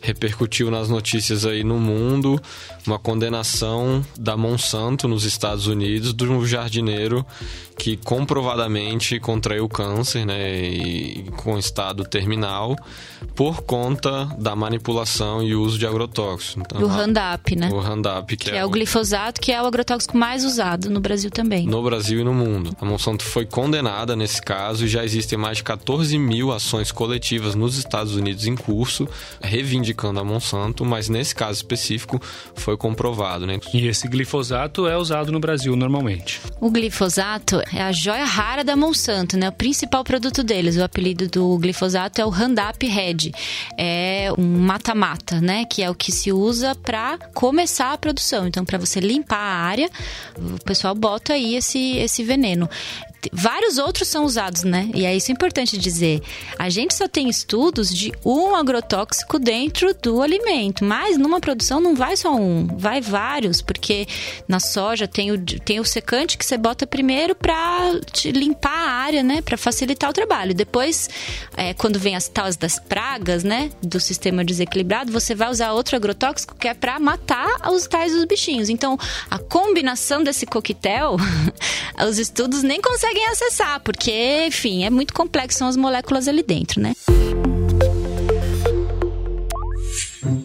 repercutiu 0.00 0.70
nas 0.70 0.88
notícias 0.88 1.44
aí 1.44 1.64
no 1.64 1.78
mundo 1.78 2.40
uma 2.86 2.98
condenação 2.98 4.04
da 4.16 4.36
Monsanto 4.36 5.08
nos 5.08 5.24
Estados 5.24 5.66
Unidos 5.66 6.14
de 6.14 6.24
um 6.24 6.46
jardineiro 6.46 7.26
que 7.76 7.96
comprovadamente 7.96 9.18
contraiu 9.20 9.68
câncer, 9.68 10.24
né, 10.24 10.60
e 10.60 11.24
com 11.36 11.58
estado 11.58 12.04
terminal 12.04 12.76
por 13.34 13.62
conta 13.62 14.26
da 14.38 14.56
manipulação 14.56 15.42
e 15.42 15.54
uso 15.54 15.78
de 15.78 15.86
agrotóxicos. 15.86 16.56
Então, 16.56 16.80
do 16.80 16.86
Roundup, 16.86 17.56
né? 17.56 17.68
O 17.70 17.80
Roundup, 17.80 18.36
que, 18.36 18.44
que 18.44 18.50
é, 18.50 18.58
é, 18.58 18.64
o 18.64 18.70
glifosato, 18.70 19.40
que 19.40 19.52
é 19.52 19.60
o 19.60 19.66
agrotóxico 19.66 20.16
mais 20.16 20.44
usado 20.44 20.88
no 20.88 21.00
Brasil 21.00 21.30
também. 21.30 21.65
No 21.66 21.82
Brasil 21.82 22.20
e 22.20 22.24
no 22.24 22.32
mundo. 22.32 22.76
A 22.80 22.84
Monsanto 22.84 23.24
foi 23.24 23.44
condenada 23.44 24.14
nesse 24.14 24.40
caso 24.40 24.84
e 24.84 24.88
já 24.88 25.04
existem 25.04 25.36
mais 25.36 25.56
de 25.56 25.64
14 25.64 26.16
mil 26.16 26.52
ações 26.52 26.92
coletivas 26.92 27.56
nos 27.56 27.76
Estados 27.76 28.14
Unidos 28.14 28.46
em 28.46 28.54
curso, 28.54 29.08
reivindicando 29.42 30.20
a 30.20 30.24
Monsanto, 30.24 30.84
mas 30.84 31.08
nesse 31.08 31.34
caso 31.34 31.54
específico 31.58 32.22
foi 32.54 32.76
comprovado, 32.76 33.48
né? 33.48 33.58
E 33.74 33.88
esse 33.88 34.06
glifosato 34.06 34.86
é 34.86 34.96
usado 34.96 35.32
no 35.32 35.40
Brasil 35.40 35.74
normalmente. 35.74 36.40
O 36.60 36.70
glifosato 36.70 37.60
é 37.74 37.82
a 37.82 37.90
joia 37.90 38.24
rara 38.24 38.62
da 38.62 38.76
Monsanto, 38.76 39.36
né? 39.36 39.48
O 39.48 39.52
principal 39.52 40.04
produto 40.04 40.44
deles, 40.44 40.76
o 40.76 40.84
apelido 40.84 41.26
do 41.26 41.58
glifosato 41.58 42.20
é 42.20 42.24
o 42.24 42.28
Roundup 42.28 42.86
Red. 42.86 43.32
É 43.76 44.28
um 44.38 44.60
mata-mata, 44.60 45.40
né? 45.40 45.64
Que 45.64 45.82
é 45.82 45.90
o 45.90 45.96
que 45.96 46.12
se 46.12 46.30
usa 46.32 46.76
para 46.76 47.18
começar 47.34 47.92
a 47.92 47.98
produção. 47.98 48.46
Então, 48.46 48.64
para 48.64 48.78
você 48.78 49.00
limpar 49.00 49.40
a 49.40 49.64
área, 49.64 49.90
o 50.38 50.62
pessoal 50.62 50.94
bota 50.94 51.32
aí 51.32 51.55
esse, 51.56 51.98
esse 51.98 52.22
veneno 52.22 52.68
vários 53.32 53.78
outros 53.78 54.08
são 54.08 54.24
usados, 54.24 54.62
né? 54.62 54.90
E 54.94 55.04
é 55.04 55.14
isso 55.16 55.32
importante 55.32 55.78
dizer. 55.78 56.22
A 56.58 56.68
gente 56.68 56.94
só 56.94 57.08
tem 57.08 57.28
estudos 57.28 57.92
de 57.92 58.12
um 58.24 58.54
agrotóxico 58.54 59.38
dentro 59.38 59.94
do 59.94 60.22
alimento, 60.22 60.84
mas 60.84 61.16
numa 61.16 61.40
produção 61.40 61.80
não 61.80 61.94
vai 61.94 62.16
só 62.16 62.34
um, 62.34 62.66
vai 62.66 63.00
vários, 63.00 63.60
porque 63.62 64.06
na 64.48 64.60
soja 64.60 65.06
tem 65.06 65.30
o, 65.30 65.38
tem 65.38 65.80
o 65.80 65.84
secante 65.84 66.36
que 66.36 66.44
você 66.44 66.56
bota 66.56 66.86
primeiro 66.86 67.34
para 67.34 67.92
limpar 68.24 68.70
a 68.70 68.90
área, 68.90 69.22
né? 69.22 69.40
Para 69.40 69.56
facilitar 69.56 70.10
o 70.10 70.12
trabalho. 70.12 70.54
Depois, 70.54 71.08
é, 71.56 71.74
quando 71.74 71.98
vem 71.98 72.16
as 72.16 72.28
tais 72.28 72.56
das 72.56 72.78
pragas, 72.78 73.44
né? 73.44 73.70
Do 73.82 74.00
sistema 74.00 74.44
desequilibrado, 74.44 75.12
você 75.12 75.34
vai 75.34 75.50
usar 75.50 75.72
outro 75.72 75.96
agrotóxico 75.96 76.54
que 76.56 76.68
é 76.68 76.74
para 76.74 76.98
matar 76.98 77.70
os 77.70 77.86
tais 77.86 78.12
dos 78.12 78.24
bichinhos. 78.24 78.68
Então, 78.68 78.98
a 79.30 79.38
combinação 79.38 80.22
desse 80.22 80.46
coquetel, 80.46 81.16
os 82.08 82.18
estudos 82.18 82.62
nem 82.62 82.80
conseguem 82.80 83.15
conseguem 83.16 83.26
acessar, 83.28 83.80
porque, 83.80 84.46
enfim, 84.46 84.84
é 84.84 84.90
muito 84.90 85.14
complexo, 85.14 85.58
são 85.58 85.68
as 85.68 85.76
moléculas 85.76 86.28
ali 86.28 86.42
dentro, 86.42 86.80
né? 86.80 86.92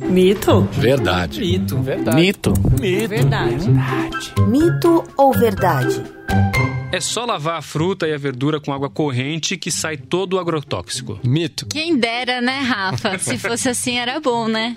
Mito? 0.09 0.61
Verdade. 0.73 1.39
Mito. 1.39 1.81
Verdade. 1.81 2.15
Mito. 2.17 2.53
Mito. 2.79 3.07
Verdade. 3.09 3.55
Verdade. 3.55 4.33
Mito 4.47 5.03
ou 5.17 5.33
verdade? 5.33 6.20
É 6.91 6.99
só 6.99 7.23
lavar 7.23 7.57
a 7.57 7.61
fruta 7.61 8.05
e 8.05 8.13
a 8.13 8.17
verdura 8.17 8.59
com 8.59 8.73
água 8.73 8.89
corrente 8.89 9.55
que 9.55 9.71
sai 9.71 9.95
todo 9.95 10.33
o 10.33 10.39
agrotóxico. 10.39 11.17
Mito. 11.23 11.65
Quem 11.67 11.97
dera, 11.97 12.41
né, 12.41 12.59
Rafa? 12.59 13.17
Se 13.19 13.37
fosse 13.37 13.69
assim, 13.69 13.97
era 13.97 14.19
bom, 14.19 14.49
né? 14.49 14.75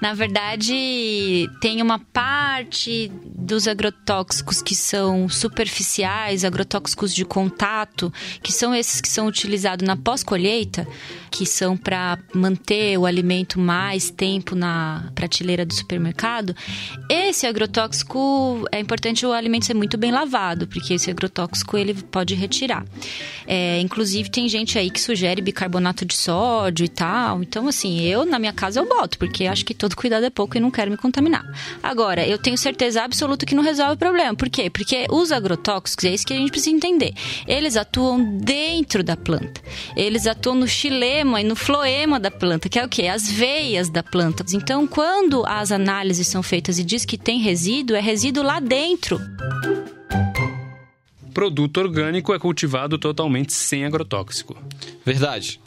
Na 0.00 0.14
verdade, 0.14 1.46
tem 1.60 1.82
uma 1.82 1.98
parte 1.98 3.12
dos 3.22 3.68
agrotóxicos 3.68 4.62
que 4.62 4.74
são 4.74 5.28
superficiais, 5.28 6.42
agrotóxicos 6.42 7.14
de 7.14 7.22
contato, 7.22 8.10
que 8.42 8.50
são 8.50 8.74
esses 8.74 9.02
que 9.02 9.08
são 9.08 9.26
utilizados 9.26 9.86
na 9.86 9.98
pós-colheita, 9.98 10.88
que 11.30 11.44
são 11.44 11.76
para 11.76 12.18
manter 12.34 12.98
o 12.98 13.04
alimento 13.04 13.60
mais 13.60 14.08
tempo 14.08 14.54
na 14.54 15.10
prateleira 15.14 15.66
do 15.66 15.74
supermercado. 15.74 16.56
Esse 17.10 17.46
agrotóxico 17.46 18.66
é 18.72 18.80
importante 18.80 19.26
o 19.26 19.32
alimento 19.32 19.66
ser 19.66 19.74
muito 19.74 19.98
bem 19.98 20.10
lavado, 20.10 20.66
porque 20.66 20.89
esse 20.94 21.10
agrotóxico 21.10 21.76
ele 21.76 21.92
pode 21.92 22.34
retirar. 22.34 22.86
É, 23.46 23.80
inclusive 23.80 24.30
tem 24.30 24.48
gente 24.48 24.78
aí 24.78 24.90
que 24.90 25.00
sugere 25.00 25.42
bicarbonato 25.42 26.04
de 26.06 26.16
sódio 26.16 26.84
e 26.84 26.88
tal. 26.88 27.42
Então 27.42 27.68
assim, 27.68 28.00
eu 28.00 28.24
na 28.24 28.38
minha 28.38 28.52
casa 28.52 28.80
eu 28.80 28.88
boto, 28.88 29.18
porque 29.18 29.46
acho 29.46 29.64
que 29.64 29.74
todo 29.74 29.90
todo 29.90 29.96
cuidado 29.96 30.24
é 30.24 30.30
pouco 30.30 30.56
e 30.56 30.60
não 30.60 30.70
quero 30.70 30.90
me 30.90 30.96
contaminar. 30.96 31.44
Agora, 31.82 32.26
eu 32.26 32.38
tenho 32.38 32.56
certeza 32.56 33.02
absoluta 33.02 33.44
que 33.44 33.54
não 33.54 33.62
resolve 33.62 33.94
o 33.94 33.98
problema. 33.98 34.34
Por 34.34 34.48
quê? 34.48 34.70
Porque 34.70 35.06
os 35.10 35.32
agrotóxicos, 35.32 36.04
é 36.04 36.14
isso 36.14 36.26
que 36.26 36.32
a 36.32 36.36
gente 36.36 36.50
precisa 36.50 36.74
entender. 36.74 37.12
Eles 37.46 37.76
atuam 37.76 38.38
dentro 38.38 39.02
da 39.02 39.16
planta. 39.16 39.60
Eles 39.96 40.26
atuam 40.26 40.54
no 40.54 40.68
xilema 40.68 41.40
e 41.40 41.44
no 41.44 41.56
floema 41.56 42.20
da 42.20 42.30
planta, 42.30 42.68
que 42.68 42.78
é 42.78 42.84
o 42.84 42.88
quê? 42.88 43.08
As 43.08 43.30
veias 43.30 43.90
da 43.90 44.02
planta. 44.02 44.44
Então, 44.54 44.86
quando 44.86 45.44
as 45.46 45.72
análises 45.72 46.26
são 46.28 46.42
feitas 46.42 46.78
e 46.78 46.84
diz 46.84 47.04
que 47.04 47.18
tem 47.18 47.40
resíduo, 47.40 47.96
é 47.96 48.00
resíduo 48.00 48.44
lá 48.44 48.60
dentro 48.60 49.20
produto 51.32 51.78
orgânico 51.78 52.34
é 52.34 52.38
cultivado 52.38 52.98
totalmente 52.98 53.52
sem 53.52 53.84
agrotóxico. 53.84 54.56
Verdade. 55.04 55.60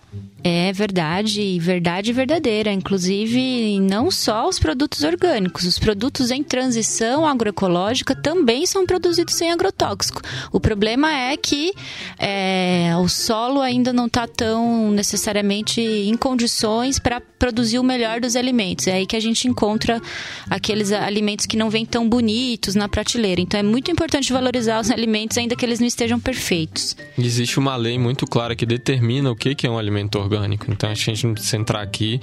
É 0.43 0.73
verdade, 0.73 1.57
verdade 1.57 2.11
verdadeira. 2.11 2.69
Inclusive, 2.73 3.79
não 3.79 4.11
só 4.11 4.49
os 4.49 4.59
produtos 4.59 5.01
orgânicos, 5.03 5.63
os 5.63 5.79
produtos 5.79 6.31
em 6.31 6.43
transição 6.43 7.25
agroecológica 7.25 8.13
também 8.13 8.65
são 8.65 8.85
produzidos 8.85 9.35
sem 9.35 9.51
agrotóxico. 9.51 10.21
O 10.51 10.59
problema 10.59 11.09
é 11.13 11.37
que 11.37 11.71
é, 12.19 12.91
o 12.99 13.07
solo 13.07 13.61
ainda 13.61 13.93
não 13.93 14.07
está 14.07 14.27
tão 14.27 14.91
necessariamente 14.91 15.79
em 15.79 16.17
condições 16.17 16.99
para 16.99 17.21
produzir 17.21 17.79
o 17.79 17.83
melhor 17.83 18.19
dos 18.19 18.35
alimentos. 18.35 18.87
É 18.87 18.93
aí 18.93 19.05
que 19.05 19.15
a 19.15 19.21
gente 19.21 19.47
encontra 19.47 20.01
aqueles 20.49 20.91
alimentos 20.91 21.45
que 21.45 21.55
não 21.55 21.69
vêm 21.69 21.85
tão 21.85 22.07
bonitos 22.07 22.75
na 22.75 22.89
prateleira. 22.89 23.39
Então, 23.39 23.59
é 23.59 23.63
muito 23.63 23.89
importante 23.89 24.33
valorizar 24.33 24.81
os 24.81 24.91
alimentos, 24.91 25.37
ainda 25.37 25.55
que 25.55 25.65
eles 25.65 25.79
não 25.79 25.87
estejam 25.87 26.19
perfeitos. 26.19 26.97
Existe 27.17 27.59
uma 27.59 27.77
lei 27.77 27.97
muito 27.97 28.25
clara 28.25 28.55
que 28.55 28.65
determina 28.65 29.31
o 29.31 29.35
que 29.35 29.55
é 29.65 29.69
um 29.69 29.77
alimento 29.77 30.19
orgânico 30.19 30.32
orgânico. 30.33 30.71
Então 30.71 30.89
a 30.89 30.93
gente 30.93 31.25
não 31.25 31.33
precisa 31.33 31.57
entrar 31.57 31.81
aqui, 31.81 32.19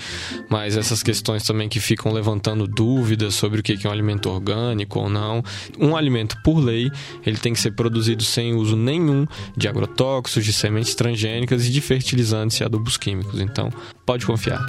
mas 0.49 0.77
essas 0.77 1.03
questões 1.03 1.45
também 1.45 1.69
que 1.69 1.81
ficam 1.81 2.13
levantando 2.13 2.67
dúvidas 2.67 3.35
sobre 3.35 3.61
o 3.61 3.63
que 3.63 3.79
é 3.87 3.89
um 3.89 3.93
alimento 3.93 4.29
orgânico 4.29 4.99
ou 4.99 5.09
não. 5.09 5.43
Um 5.79 5.97
alimento, 5.97 6.37
por 6.43 6.59
lei, 6.59 6.91
ele 7.25 7.37
tem 7.37 7.53
que 7.53 7.61
ser 7.61 7.73
produzido 7.73 8.23
sem 8.23 8.55
uso 8.55 8.77
nenhum 8.77 9.27
de 9.57 9.69
agrotóxicos, 9.69 10.45
de 10.45 10.53
sementes 10.53 10.95
transgênicas 10.95 11.67
e 11.67 11.71
de 11.71 11.81
fertilizantes 11.81 12.59
e 12.61 12.65
adubos 12.65 12.97
químicos. 12.97 13.41
Então, 13.41 13.71
pode 14.05 14.27
confiar. 14.27 14.65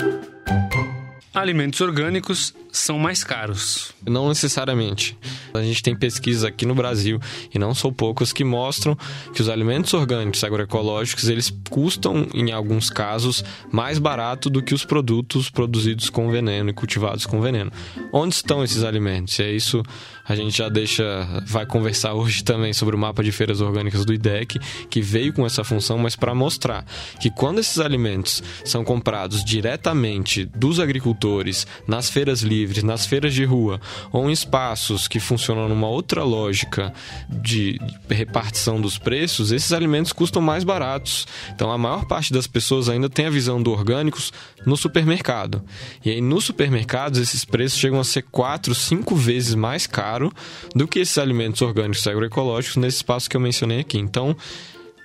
Alimentos 1.34 1.80
orgânicos 1.82 2.54
são 2.72 2.98
mais 2.98 3.24
caros. 3.24 3.92
Não 4.08 4.30
necessariamente. 4.30 5.18
A 5.54 5.62
gente 5.62 5.84
tem 5.84 5.96
pesquisas 5.96 6.44
aqui 6.44 6.66
no 6.66 6.74
Brasil, 6.74 7.20
e 7.54 7.60
não 7.60 7.74
são 7.74 7.92
poucas, 7.92 8.32
que 8.32 8.44
mostram 8.44 8.98
que 9.34 9.42
os 9.42 9.50
alimentos 9.50 9.94
orgânicos 9.94 10.44
agroecológicos, 10.44 11.28
eles 11.28 11.54
custam, 11.70 12.28
em 12.34 12.52
alguns 12.52 12.90
casos, 12.90 13.44
mais 13.72 14.00
barato 14.00 14.50
do 14.50 14.62
que 14.62 14.74
os 14.74 14.86
produtos 14.86 15.50
produzidos 15.50 16.10
com 16.10 16.32
veneno 16.32 16.70
e 16.70 16.74
cultivados 16.74 17.26
com 17.26 17.42
veneno. 17.42 17.72
Onde 18.14 18.36
estão 18.36 18.64
esses 18.64 18.84
alimentos? 18.84 19.38
E 19.40 19.44
é 19.44 19.52
isso 19.52 19.84
a 20.32 20.36
gente 20.36 20.58
já 20.58 20.70
deixa, 20.70 21.04
vai 21.46 21.66
conversar 21.66 22.14
hoje 22.14 22.44
também 22.44 22.72
sobre 22.72 22.96
o 22.96 23.00
mapa 23.00 23.24
de 23.24 23.32
feiras 23.32 23.60
orgânicas 23.60 24.06
do 24.06 24.14
IDEC, 24.14 24.60
que 24.90 25.02
veio 25.02 25.34
com 25.34 25.46
essa 25.46 25.64
função, 25.64 25.98
mas 25.98 26.16
para 26.16 26.34
mostrar 26.34 26.86
que 27.20 27.30
quando 27.30 27.60
esses 27.60 27.80
alimentos 27.80 28.42
são 28.64 28.84
comprados 28.84 29.44
diretamente 29.44 30.46
dos 30.46 30.80
agricultores 30.80 31.68
nas 31.88 32.10
feiras 32.10 32.42
livres, 32.42 32.61
nas 32.84 33.06
feiras 33.06 33.34
de 33.34 33.46
rua 33.46 33.80
ou 34.12 34.30
em 34.30 34.34
espaços 34.34 35.08
que 35.08 35.20
funcionam 35.20 35.68
numa 35.68 35.88
outra 35.88 36.24
lógica 36.24 36.94
de 37.30 37.80
repartição 38.10 38.80
dos 38.80 38.98
preços, 38.98 39.52
esses 39.52 39.72
alimentos 39.72 40.12
custam 40.12 40.42
mais 40.42 40.64
baratos. 40.64 41.28
Então 41.54 41.72
a 41.72 41.78
maior 41.78 42.06
parte 42.06 42.34
das 42.34 42.48
pessoas 42.48 42.90
ainda 42.90 43.10
tem 43.10 43.26
a 43.26 43.30
visão 43.30 43.62
do 43.62 43.72
orgânicos 43.72 44.32
no 44.66 44.78
supermercado. 44.78 45.64
E 46.04 46.10
aí 46.10 46.22
nos 46.22 46.46
supermercados 46.46 47.20
esses 47.20 47.46
preços 47.46 47.80
chegam 47.80 48.00
a 48.00 48.04
ser 48.04 48.24
quatro, 48.24 48.74
cinco 48.74 49.16
vezes 49.16 49.56
mais 49.56 49.88
caro 49.88 50.32
do 50.76 50.88
que 50.88 51.00
esses 51.00 51.18
alimentos 51.18 51.62
orgânicos 51.62 52.06
agroecológicos 52.08 52.78
nesse 52.78 52.98
espaço 52.98 53.30
que 53.30 53.36
eu 53.36 53.42
mencionei 53.42 53.80
aqui. 53.80 53.98
Então, 53.98 54.36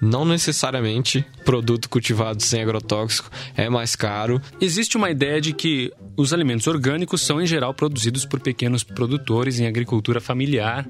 não 0.01 0.25
necessariamente 0.25 1.25
produto 1.45 1.89
cultivado 1.89 2.43
sem 2.43 2.61
agrotóxico 2.63 3.31
é 3.57 3.69
mais 3.69 3.97
caro. 3.97 4.41
Existe 4.61 4.97
uma 4.97 5.11
ideia 5.11 5.41
de 5.41 5.53
que 5.53 5.93
os 6.17 6.33
alimentos 6.33 6.67
orgânicos 6.67 7.23
são 7.23 7.41
em 7.41 7.47
geral 7.47 7.75
produzidos 7.75 8.25
por 8.25 8.41
pequenos 8.41 8.83
produtores 8.83 9.61
em 9.61 9.67
agricultura 9.67 10.21
familiar. 10.21 10.87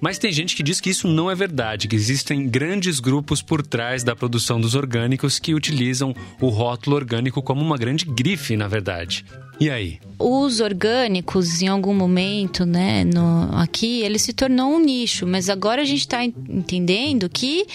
Mas 0.00 0.18
tem 0.18 0.32
gente 0.32 0.56
que 0.56 0.64
diz 0.64 0.80
que 0.80 0.90
isso 0.90 1.06
não 1.06 1.30
é 1.30 1.34
verdade, 1.34 1.86
que 1.86 1.94
existem 1.94 2.48
grandes 2.48 2.98
grupos 2.98 3.40
por 3.40 3.64
trás 3.64 4.02
da 4.02 4.16
produção 4.16 4.60
dos 4.60 4.74
orgânicos 4.74 5.38
que 5.38 5.54
utilizam 5.54 6.12
o 6.40 6.48
rótulo 6.48 6.96
orgânico 6.96 7.40
como 7.40 7.60
uma 7.60 7.78
grande 7.78 8.04
grife, 8.04 8.56
na 8.56 8.66
verdade. 8.66 9.24
E 9.60 9.70
aí? 9.70 10.00
Os 10.22 10.60
orgânicos, 10.60 11.62
em 11.62 11.68
algum 11.68 11.92
momento, 11.92 12.64
né, 12.64 13.04
no, 13.04 13.50
aqui, 13.56 14.02
ele 14.02 14.18
se 14.18 14.32
tornou 14.32 14.74
um 14.74 14.78
nicho, 14.78 15.26
mas 15.26 15.50
agora 15.50 15.82
a 15.82 15.84
gente 15.84 16.00
está 16.00 16.24
entendendo 16.24 17.28
que, 17.28 17.66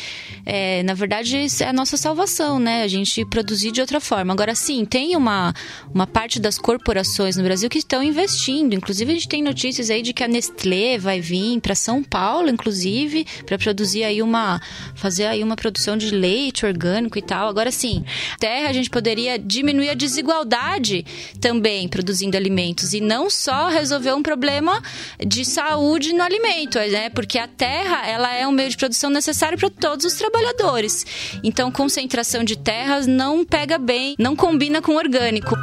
é, 0.45 0.81
na 0.83 0.93
verdade, 0.93 1.37
é 1.37 1.65
a 1.67 1.73
nossa 1.73 1.97
salvação, 1.97 2.57
né? 2.59 2.83
A 2.83 2.87
gente 2.87 3.25
produzir 3.25 3.71
de 3.71 3.81
outra 3.81 3.99
forma. 3.99 4.33
Agora, 4.33 4.55
sim, 4.55 4.85
tem 4.85 5.15
uma, 5.15 5.53
uma 5.93 6.07
parte 6.07 6.39
das 6.39 6.57
corporações 6.57 7.35
no 7.35 7.43
Brasil 7.43 7.69
que 7.69 7.79
estão 7.79 8.01
investindo. 8.01 8.73
Inclusive, 8.73 9.11
a 9.11 9.15
gente 9.15 9.27
tem 9.27 9.43
notícias 9.43 9.89
aí 9.89 10.01
de 10.01 10.13
que 10.13 10.23
a 10.23 10.27
Nestlé 10.27 10.97
vai 10.97 11.19
vir 11.19 11.59
para 11.59 11.75
São 11.75 12.01
Paulo, 12.01 12.49
inclusive, 12.49 13.25
para 13.45 13.57
produzir 13.57 14.03
aí 14.03 14.21
uma. 14.21 14.61
fazer 14.95 15.25
aí 15.25 15.43
uma 15.43 15.55
produção 15.55 15.97
de 15.97 16.11
leite 16.11 16.65
orgânico 16.65 17.17
e 17.17 17.21
tal. 17.21 17.49
Agora, 17.49 17.71
sim, 17.71 18.03
terra 18.39 18.69
a 18.69 18.73
gente 18.73 18.89
poderia 18.89 19.37
diminuir 19.37 19.89
a 19.89 19.93
desigualdade 19.93 21.05
também 21.41 21.57
também 21.57 21.89
alimentos 22.37 22.93
e 22.93 23.01
não 23.01 23.29
só 23.29 23.67
resolver 23.67 24.13
um 24.13 24.23
problema 24.23 24.81
de 25.19 25.43
saúde 25.43 26.13
no 26.13 26.23
alimento, 26.23 26.77
né? 26.79 27.09
Porque 27.09 27.37
a 27.37 27.47
terra, 27.47 28.07
ela 28.07 28.33
é 28.33 28.47
um 28.47 28.51
meio 28.51 28.69
de 28.69 28.77
produção 28.77 29.09
necessário 29.09 29.57
para 29.57 29.69
todos 29.69 30.05
os 30.05 30.13
trabalhadores. 30.13 31.05
Então, 31.43 31.71
concentração 31.71 32.43
de 32.43 32.57
terras 32.57 33.07
não 33.07 33.43
pega 33.43 33.77
bem, 33.77 34.15
não 34.17 34.35
combina 34.35 34.81
com 34.81 34.95
orgânico 34.95 35.55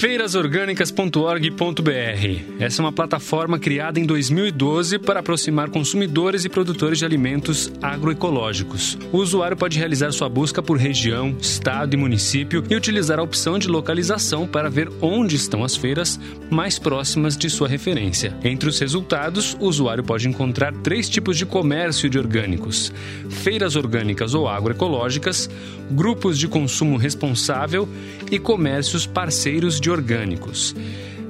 feirasorgânicas.org.br. 0.00 2.58
Essa 2.58 2.80
é 2.80 2.82
uma 2.82 2.90
plataforma 2.90 3.58
criada 3.58 4.00
em 4.00 4.06
2012 4.06 4.98
para 4.98 5.20
aproximar 5.20 5.68
consumidores 5.68 6.46
e 6.46 6.48
produtores 6.48 7.00
de 7.00 7.04
alimentos 7.04 7.70
agroecológicos. 7.82 8.96
O 9.12 9.18
usuário 9.18 9.58
pode 9.58 9.78
realizar 9.78 10.10
sua 10.10 10.26
busca 10.26 10.62
por 10.62 10.78
região, 10.78 11.36
estado 11.38 11.92
e 11.92 11.98
município 11.98 12.64
e 12.70 12.74
utilizar 12.74 13.18
a 13.18 13.22
opção 13.22 13.58
de 13.58 13.68
localização 13.68 14.46
para 14.46 14.70
ver 14.70 14.90
onde 15.02 15.36
estão 15.36 15.62
as 15.62 15.76
feiras 15.76 16.18
mais 16.48 16.78
próximas 16.78 17.36
de 17.36 17.50
sua 17.50 17.68
referência. 17.68 18.34
Entre 18.42 18.70
os 18.70 18.78
resultados, 18.78 19.54
o 19.60 19.66
usuário 19.66 20.02
pode 20.02 20.26
encontrar 20.26 20.72
três 20.76 21.10
tipos 21.10 21.36
de 21.36 21.44
comércio 21.44 22.08
de 22.08 22.18
orgânicos: 22.18 22.90
feiras 23.28 23.76
orgânicas 23.76 24.32
ou 24.32 24.48
agroecológicas, 24.48 25.50
grupos 25.90 26.38
de 26.38 26.48
consumo 26.48 26.96
responsável 26.96 27.86
e 28.30 28.38
comércios 28.38 29.06
parceiros 29.06 29.78
de 29.78 29.89
orgânicos. 29.90 30.74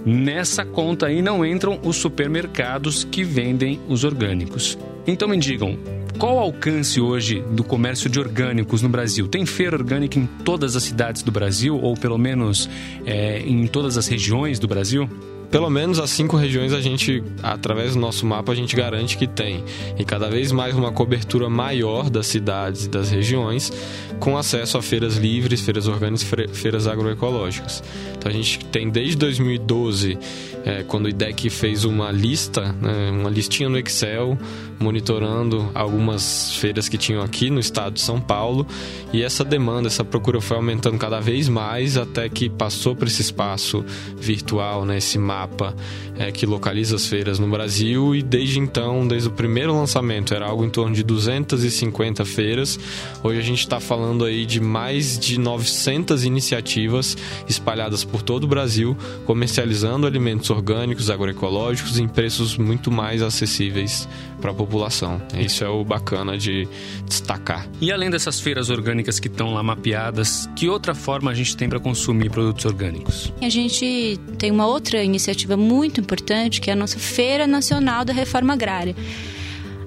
Nessa 0.05 0.65
conta 0.65 1.07
aí 1.07 1.21
não 1.21 1.45
entram 1.45 1.79
os 1.83 1.97
supermercados 1.97 3.05
que 3.05 3.23
vendem 3.23 3.79
os 3.89 4.05
orgânicos. 4.05 4.79
Então 5.07 5.29
me 5.29 5.37
digam, 5.37 5.79
qual 6.19 6.37
o 6.37 6.39
alcance 6.39 7.01
hoje 7.01 7.43
do 7.51 7.65
comércio 7.65 8.09
de 8.09 8.21
orgânicos 8.21 8.83
no 8.83 8.89
Brasil? 8.89 9.27
Tem 9.27 9.47
feira 9.47 9.77
orgânica 9.77 10.19
em 10.19 10.27
todas 10.45 10.77
as 10.77 10.83
cidades 10.83 11.23
do 11.23 11.33
Brasil, 11.33 11.79
ou 11.79 11.95
pelo 11.95 12.19
menos 12.19 12.69
é, 13.07 13.41
em 13.41 13.67
todas 13.67 13.97
as 13.97 14.07
regiões 14.07 14.59
do 14.59 14.69
Brasil? 14.69 15.09
Pelo 15.51 15.69
menos 15.69 15.99
as 15.99 16.11
cinco 16.11 16.37
regiões 16.37 16.73
a 16.73 16.81
gente, 16.81 17.23
através 17.43 17.95
do 17.95 18.01
nosso 18.01 18.25
mapa, 18.25 18.53
a 18.53 18.55
gente 18.55 18.77
garante 18.77 19.17
que 19.17 19.27
tem. 19.27 19.65
E 19.99 20.05
cada 20.05 20.31
vez 20.31 20.53
mais 20.53 20.75
uma 20.77 20.93
cobertura 20.93 21.51
maior 21.51 22.09
das 22.09 22.27
cidades 22.27 22.85
e 22.85 22.89
das 22.89 23.11
regiões, 23.11 23.73
com 24.21 24.37
acesso 24.37 24.79
a 24.79 24.83
feiras 24.83 25.17
livres, 25.17 25.61
feiras 25.61 25.89
orgânicas, 25.89 26.23
feiras 26.53 26.87
agroecológicas. 26.87 27.83
Então 28.17 28.31
a 28.31 28.35
gente 28.35 28.65
tem 28.67 28.89
desde 28.89 29.17
2012, 29.17 30.19
é, 30.65 30.83
quando 30.85 31.07
o 31.07 31.09
IDEC 31.09 31.51
fez 31.51 31.85
uma 31.85 32.13
lista, 32.13 32.73
né, 32.81 33.11
uma 33.11 33.31
listinha 33.31 33.69
no 33.69 33.79
Excel, 33.79 34.39
monitorando 34.81 35.71
algumas 35.75 36.57
feiras 36.57 36.89
que 36.89 36.97
tinham 36.97 37.23
aqui 37.23 37.51
no 37.51 37.61
estado 37.61 37.95
de 37.95 38.01
São 38.01 38.19
Paulo 38.19 38.67
e 39.13 39.23
essa 39.23 39.45
demanda, 39.45 39.89
essa 39.89 40.03
procura 40.03 40.41
foi 40.41 40.57
aumentando 40.57 40.97
cada 40.97 41.21
vez 41.21 41.49
mais 41.49 41.99
até 41.99 42.29
que 42.31 42.49
passou 42.49 42.97
para 42.97 43.07
esse 43.07 43.21
espaço 43.21 43.85
virtual, 44.17 44.87
né, 44.87 44.97
esse 44.97 45.19
mapa 45.19 45.75
é, 46.19 46.33
que 46.33 46.47
localiza 46.47 46.97
as 46.97 47.07
feiras 47.07 47.39
no 47.39 47.47
Brasil 47.49 48.15
e 48.15 48.23
desde 48.23 48.59
então, 48.59 49.07
desde 49.07 49.29
o 49.29 49.33
primeiro 49.33 49.75
lançamento, 49.75 50.35
era 50.35 50.47
algo 50.47 50.65
em 50.65 50.71
torno 50.71 50.95
de 50.95 51.03
250 51.03 52.25
feiras. 52.25 52.79
Hoje 53.23 53.39
a 53.39 53.43
gente 53.43 53.61
está 53.61 53.81
falando 53.81 54.25
aí 54.25 54.47
de 54.47 54.61
mais 54.61 55.19
de 55.19 55.39
900 55.39 56.25
iniciativas 56.25 57.17
espalhadas 57.47 58.03
por 58.03 58.23
todo 58.23 58.45
o 58.45 58.47
Brasil, 58.47 58.97
comercializando 59.27 60.07
alimentos 60.07 60.49
orgânicos, 60.49 61.11
agroecológicos 61.11 61.99
em 61.99 62.09
preços 62.09 62.57
muito 62.57 62.91
mais 62.91 63.21
acessíveis 63.21 64.09
para 64.41 64.51
a 64.51 64.55
população. 64.55 65.21
Isso 65.39 65.63
é 65.63 65.69
o 65.69 65.85
bacana 65.85 66.37
de 66.37 66.67
destacar. 67.07 67.69
E 67.81 67.93
além 67.93 68.11
dessas 68.11 68.41
feiras 68.41 68.71
orgânicas 68.71 69.21
que 69.21 69.29
estão 69.29 69.53
lá 69.53 69.63
mapeadas, 69.63 70.49
que 70.57 70.69
outra 70.69 70.95
forma 70.95 71.31
a 71.31 71.35
gente 71.35 71.57
tem 71.57 71.69
para 71.69 71.79
consumir 71.79 72.31
produtos 72.31 72.65
orgânicos? 72.65 73.33
A 73.41 73.49
gente 73.49 74.19
tem 74.39 74.51
uma 74.51 74.67
outra 74.67 75.03
iniciativa 75.03 75.57
muito 75.57 76.01
importante 76.01 76.61
que 76.61 76.71
é 76.71 76.73
a 76.73 76.77
nossa 76.77 76.99
Feira 76.99 77.47
Nacional 77.47 78.05
da 78.05 78.13
Reforma 78.13 78.53
Agrária. 78.55 78.95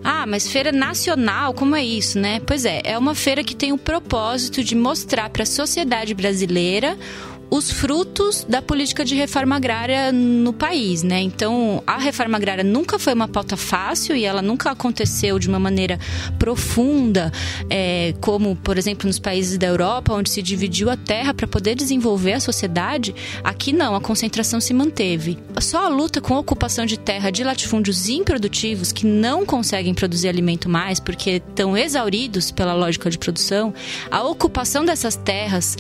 Ah, 0.03 0.25
mas 0.27 0.51
feira 0.51 0.71
nacional, 0.71 1.53
como 1.53 1.77
é 1.77 1.83
isso, 1.83 2.19
né? 2.19 2.41
Pois 2.45 2.65
é, 2.65 2.81
é 2.83 2.97
uma 2.97 3.15
feira 3.15 3.41
que 3.41 3.55
tem 3.55 3.71
o 3.71 3.77
propósito 3.77 4.61
de 4.61 4.75
mostrar 4.75 5.29
para 5.29 5.43
a 5.43 5.45
sociedade 5.45 6.13
brasileira 6.13 6.97
os 7.49 7.71
frutos 7.71 8.45
da 8.47 8.61
política 8.61 9.05
de 9.05 9.15
reforma 9.15 9.55
agrária 9.55 10.11
no 10.11 10.51
país, 10.51 11.03
né? 11.03 11.21
Então, 11.21 11.83
a 11.85 11.97
reforma 11.97 12.37
agrária 12.37 12.63
nunca 12.63 12.97
foi 12.97 13.13
uma 13.13 13.27
pauta 13.27 13.55
fácil 13.55 14.15
e 14.15 14.25
ela 14.25 14.41
nunca 14.41 14.71
aconteceu 14.71 15.37
de 15.37 15.47
uma 15.47 15.59
maneira 15.59 15.99
profunda, 16.39 17.31
é, 17.69 18.13
como, 18.19 18.55
por 18.55 18.77
exemplo, 18.77 19.07
nos 19.07 19.19
países 19.19 19.57
da 19.57 19.67
Europa, 19.67 20.13
onde 20.13 20.29
se 20.29 20.41
dividiu 20.41 20.89
a 20.89 20.97
terra 20.97 21.33
para 21.33 21.47
poder 21.47 21.75
desenvolver 21.75 22.33
a 22.33 22.39
sociedade. 22.39 23.13
Aqui 23.43 23.71
não, 23.71 23.95
a 23.95 24.01
concentração 24.01 24.59
se 24.59 24.73
manteve. 24.73 25.37
Só 25.61 25.85
a 25.85 25.89
luta 25.89 26.19
com 26.19 26.33
a 26.35 26.39
ocupação 26.39 26.85
de 26.85 26.97
terra 26.97 27.29
de 27.29 27.43
latifúndios 27.43 28.09
improdutivos 28.09 28.91
que 28.91 29.05
não 29.05 29.45
conseguem 29.45 29.93
produzir 29.93 30.27
alimento 30.27 30.67
mais 30.67 30.99
porque 30.99 31.41
estão 31.47 31.77
exauridos 31.77 32.51
pela 32.51 32.73
lógica 32.73 33.09
de 33.09 33.17
produção, 33.17 33.73
a 34.09 34.23
ocupação 34.23 34.83
dessas 34.83 35.15
terras 35.15 35.77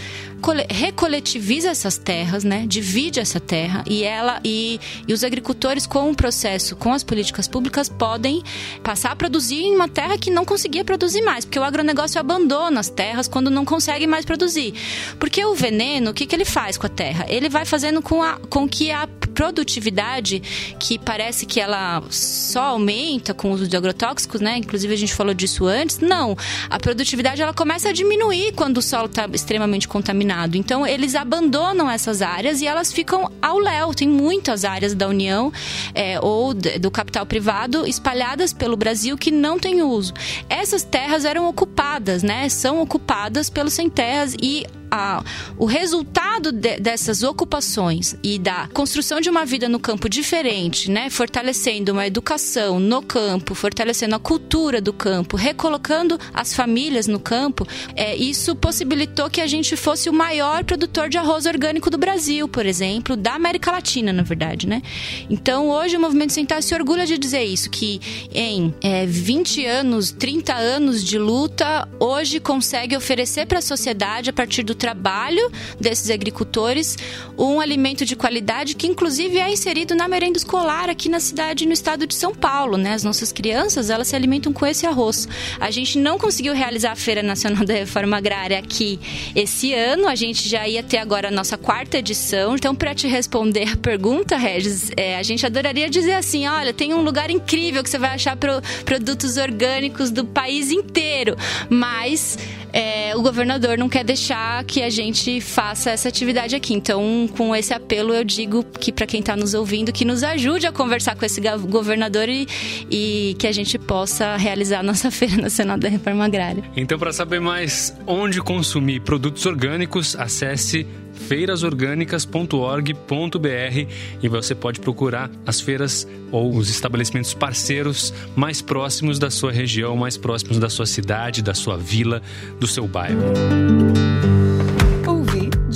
recoletiviza 1.53 1.69
essas 1.69 1.97
terras, 1.97 2.43
né? 2.43 2.65
Divide 2.67 3.19
essa 3.19 3.39
terra 3.39 3.83
e 3.87 4.03
ela 4.03 4.39
e, 4.43 4.79
e 5.07 5.13
os 5.13 5.23
agricultores 5.23 5.85
com 5.85 6.09
o 6.09 6.15
processo, 6.15 6.75
com 6.75 6.91
as 6.93 7.03
políticas 7.03 7.47
públicas 7.47 7.87
podem 7.89 8.41
passar 8.83 9.11
a 9.11 9.15
produzir 9.15 9.61
em 9.61 9.75
uma 9.75 9.87
terra 9.87 10.17
que 10.17 10.31
não 10.31 10.45
conseguia 10.45 10.83
produzir 10.83 11.21
mais, 11.21 11.45
porque 11.45 11.59
o 11.59 11.63
agronegócio 11.63 12.19
abandona 12.19 12.79
as 12.79 12.89
terras 12.89 13.27
quando 13.27 13.49
não 13.49 13.65
consegue 13.65 14.07
mais 14.07 14.25
produzir. 14.25 14.73
Porque 15.19 15.43
o 15.45 15.53
veneno, 15.53 16.11
o 16.11 16.13
que, 16.13 16.25
que 16.25 16.35
ele 16.35 16.45
faz 16.45 16.77
com 16.77 16.87
a 16.87 16.89
terra? 16.89 17.25
Ele 17.27 17.49
vai 17.49 17.65
fazendo 17.65 18.01
com, 18.01 18.21
a, 18.23 18.39
com 18.49 18.67
que 18.67 18.91
a 18.91 19.07
produtividade, 19.33 20.41
que 20.79 20.97
parece 20.97 21.45
que 21.45 21.59
ela 21.59 22.03
só 22.09 22.63
aumenta 22.63 23.33
com 23.33 23.49
o 23.49 23.53
uso 23.53 23.67
de 23.67 23.75
agrotóxicos, 23.75 24.41
né? 24.41 24.57
Inclusive 24.57 24.93
a 24.93 24.97
gente 24.97 25.13
falou 25.13 25.33
disso 25.33 25.65
antes. 25.65 25.99
Não, 25.99 26.37
a 26.69 26.79
produtividade 26.79 27.41
ela 27.41 27.53
começa 27.53 27.89
a 27.89 27.91
diminuir 27.91 28.53
quando 28.53 28.77
o 28.77 28.81
solo 28.81 29.07
está 29.07 29.27
extremamente 29.33 29.87
contaminado. 29.87 30.55
Então 30.55 30.85
eles 30.85 31.15
abandonam 31.15 31.42
abandonam 31.43 31.89
essas 31.89 32.21
áreas 32.21 32.61
e 32.61 32.67
elas 32.67 32.91
ficam 32.91 33.29
ao 33.41 33.59
léu. 33.59 33.93
Tem 33.93 34.07
muitas 34.07 34.63
áreas 34.63 34.95
da 34.95 35.07
União 35.07 35.51
é, 35.93 36.19
ou 36.19 36.53
do 36.53 36.89
capital 36.89 37.25
privado 37.25 37.85
espalhadas 37.85 38.53
pelo 38.53 38.77
Brasil 38.77 39.17
que 39.17 39.29
não 39.29 39.59
têm 39.59 39.81
uso. 39.81 40.13
Essas 40.49 40.83
terras 40.83 41.25
eram 41.25 41.47
ocupadas, 41.47 42.23
né? 42.23 42.47
São 42.47 42.81
ocupadas 42.81 43.49
pelos 43.49 43.73
sem 43.73 43.89
terras 43.89 44.35
e 44.41 44.65
a, 44.93 45.23
o 45.57 45.65
resultado 45.65 46.51
de, 46.51 46.77
dessas 46.79 47.23
ocupações 47.23 48.15
e 48.21 48.37
da 48.37 48.69
construção 48.71 49.19
de 49.19 49.27
uma 49.27 49.43
vida 49.43 49.67
no 49.67 49.79
campo 49.79 50.07
diferente, 50.07 50.91
né, 50.91 51.09
fortalecendo 51.09 51.93
uma 51.93 52.05
educação 52.05 52.79
no 52.79 53.01
campo, 53.01 53.55
fortalecendo 53.55 54.15
a 54.15 54.19
cultura 54.19 54.79
do 54.79 54.93
campo, 54.93 55.35
recolocando 55.35 56.19
as 56.31 56.53
famílias 56.53 57.07
no 57.07 57.19
campo, 57.19 57.67
é, 57.95 58.15
isso 58.15 58.55
possibilitou 58.55 59.31
que 59.31 59.41
a 59.41 59.47
gente 59.47 59.75
fosse 59.75 60.09
o 60.09 60.13
maior 60.13 60.63
produtor 60.63 61.09
de 61.09 61.17
arroz 61.17 61.47
orgânico 61.47 61.89
do 61.89 61.97
Brasil, 61.97 62.47
por 62.47 62.67
exemplo, 62.67 63.17
da 63.17 63.33
América 63.33 63.71
Latina, 63.71 64.13
na 64.13 64.21
verdade, 64.21 64.67
né? 64.67 64.83
Então, 65.27 65.69
hoje 65.69 65.97
o 65.97 65.99
Movimento 65.99 66.33
Terra 66.45 66.61
se 66.61 66.75
orgulha 66.75 67.07
de 67.07 67.17
dizer 67.17 67.43
isso, 67.43 67.69
que 67.69 67.99
em 68.31 68.73
é, 68.81 69.07
20 69.07 69.65
anos, 69.65 70.11
30 70.11 70.53
anos 70.53 71.03
de 71.03 71.17
luta, 71.17 71.87
hoje 71.99 72.39
consegue 72.39 72.95
oferecer 72.95 73.47
para 73.47 73.57
a 73.57 73.61
sociedade, 73.61 74.29
a 74.29 74.33
partir 74.33 74.61
do 74.61 74.75
trabalho 74.83 75.49
desses 75.79 76.09
agricultores 76.09 76.97
um 77.37 77.61
alimento 77.61 78.03
de 78.03 78.17
qualidade 78.17 78.75
que 78.75 78.85
inclusive 78.85 79.39
é 79.39 79.49
inserido 79.49 79.95
na 79.95 80.09
merenda 80.09 80.37
escolar 80.37 80.89
aqui 80.89 81.07
na 81.07 81.21
cidade 81.21 81.65
no 81.65 81.71
estado 81.71 82.05
de 82.05 82.13
São 82.13 82.35
Paulo, 82.35 82.75
né? 82.75 82.93
As 82.93 83.03
nossas 83.03 83.31
crianças, 83.31 83.89
elas 83.89 84.09
se 84.09 84.15
alimentam 84.15 84.51
com 84.51 84.65
esse 84.65 84.85
arroz. 84.85 85.25
A 85.57 85.71
gente 85.71 85.97
não 85.97 86.17
conseguiu 86.17 86.53
realizar 86.53 86.91
a 86.91 86.95
Feira 86.97 87.23
Nacional 87.23 87.63
da 87.65 87.73
Reforma 87.73 88.17
Agrária 88.17 88.59
aqui 88.59 88.99
esse 89.33 89.73
ano, 89.73 90.05
a 90.09 90.15
gente 90.15 90.49
já 90.49 90.67
ia 90.67 90.83
ter 90.83 90.97
agora 90.97 91.29
a 91.29 91.31
nossa 91.31 91.57
quarta 91.57 91.97
edição. 91.97 92.55
Então, 92.55 92.75
para 92.75 92.93
te 92.93 93.07
responder 93.07 93.71
a 93.71 93.77
pergunta, 93.77 94.35
Regis, 94.35 94.91
é, 94.97 95.17
a 95.17 95.23
gente 95.23 95.45
adoraria 95.45 95.89
dizer 95.89 96.13
assim: 96.13 96.45
olha, 96.45 96.73
tem 96.73 96.93
um 96.93 97.01
lugar 97.01 97.31
incrível 97.31 97.81
que 97.81 97.89
você 97.89 97.97
vai 97.97 98.11
achar 98.15 98.35
pro, 98.35 98.61
produtos 98.83 99.37
orgânicos 99.37 100.11
do 100.11 100.25
país 100.25 100.71
inteiro, 100.71 101.37
mas 101.69 102.37
é, 102.73 103.15
o 103.15 103.21
governador 103.21 103.77
não 103.77 103.87
quer 103.87 104.03
deixar 104.03 104.63
que 104.73 104.81
a 104.81 104.89
gente 104.89 105.39
faça 105.39 105.91
essa 105.91 106.09
atividade 106.09 106.55
aqui. 106.55 106.73
Então, 106.73 107.29
com 107.37 107.55
esse 107.55 107.71
apelo, 107.71 108.11
eu 108.11 108.23
digo 108.23 108.63
que 108.63 108.91
para 108.91 109.05
quem 109.05 109.19
está 109.19 109.35
nos 109.35 109.53
ouvindo, 109.53 109.93
que 109.93 110.03
nos 110.03 110.23
ajude 110.23 110.65
a 110.65 110.71
conversar 110.71 111.15
com 111.15 111.23
esse 111.23 111.39
governador 111.69 112.27
e, 112.27 112.47
e 112.89 113.35
que 113.37 113.45
a 113.45 113.51
gente 113.51 113.77
possa 113.77 114.35
realizar 114.35 114.79
a 114.79 114.83
nossa 114.83 115.09
Feira 115.13 115.37
Nacional 115.37 115.77
da 115.77 115.87
Reforma 115.87 116.25
Agrária. 116.25 116.63
Então, 116.75 116.97
para 116.97 117.13
saber 117.13 117.39
mais 117.39 117.95
onde 118.07 118.41
consumir 118.41 119.01
produtos 119.01 119.45
orgânicos, 119.45 120.15
acesse 120.15 120.87
feirasorgânicas.org.br 121.13 123.91
e 124.23 124.27
você 124.27 124.55
pode 124.55 124.79
procurar 124.79 125.29
as 125.45 125.61
feiras 125.61 126.07
ou 126.31 126.55
os 126.55 126.71
estabelecimentos 126.71 127.35
parceiros 127.35 128.11
mais 128.35 128.59
próximos 128.59 129.19
da 129.19 129.29
sua 129.29 129.51
região, 129.51 129.95
mais 129.95 130.17
próximos 130.17 130.57
da 130.57 130.67
sua 130.67 130.87
cidade, 130.87 131.43
da 131.43 131.53
sua 131.53 131.77
vila, 131.77 132.23
do 132.59 132.65
seu 132.65 132.87
bairro. 132.87 133.21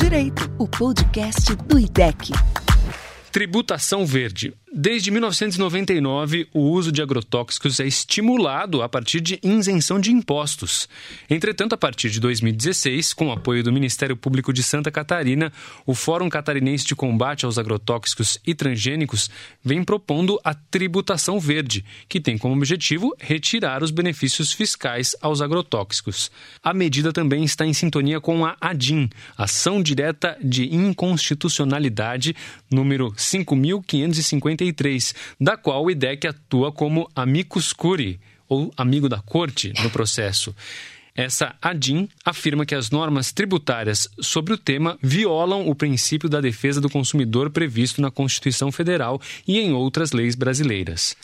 Direito, 0.07 0.49
o 0.57 0.65
podcast 0.65 1.53
do 1.53 1.77
IDEC. 1.77 2.31
Tributação 3.29 4.05
verde. 4.05 4.53
Desde 4.79 5.09
1999, 5.09 6.49
o 6.53 6.59
uso 6.59 6.91
de 6.91 7.01
agrotóxicos 7.01 7.79
é 7.79 7.87
estimulado 7.87 8.83
a 8.83 8.87
partir 8.87 9.19
de 9.19 9.39
isenção 9.41 9.99
de 9.99 10.11
impostos. 10.11 10.87
Entretanto, 11.27 11.73
a 11.73 11.77
partir 11.77 12.11
de 12.11 12.19
2016, 12.19 13.11
com 13.11 13.29
o 13.29 13.31
apoio 13.31 13.63
do 13.63 13.73
Ministério 13.73 14.15
Público 14.15 14.53
de 14.53 14.61
Santa 14.61 14.91
Catarina, 14.91 15.51
o 15.83 15.95
Fórum 15.95 16.29
Catarinense 16.29 16.85
de 16.85 16.95
Combate 16.95 17.43
aos 17.43 17.57
Agrotóxicos 17.57 18.37
e 18.45 18.53
Transgênicos 18.53 19.31
vem 19.63 19.83
propondo 19.83 20.39
a 20.43 20.53
tributação 20.53 21.39
verde, 21.39 21.83
que 22.07 22.21
tem 22.21 22.37
como 22.37 22.53
objetivo 22.53 23.15
retirar 23.19 23.81
os 23.81 23.89
benefícios 23.89 24.51
fiscais 24.51 25.15
aos 25.19 25.41
agrotóxicos. 25.41 26.29
A 26.61 26.71
medida 26.71 27.11
também 27.11 27.43
está 27.43 27.65
em 27.65 27.73
sintonia 27.73 28.21
com 28.21 28.45
a 28.45 28.55
ADIM, 28.61 29.09
Ação 29.35 29.81
Direta 29.81 30.37
de 30.39 30.71
Inconstitucionalidade, 30.71 32.35
número 32.69 33.11
5550 33.17 34.66
da 35.39 35.57
qual 35.57 35.85
o 35.85 35.91
IDEC 35.91 36.27
atua 36.27 36.71
como 36.71 37.09
amicus 37.15 37.73
curiae, 37.73 38.19
ou 38.47 38.71
amigo 38.77 39.09
da 39.09 39.19
corte, 39.19 39.73
no 39.83 39.89
processo. 39.89 40.55
Essa 41.17 41.55
ADIM 41.59 42.07
afirma 42.23 42.63
que 42.63 42.75
as 42.75 42.91
normas 42.91 43.31
tributárias 43.31 44.07
sobre 44.21 44.53
o 44.53 44.57
tema 44.57 44.99
violam 45.01 45.67
o 45.67 45.73
princípio 45.73 46.29
da 46.29 46.39
defesa 46.39 46.79
do 46.79 46.91
consumidor 46.91 47.49
previsto 47.49 47.99
na 47.99 48.11
Constituição 48.11 48.71
Federal 48.71 49.19
e 49.47 49.59
em 49.59 49.73
outras 49.73 50.11
leis 50.11 50.35
brasileiras. 50.35 51.17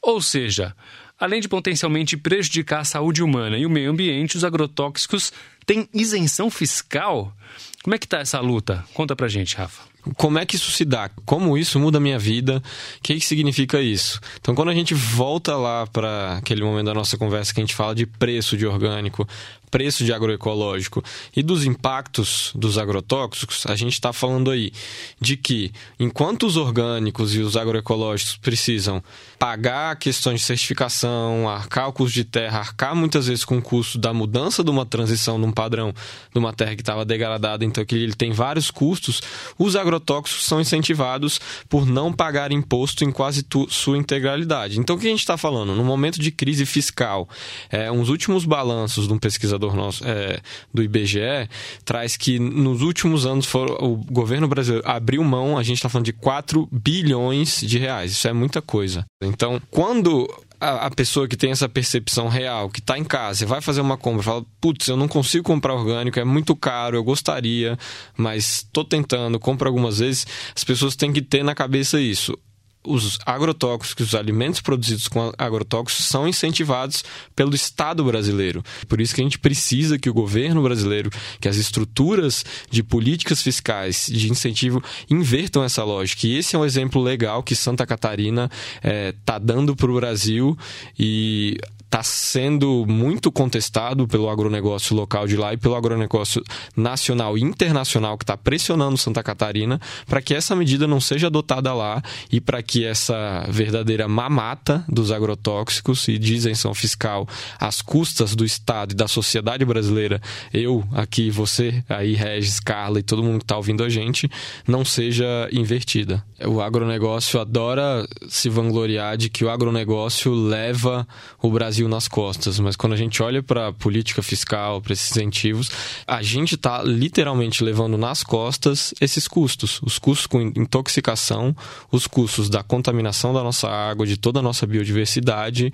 Ou 0.00 0.22
seja, 0.22 0.72
além 1.18 1.40
de 1.40 1.48
potencialmente 1.48 2.16
prejudicar 2.16 2.80
a 2.80 2.84
saúde 2.84 3.24
humana 3.24 3.58
e 3.58 3.66
o 3.66 3.70
meio 3.70 3.90
ambiente, 3.90 4.36
os 4.36 4.44
agrotóxicos 4.44 5.32
têm 5.66 5.88
isenção 5.92 6.48
fiscal? 6.48 7.34
Como 7.82 7.96
é 7.96 7.98
que 7.98 8.06
está 8.06 8.18
essa 8.18 8.38
luta? 8.38 8.84
Conta 8.94 9.16
pra 9.16 9.26
gente, 9.26 9.56
Rafa. 9.56 9.93
Como 10.16 10.38
é 10.38 10.44
que 10.44 10.56
isso 10.56 10.70
se 10.70 10.84
dá? 10.84 11.10
Como 11.24 11.56
isso 11.56 11.78
muda 11.80 11.98
a 11.98 12.00
minha 12.00 12.18
vida? 12.18 12.62
O 12.98 13.02
que, 13.02 13.14
que 13.14 13.24
significa 13.24 13.80
isso? 13.80 14.20
Então, 14.40 14.54
quando 14.54 14.68
a 14.70 14.74
gente 14.74 14.94
volta 14.94 15.56
lá 15.56 15.86
para 15.86 16.36
aquele 16.38 16.62
momento 16.62 16.86
da 16.86 16.94
nossa 16.94 17.16
conversa 17.16 17.54
que 17.54 17.60
a 17.60 17.62
gente 17.62 17.74
fala 17.74 17.94
de 17.94 18.06
preço 18.06 18.56
de 18.56 18.66
orgânico, 18.66 19.26
preço 19.74 20.04
de 20.04 20.12
agroecológico 20.12 21.02
e 21.34 21.42
dos 21.42 21.64
impactos 21.64 22.52
dos 22.54 22.76
agrotóxicos, 22.78 23.66
a 23.66 23.76
gente 23.76 23.94
está 23.94 24.12
falando 24.12 24.50
aí 24.50 24.72
de 25.20 25.36
que, 25.36 25.72
enquanto 25.98 26.46
os 26.46 26.56
orgânicos 26.56 27.34
e 27.34 27.40
os 27.40 27.56
agroecológicos 27.56 28.36
precisam 28.36 29.02
pagar 29.36 29.96
questões 29.96 30.40
de 30.40 30.46
certificação, 30.46 31.48
arcar 31.48 31.84
cálculos 31.84 32.12
de 32.12 32.24
terra, 32.24 32.60
arcar 32.60 32.94
muitas 32.96 33.26
vezes 33.26 33.44
com 33.44 33.58
o 33.58 33.62
custo 33.62 33.98
da 33.98 34.12
mudança 34.12 34.64
de 34.64 34.70
uma 34.70 34.86
transição 34.86 35.38
de 35.38 35.46
um 35.46 35.52
padrão 35.52 35.92
de 36.32 36.38
uma 36.38 36.52
terra 36.52 36.74
que 36.74 36.80
estava 36.80 37.04
degradada, 37.04 37.64
então 37.64 37.84
que 37.84 37.94
ele 37.94 38.14
tem 38.14 38.32
vários 38.32 38.70
custos, 38.70 39.20
os 39.58 39.76
agrotóxicos 39.76 40.46
são 40.46 40.60
incentivados 40.60 41.40
por 41.68 41.84
não 41.84 42.12
pagar 42.12 42.52
imposto 42.52 43.04
em 43.04 43.10
quase 43.10 43.44
sua 43.68 43.98
integralidade. 43.98 44.78
Então, 44.80 44.96
o 44.96 44.98
que 44.98 45.06
a 45.06 45.10
gente 45.10 45.20
está 45.20 45.36
falando? 45.36 45.74
No 45.74 45.84
momento 45.84 46.20
de 46.20 46.30
crise 46.30 46.64
fiscal, 46.64 47.28
é, 47.70 47.92
uns 47.92 48.08
últimos 48.08 48.46
balanços 48.46 49.06
de 49.06 49.12
um 49.12 49.18
pesquisador 49.18 49.63
pesquisador 49.64 49.74
nosso 49.74 50.04
é, 50.06 50.40
do 50.72 50.82
IBGE, 50.82 51.48
traz 51.84 52.16
que 52.16 52.38
nos 52.38 52.82
últimos 52.82 53.24
anos 53.24 53.52
o 53.54 53.96
governo 53.96 54.46
brasileiro 54.48 54.86
abriu 54.86 55.22
mão, 55.24 55.56
a 55.56 55.62
gente 55.62 55.76
está 55.76 55.88
falando 55.88 56.06
de 56.06 56.12
4 56.12 56.68
bilhões 56.70 57.60
de 57.60 57.78
reais. 57.78 58.12
Isso 58.12 58.28
é 58.28 58.32
muita 58.32 58.60
coisa. 58.60 59.04
Então, 59.22 59.60
quando 59.70 60.28
a, 60.60 60.90
pessoa 60.90 61.28
que 61.28 61.36
tem 61.36 61.50
essa 61.50 61.68
percepção 61.68 62.28
real, 62.28 62.70
que 62.70 62.80
está 62.80 62.98
em 62.98 63.04
casa, 63.04 63.46
vai 63.46 63.60
fazer 63.60 63.80
uma 63.80 63.96
compra, 63.96 64.22
fala, 64.22 64.44
putz, 64.60 64.88
eu 64.88 64.96
não 64.96 65.08
consigo 65.08 65.44
comprar 65.44 65.74
orgânico, 65.74 66.18
é 66.18 66.24
muito 66.24 66.56
caro, 66.56 66.96
eu 66.96 67.04
gostaria, 67.04 67.78
mas 68.16 68.58
estou 68.58 68.84
tentando, 68.84 69.38
compro 69.38 69.68
algumas 69.68 69.98
vezes, 69.98 70.26
as 70.54 70.64
pessoas 70.64 70.96
têm 70.96 71.12
que 71.12 71.22
ter 71.22 71.42
na 71.42 71.54
cabeça 71.54 72.00
isso 72.00 72.36
os 72.84 73.18
agrotóxicos, 73.24 74.08
os 74.08 74.14
alimentos 74.14 74.60
produzidos 74.60 75.08
com 75.08 75.32
agrotóxicos 75.38 76.04
são 76.04 76.28
incentivados 76.28 77.04
pelo 77.34 77.54
Estado 77.54 78.04
brasileiro. 78.04 78.62
Por 78.88 79.00
isso 79.00 79.14
que 79.14 79.20
a 79.20 79.24
gente 79.24 79.38
precisa 79.38 79.98
que 79.98 80.10
o 80.10 80.14
governo 80.14 80.62
brasileiro, 80.62 81.10
que 81.40 81.48
as 81.48 81.56
estruturas 81.56 82.44
de 82.70 82.82
políticas 82.82 83.42
fiscais 83.42 84.06
de 84.10 84.30
incentivo 84.30 84.82
invertam 85.10 85.64
essa 85.64 85.82
lógica. 85.82 86.26
E 86.26 86.36
esse 86.36 86.54
é 86.54 86.58
um 86.58 86.64
exemplo 86.64 87.02
legal 87.02 87.42
que 87.42 87.56
Santa 87.56 87.86
Catarina 87.86 88.50
está 88.76 89.34
eh, 89.34 89.36
é, 89.36 89.40
dando 89.40 89.74
para 89.74 89.90
o 89.90 89.94
Brasil 89.94 90.56
e 90.98 91.58
está 91.94 92.02
sendo 92.02 92.84
muito 92.88 93.30
contestado 93.30 94.08
pelo 94.08 94.28
agronegócio 94.28 94.96
local 94.96 95.28
de 95.28 95.36
lá 95.36 95.54
e 95.54 95.56
pelo 95.56 95.76
agronegócio 95.76 96.42
nacional 96.76 97.38
e 97.38 97.40
internacional 97.40 98.18
que 98.18 98.24
está 98.24 98.36
pressionando 98.36 98.98
Santa 98.98 99.22
Catarina 99.22 99.80
para 100.04 100.20
que 100.20 100.34
essa 100.34 100.56
medida 100.56 100.88
não 100.88 101.00
seja 101.00 101.28
adotada 101.28 101.72
lá 101.72 102.02
e 102.32 102.40
para 102.40 102.60
que 102.64 102.84
essa 102.84 103.46
verdadeira 103.48 104.08
mamata 104.08 104.84
dos 104.88 105.12
agrotóxicos 105.12 106.08
e 106.08 106.18
de 106.18 106.34
isenção 106.34 106.74
fiscal 106.74 107.28
às 107.60 107.80
custas 107.80 108.34
do 108.34 108.44
Estado 108.44 108.90
e 108.90 108.96
da 108.96 109.06
sociedade 109.06 109.64
brasileira, 109.64 110.20
eu 110.52 110.82
aqui, 110.92 111.30
você 111.30 111.84
aí, 111.88 112.14
Regis, 112.14 112.58
Carla 112.58 112.98
e 112.98 113.04
todo 113.04 113.22
mundo 113.22 113.38
que 113.38 113.44
está 113.44 113.56
ouvindo 113.56 113.84
a 113.84 113.88
gente, 113.88 114.28
não 114.66 114.84
seja 114.84 115.48
invertida. 115.52 116.24
O 116.44 116.60
agronegócio 116.60 117.40
adora 117.40 118.04
se 118.28 118.48
vangloriar 118.48 119.16
de 119.16 119.30
que 119.30 119.44
o 119.44 119.50
agronegócio 119.50 120.34
leva 120.34 121.06
o 121.40 121.50
Brasil 121.50 121.83
Brasil 121.84 121.88
nas 121.88 122.08
costas, 122.08 122.58
mas 122.58 122.76
quando 122.76 122.94
a 122.94 122.96
gente 122.96 123.22
olha 123.22 123.42
para 123.42 123.68
a 123.68 123.72
política 123.72 124.22
fiscal, 124.22 124.80
para 124.80 124.92
esses 124.92 125.10
incentivos, 125.10 125.70
a 126.06 126.22
gente 126.22 126.54
está 126.54 126.82
literalmente 126.82 127.62
levando 127.62 127.96
nas 127.96 128.22
costas 128.22 128.94
esses 129.00 129.28
custos, 129.28 129.80
os 129.82 129.98
custos 129.98 130.26
com 130.26 130.40
intoxicação, 130.40 131.54
os 131.90 132.06
custos 132.06 132.48
da 132.48 132.62
contaminação 132.62 133.32
da 133.32 133.42
nossa 133.42 133.68
água, 133.68 134.06
de 134.06 134.16
toda 134.16 134.40
a 134.40 134.42
nossa 134.42 134.66
biodiversidade, 134.66 135.72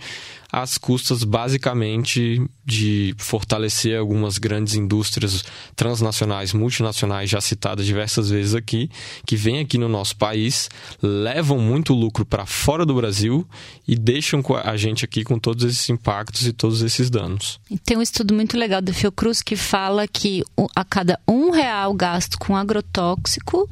às 0.53 0.79
custas 0.79 1.25
basicamente 1.25 2.43
de 2.65 3.15
fortalecer 3.19 3.99
algumas 3.99 4.39
grandes 4.39 4.75
indústrias 4.75 5.45
transnacionais, 5.75 6.53
multinacionais, 6.53 7.29
já 7.29 7.41
citadas 7.41 7.85
diversas 7.85 8.31
vezes 8.31 8.55
aqui, 8.55 8.91
que 9.27 9.37
vêm 9.37 9.61
aqui 9.61 9.79
no 9.79 9.89
nosso 9.89 10.17
país, 10.17 10.69
levam 11.03 11.59
muito 11.59 11.93
lucro 11.93 12.25
para 12.25 12.47
fora 12.47 12.87
do 12.87 12.95
Brasil 12.95 13.47
e 13.87 13.97
deixam 13.97 14.43
a 14.65 14.77
gente 14.77 15.05
aqui 15.05 15.25
com 15.25 15.39
todos 15.39 15.65
esses 15.65 15.89
impactos 15.89 16.47
e 16.47 16.53
todos 16.53 16.83
esses 16.83 17.11
danos. 17.11 17.61
Tem 17.85 17.97
um 17.97 18.03
estudo 18.03 18.35
muito 18.35 18.57
legal 18.57 18.81
da 18.81 18.93
Fiocruz 18.93 19.43
que 19.43 19.57
fala 19.57 20.07
que 20.07 20.43
a 20.75 20.85
cada 20.85 21.19
um 21.27 21.51
real 21.51 21.93
gasto 21.95 22.39
com 22.39 22.57
agrotóxico 22.57 23.69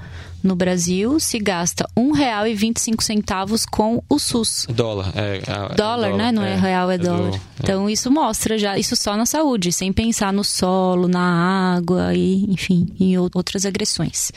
no 0.48 0.56
Brasil 0.56 1.20
se 1.20 1.38
gasta 1.38 1.86
R$ 1.96 2.02
1,25 2.02 3.64
com 3.70 4.02
o 4.08 4.18
SUS. 4.18 4.66
Dólar, 4.70 5.12
é. 5.14 5.42
é 5.46 5.74
dólar, 5.76 6.16
né? 6.16 6.32
Não 6.32 6.42
é, 6.42 6.54
é 6.54 6.56
real, 6.56 6.90
é, 6.90 6.94
é 6.94 6.98
dólar. 6.98 7.30
Do, 7.30 7.36
é. 7.36 7.40
Então 7.62 7.90
isso 7.90 8.10
mostra 8.10 8.56
já, 8.58 8.78
isso 8.78 8.96
só 8.96 9.16
na 9.16 9.26
saúde, 9.26 9.70
sem 9.70 9.92
pensar 9.92 10.32
no 10.32 10.42
solo, 10.42 11.06
na 11.06 11.76
água 11.76 12.14
e, 12.14 12.44
enfim, 12.50 12.88
em 12.98 13.18
outras 13.18 13.66
agressões. 13.66 14.32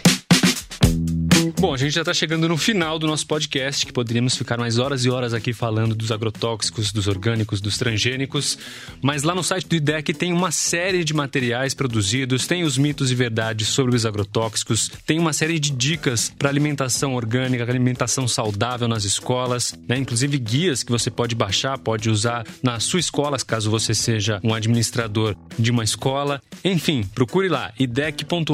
Bom, 1.61 1.75
a 1.75 1.77
gente 1.77 1.93
já 1.93 2.01
está 2.01 2.11
chegando 2.11 2.49
no 2.49 2.57
final 2.57 2.97
do 2.97 3.05
nosso 3.05 3.27
podcast, 3.27 3.85
que 3.85 3.93
poderíamos 3.93 4.35
ficar 4.35 4.57
mais 4.57 4.79
horas 4.79 5.05
e 5.05 5.11
horas 5.11 5.31
aqui 5.31 5.53
falando 5.53 5.93
dos 5.93 6.11
agrotóxicos, 6.11 6.91
dos 6.91 7.07
orgânicos, 7.07 7.61
dos 7.61 7.77
transgênicos. 7.77 8.57
Mas 8.99 9.21
lá 9.21 9.35
no 9.35 9.43
site 9.43 9.67
do 9.67 9.75
IDEC 9.75 10.11
tem 10.11 10.33
uma 10.33 10.49
série 10.49 11.03
de 11.03 11.13
materiais 11.13 11.75
produzidos, 11.75 12.47
tem 12.47 12.63
os 12.63 12.79
mitos 12.79 13.11
e 13.11 13.15
verdades 13.15 13.67
sobre 13.67 13.95
os 13.95 14.07
agrotóxicos, 14.07 14.89
tem 15.05 15.19
uma 15.19 15.33
série 15.33 15.59
de 15.59 15.69
dicas 15.69 16.33
para 16.35 16.49
alimentação 16.49 17.13
orgânica, 17.13 17.63
alimentação 17.63 18.27
saudável 18.27 18.87
nas 18.87 19.05
escolas, 19.05 19.75
né? 19.87 19.99
inclusive 19.99 20.39
guias 20.39 20.81
que 20.81 20.91
você 20.91 21.11
pode 21.11 21.35
baixar, 21.35 21.77
pode 21.77 22.09
usar 22.09 22.43
na 22.63 22.79
sua 22.79 22.99
escola, 22.99 23.37
caso 23.37 23.69
você 23.69 23.93
seja 23.93 24.39
um 24.43 24.55
administrador 24.55 25.35
de 25.59 25.69
uma 25.69 25.83
escola. 25.83 26.41
Enfim, 26.65 27.03
procure 27.13 27.49
lá, 27.49 27.71
idec.org.br, 27.77 28.45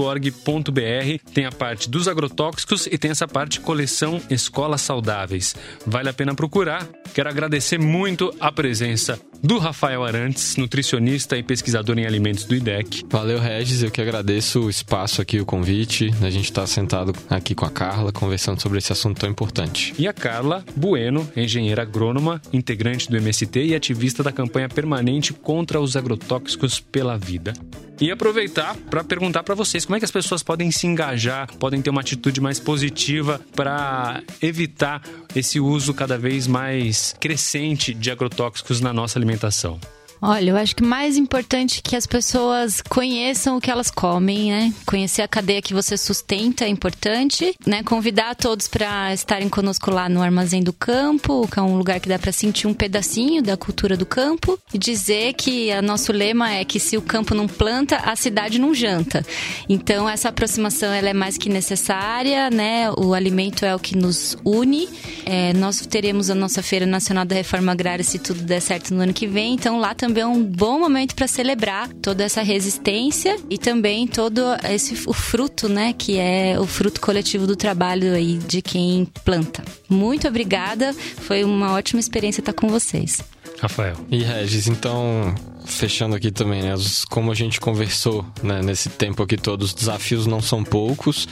tem 1.34 1.46
a 1.46 1.54
parte 1.54 1.90
dos 1.90 2.10
agrotóxicos 2.10 2.86
e 2.86 2.97
tem 2.98 3.12
essa 3.12 3.28
parte 3.28 3.60
coleção 3.60 4.22
Escolas 4.30 4.82
Saudáveis. 4.82 5.56
Vale 5.86 6.10
a 6.10 6.14
pena 6.14 6.34
procurar. 6.34 6.88
Quero 7.14 7.30
agradecer 7.30 7.78
muito 7.78 8.34
a 8.40 8.52
presença 8.52 9.20
do 9.44 9.58
Rafael 9.58 10.04
Arantes, 10.04 10.56
nutricionista 10.56 11.38
e 11.38 11.44
pesquisador 11.44 11.98
em 11.98 12.06
alimentos 12.06 12.44
do 12.44 12.56
IDEC. 12.56 13.04
Valeu, 13.10 13.40
Regis. 13.40 13.84
Eu 13.84 13.92
que 13.92 14.02
agradeço 14.02 14.62
o 14.62 14.70
espaço 14.70 15.22
aqui, 15.22 15.40
o 15.40 15.46
convite. 15.46 16.14
A 16.22 16.30
gente 16.30 16.46
está 16.46 16.66
sentado 16.66 17.14
aqui 17.30 17.54
com 17.56 17.66
a 17.66 17.70
Carla, 17.70 18.12
conversando 18.12 18.62
sobre 18.62 18.78
esse 18.78 18.92
assunto 18.92 19.20
tão 19.20 19.30
importante. 19.30 19.94
E 19.98 20.08
a 20.08 20.14
Carla 20.14 20.64
Bueno, 20.76 21.30
engenheira 21.36 21.82
agrônoma, 21.82 22.42
integrante 22.52 23.10
do 23.10 23.18
MST 23.18 23.66
e 23.66 23.76
ativista 23.76 24.24
da 24.24 24.32
campanha 24.32 24.70
permanente 24.70 25.34
contra 25.34 25.80
os 25.80 25.96
agrotóxicos 25.96 26.80
pela 26.80 27.18
vida. 27.18 27.54
E 28.00 28.12
aproveitar 28.12 28.76
para 28.92 29.04
perguntar 29.04 29.42
para 29.42 29.56
vocês 29.56 29.84
como 29.84 29.96
é 29.96 30.00
que 30.00 30.06
as 30.06 30.12
pessoas 30.12 30.44
podem 30.44 30.70
se 30.70 30.86
engajar, 30.86 31.52
podem 31.56 31.82
ter 31.82 31.90
uma 31.90 32.02
atitude 32.02 32.40
mais 32.40 32.60
positiva 32.60 33.42
para 33.56 34.22
evitar 34.40 35.02
esse 35.36 35.60
uso 35.60 35.94
cada 35.96 36.16
vez 36.16 36.46
mais 36.46 37.16
crescente 37.20 37.96
de 37.96 38.12
agrotóxicos 38.12 38.82
na 38.82 38.94
nossa 38.94 39.18
alimentação 39.18 39.27
alimentação. 39.28 39.97
Olha, 40.22 40.50
eu 40.50 40.58
acho 40.58 40.76
que 40.76 40.84
mais 40.84 41.16
importante 41.16 41.82
que 41.82 41.96
as 41.96 42.08
pessoas 42.08 42.82
conheçam 42.82 43.58
o 43.58 43.62
que 43.62 43.70
elas 43.70 43.92
comem, 43.92 44.52
né? 44.52 44.74
Conhecer 44.86 45.22
a 45.22 45.28
cadeia 45.28 45.62
que 45.62 45.76
você 45.76 45.96
sustenta 45.96 46.66
é 46.66 46.68
importante, 46.68 47.56
né? 47.66 47.84
Convidar 47.84 48.36
todos 48.36 48.68
para 48.68 49.14
estarem 49.14 49.48
conosco 49.48 49.92
lá 49.92 50.10
no 50.10 50.22
Armazém 50.22 50.64
do 50.64 50.74
Campo, 50.74 51.48
que 51.48 51.60
é 51.60 51.62
um 51.62 51.78
lugar 51.78 52.00
que 52.00 52.10
dá 52.10 52.18
para 52.18 52.32
sentir 52.32 52.66
um 52.66 52.74
pedacinho 52.74 53.44
da 53.44 53.56
cultura 53.56 53.96
do 53.96 54.08
campo 54.08 54.58
e 54.74 54.78
dizer 54.80 55.34
que 55.34 55.70
o 55.78 55.82
nosso 55.84 56.12
lema 56.12 56.52
é 56.52 56.66
que 56.66 56.80
se 56.80 56.98
o 56.98 57.02
campo 57.02 57.36
não 57.36 57.48
planta, 57.48 57.98
a 57.98 58.16
cidade 58.16 58.58
não 58.60 58.74
janta. 58.74 59.24
Então 59.70 60.10
essa 60.10 60.30
aproximação 60.30 60.92
ela 60.92 61.10
é 61.10 61.14
mais 61.14 61.38
que 61.38 61.48
necessária, 61.48 62.50
né? 62.50 62.90
O 62.98 63.14
alimento 63.14 63.64
é 63.64 63.76
o 63.76 63.80
que 63.80 63.96
nos 63.96 64.36
une. 64.44 64.90
É, 65.26 65.54
nós 65.54 65.86
teremos 65.86 66.32
a 66.32 66.36
nossa 66.36 66.64
Feira 66.64 66.88
Nacional 66.88 67.24
da 67.24 67.36
Reforma 67.36 67.72
Agrária 67.72 68.04
se 68.04 68.18
tudo 68.18 68.42
der 68.42 68.62
certo 68.62 68.96
no 68.96 69.04
ano 69.04 69.14
que 69.14 69.28
vem, 69.28 69.54
então 69.54 69.80
lá 69.80 69.94
também 69.94 70.07
também 70.08 70.24
é 70.24 70.28
um 70.28 70.42
bom 70.42 70.80
momento 70.80 71.14
para 71.14 71.28
celebrar 71.28 71.90
toda 72.02 72.24
essa 72.24 72.42
resistência 72.42 73.36
e 73.50 73.58
também 73.58 74.08
todo 74.08 74.42
esse 74.64 74.98
o 75.06 75.12
fruto, 75.12 75.68
né, 75.68 75.92
que 75.92 76.18
é 76.18 76.58
o 76.58 76.66
fruto 76.66 77.02
coletivo 77.02 77.46
do 77.46 77.58
trabalho 77.58 78.14
aí 78.14 78.38
de 78.38 78.62
quem 78.62 79.06
planta. 79.26 79.66
Muito 79.90 80.26
obrigada, 80.26 80.94
foi 80.94 81.44
uma 81.44 81.74
ótima 81.74 82.00
experiência 82.00 82.40
estar 82.40 82.54
com 82.54 82.70
vocês. 82.70 83.22
Rafael. 83.60 83.96
E 84.10 84.24
Regis, 84.24 84.68
então 84.68 85.36
fechando 85.68 86.16
aqui 86.16 86.32
também, 86.32 86.62
né? 86.62 86.74
Como 87.10 87.32
a 87.32 87.36
gente 87.36 87.60
conversou 87.60 88.26
né, 88.42 88.62
nesse 88.62 88.90
tempo 88.90 89.22
aqui 89.22 89.38
todo, 89.38 89.62
os 89.64 89.74
desafios 89.74 90.26
não 90.26 90.42
são 90.42 90.64
poucos. 90.64 91.28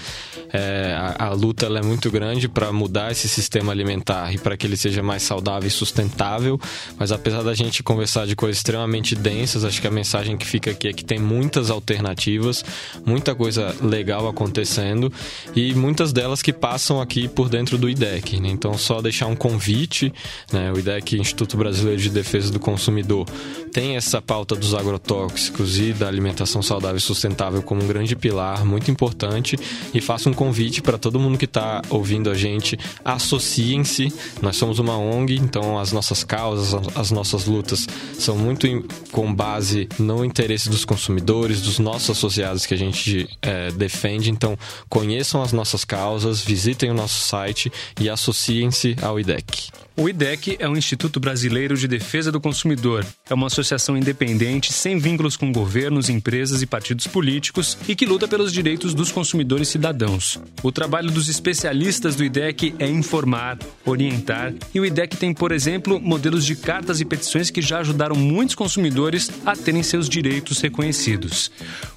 É, 0.51 0.95
a, 0.97 1.27
a, 1.27 1.33
luta 1.33 1.65
é 1.65 1.81
muito 1.81 2.11
grande 2.11 2.47
para 2.47 2.71
mudar 2.71 3.11
esse 3.11 3.27
sistema 3.27 3.71
alimentar 3.71 4.33
e 4.33 4.37
para 4.37 4.55
que 4.55 4.67
ele 4.67 4.77
seja 4.77 5.01
mais 5.01 5.23
saudável 5.23 5.67
e 5.67 5.71
sustentável. 5.71 6.59
Mas 6.97 7.11
apesar 7.11 7.41
da 7.41 7.53
gente 7.53 7.81
conversar 7.81 8.27
de 8.27 8.35
coisas 8.35 8.57
extremamente 8.57 9.15
densas, 9.15 9.65
acho 9.65 9.81
que 9.81 9.87
a 9.87 9.91
mensagem 9.91 10.37
que 10.37 10.45
fica 10.45 10.71
aqui 10.71 10.87
é 10.87 10.93
que 10.93 11.03
tem 11.03 11.17
muitas 11.17 11.69
alternativas, 11.69 12.63
muita 13.05 13.33
coisa 13.33 13.75
legal 13.81 14.27
acontecendo 14.27 15.11
e 15.55 15.73
muitas 15.73 16.13
delas 16.13 16.41
que 16.41 16.53
passam 16.53 17.01
aqui 17.01 17.27
por 17.27 17.49
dentro 17.49 17.77
do 17.77 17.89
IDEC. 17.89 18.39
Né? 18.39 18.49
Então, 18.49 18.77
só 18.77 19.01
deixar 19.01 19.27
um 19.27 19.35
convite, 19.35 20.13
né? 20.51 20.71
o 20.71 20.79
IDEC, 20.79 21.17
Instituto 21.17 21.57
Brasileiro 21.57 22.01
de 22.01 22.09
Defesa 22.09 22.51
do 22.51 22.59
Consumidor, 22.59 23.25
tem 23.71 23.95
essa 23.95 24.21
pauta 24.25 24.55
dos 24.55 24.73
agrotóxicos 24.73 25.77
e 25.79 25.93
da 25.93 26.07
alimentação 26.07 26.61
saudável 26.61 26.97
e 26.97 27.01
sustentável 27.01 27.61
como 27.61 27.83
um 27.83 27.87
grande 27.87 28.15
pilar 28.15 28.65
muito 28.65 28.89
importante 28.89 29.57
e 29.93 30.01
faço 30.01 30.29
um 30.29 30.33
convite 30.33 30.81
para 30.81 30.97
todo 30.97 31.19
mundo 31.19 31.37
que 31.37 31.45
está 31.45 31.81
ouvindo 31.89 32.29
a 32.29 32.33
gente, 32.33 32.77
associem-se. 33.03 34.11
Nós 34.41 34.57
somos 34.57 34.79
uma 34.79 34.97
ONG, 34.97 35.35
então 35.35 35.77
as 35.77 35.91
nossas 35.91 36.23
causas, 36.23 36.73
as 36.95 37.11
nossas 37.11 37.45
lutas 37.45 37.87
são 38.17 38.37
muito 38.37 38.67
em, 38.67 38.83
com 39.11 39.33
base 39.33 39.87
no 39.99 40.25
interesse 40.25 40.69
dos 40.69 40.85
consumidores, 40.85 41.61
dos 41.61 41.79
nossos 41.79 42.09
associados 42.09 42.65
que 42.65 42.73
a 42.73 42.77
gente 42.77 43.29
é, 43.41 43.71
defende. 43.71 44.31
Então 44.31 44.57
conheçam 44.89 45.41
as 45.41 45.51
nossas 45.51 45.85
causas, 45.85 46.41
visitem 46.41 46.89
o 46.89 46.93
nosso 46.93 47.27
site 47.27 47.71
e 47.99 48.09
associem-se 48.09 48.95
ao 49.01 49.19
IDEC. 49.19 49.84
O 49.97 50.09
IDEC 50.09 50.57
é 50.59 50.67
um 50.67 50.75
Instituto 50.75 51.21
Brasileiro 51.21 51.77
de 51.77 51.87
Defesa 51.87 52.29
do 52.29 52.41
Consumidor. 52.41 53.05
É 53.29 53.33
uma 53.33 53.47
associação 53.47 53.95
independente, 53.95 54.73
sem 54.73 54.97
vínculos 54.97 55.37
com 55.37 55.53
governos, 55.53 56.09
empresas 56.09 56.61
e 56.61 56.65
partidos 56.65 57.07
políticos 57.07 57.77
e 57.87 57.95
que 57.95 58.05
luta 58.05 58.27
pelos 58.27 58.51
direitos 58.51 58.93
dos 58.93 59.09
consumidores 59.09 59.69
cidadãos. 59.69 60.37
O 60.61 60.69
trabalho 60.69 61.09
dos 61.09 61.29
especialistas 61.29 62.13
do 62.13 62.25
IDEC 62.25 62.75
é 62.77 62.87
informar, 62.87 63.57
orientar 63.85 64.53
e 64.73 64.81
o 64.81 64.85
IDEC 64.85 65.15
tem, 65.15 65.33
por 65.33 65.53
exemplo, 65.53 65.97
modelos 65.97 66.45
de 66.45 66.57
cartas 66.57 66.99
e 66.99 67.05
petições 67.05 67.49
que 67.49 67.61
já 67.61 67.79
ajudaram 67.79 68.17
muitos 68.17 68.53
consumidores 68.53 69.31
a 69.45 69.55
terem 69.55 69.81
seus 69.81 70.09
direitos 70.09 70.59
reconhecidos. 70.59 71.49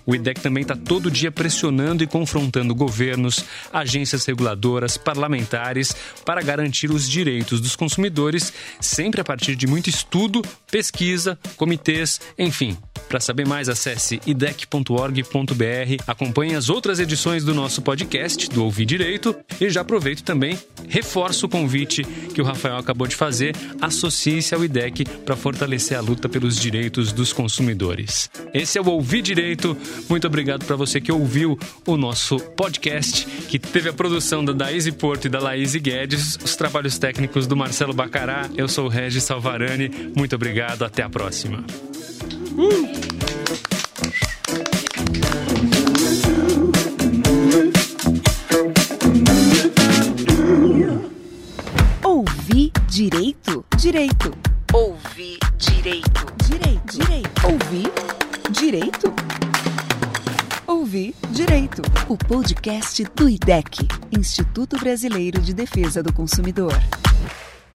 O 0.09 0.15
IDEC 0.15 0.41
também 0.41 0.63
está 0.63 0.75
todo 0.75 1.11
dia 1.11 1.31
pressionando 1.31 2.03
e 2.03 2.07
confrontando 2.07 2.75
governos, 2.75 3.45
agências 3.71 4.25
reguladoras, 4.25 4.97
parlamentares 4.97 5.95
para 6.25 6.41
garantir 6.41 6.91
os 6.91 7.07
direitos 7.07 7.61
dos 7.61 7.77
consumidores, 7.77 8.51
sempre 8.81 9.21
a 9.21 9.25
partir 9.25 9.55
de 9.55 9.67
muito 9.67 9.91
estudo, 9.91 10.41
pesquisa, 10.71 11.39
comitês, 11.59 12.23
enfim. 12.39 12.75
Para 13.07 13.21
saber 13.21 13.47
mais, 13.47 13.69
acesse 13.69 14.19
idec.org.br, 14.27 16.03
acompanhe 16.07 16.55
as 16.55 16.71
outras 16.71 17.01
edições 17.01 17.45
do 17.45 17.55
nosso 17.55 17.83
podcast, 17.83 18.49
do 18.49 18.65
Ouvir 18.65 18.87
Direito, 18.87 19.37
e 19.61 19.69
já 19.69 19.83
aproveito 19.83 20.23
também, 20.23 20.59
reforço 20.89 21.47
o 21.47 21.49
convite 21.49 22.03
que 22.35 22.41
o 22.41 22.45
Rafael 22.45 22.77
acabou 22.77 23.07
de 23.07 23.17
fazer, 23.17 23.55
associe-se 23.81 24.55
ao 24.55 24.65
IDEC 24.65 25.05
para 25.25 25.37
fortalecer 25.37 25.99
a 25.99 26.01
luta 26.01 26.29
pelos 26.29 26.59
direitos 26.59 27.13
dos 27.13 27.33
consumidores. 27.33 28.31
Esse 28.55 28.79
é 28.79 28.81
o 28.81 28.89
Ouvir 28.89 29.23
Direito. 29.23 29.77
Muito 30.09 30.27
obrigado 30.27 30.65
para 30.65 30.77
você 30.77 31.01
que 31.01 31.13
ouviu 31.13 31.59
o 31.87 31.97
nosso 31.97 32.39
podcast, 32.39 33.27
que 33.49 33.59
teve 33.59 33.89
a 33.89 33.93
produção 33.93 34.45
da 34.45 34.53
Daíse 34.53 34.93
Porto 34.93 35.27
e 35.27 35.29
da 35.29 35.41
Laís 35.41 35.75
Guedes, 35.75 36.39
os 36.43 36.57
trabalhos 36.57 36.99
técnicos 36.99 37.47
do 37.47 37.57
Marcelo 37.57 37.93
Bacará. 37.93 38.49
Eu 38.57 38.69
sou 38.69 38.87
o 38.87 38.89
Regis 38.89 39.25
Salvarani. 39.25 39.91
Muito 40.17 40.35
obrigado. 40.35 40.85
Até 40.85 41.03
a 41.03 41.09
próxima. 41.09 41.65
Uh! 42.57 43.09
Ouvir 52.05 52.73
direito? 52.89 53.65
Direito. 53.77 54.33
Ouvir 54.73 55.39
direito. 55.57 56.27
Direito. 56.49 56.99
Direito. 56.99 57.47
Ouvir 57.47 57.93
direito? 58.51 59.18
Ouvir 60.79 61.13
Direito, 61.33 61.83
o 62.09 62.17
podcast 62.17 63.03
do 63.17 63.29
IDEC, 63.29 63.89
Instituto 64.13 64.79
Brasileiro 64.79 65.41
de 65.41 65.53
Defesa 65.53 66.05
do 66.05 66.13
Consumidor. 66.13 66.73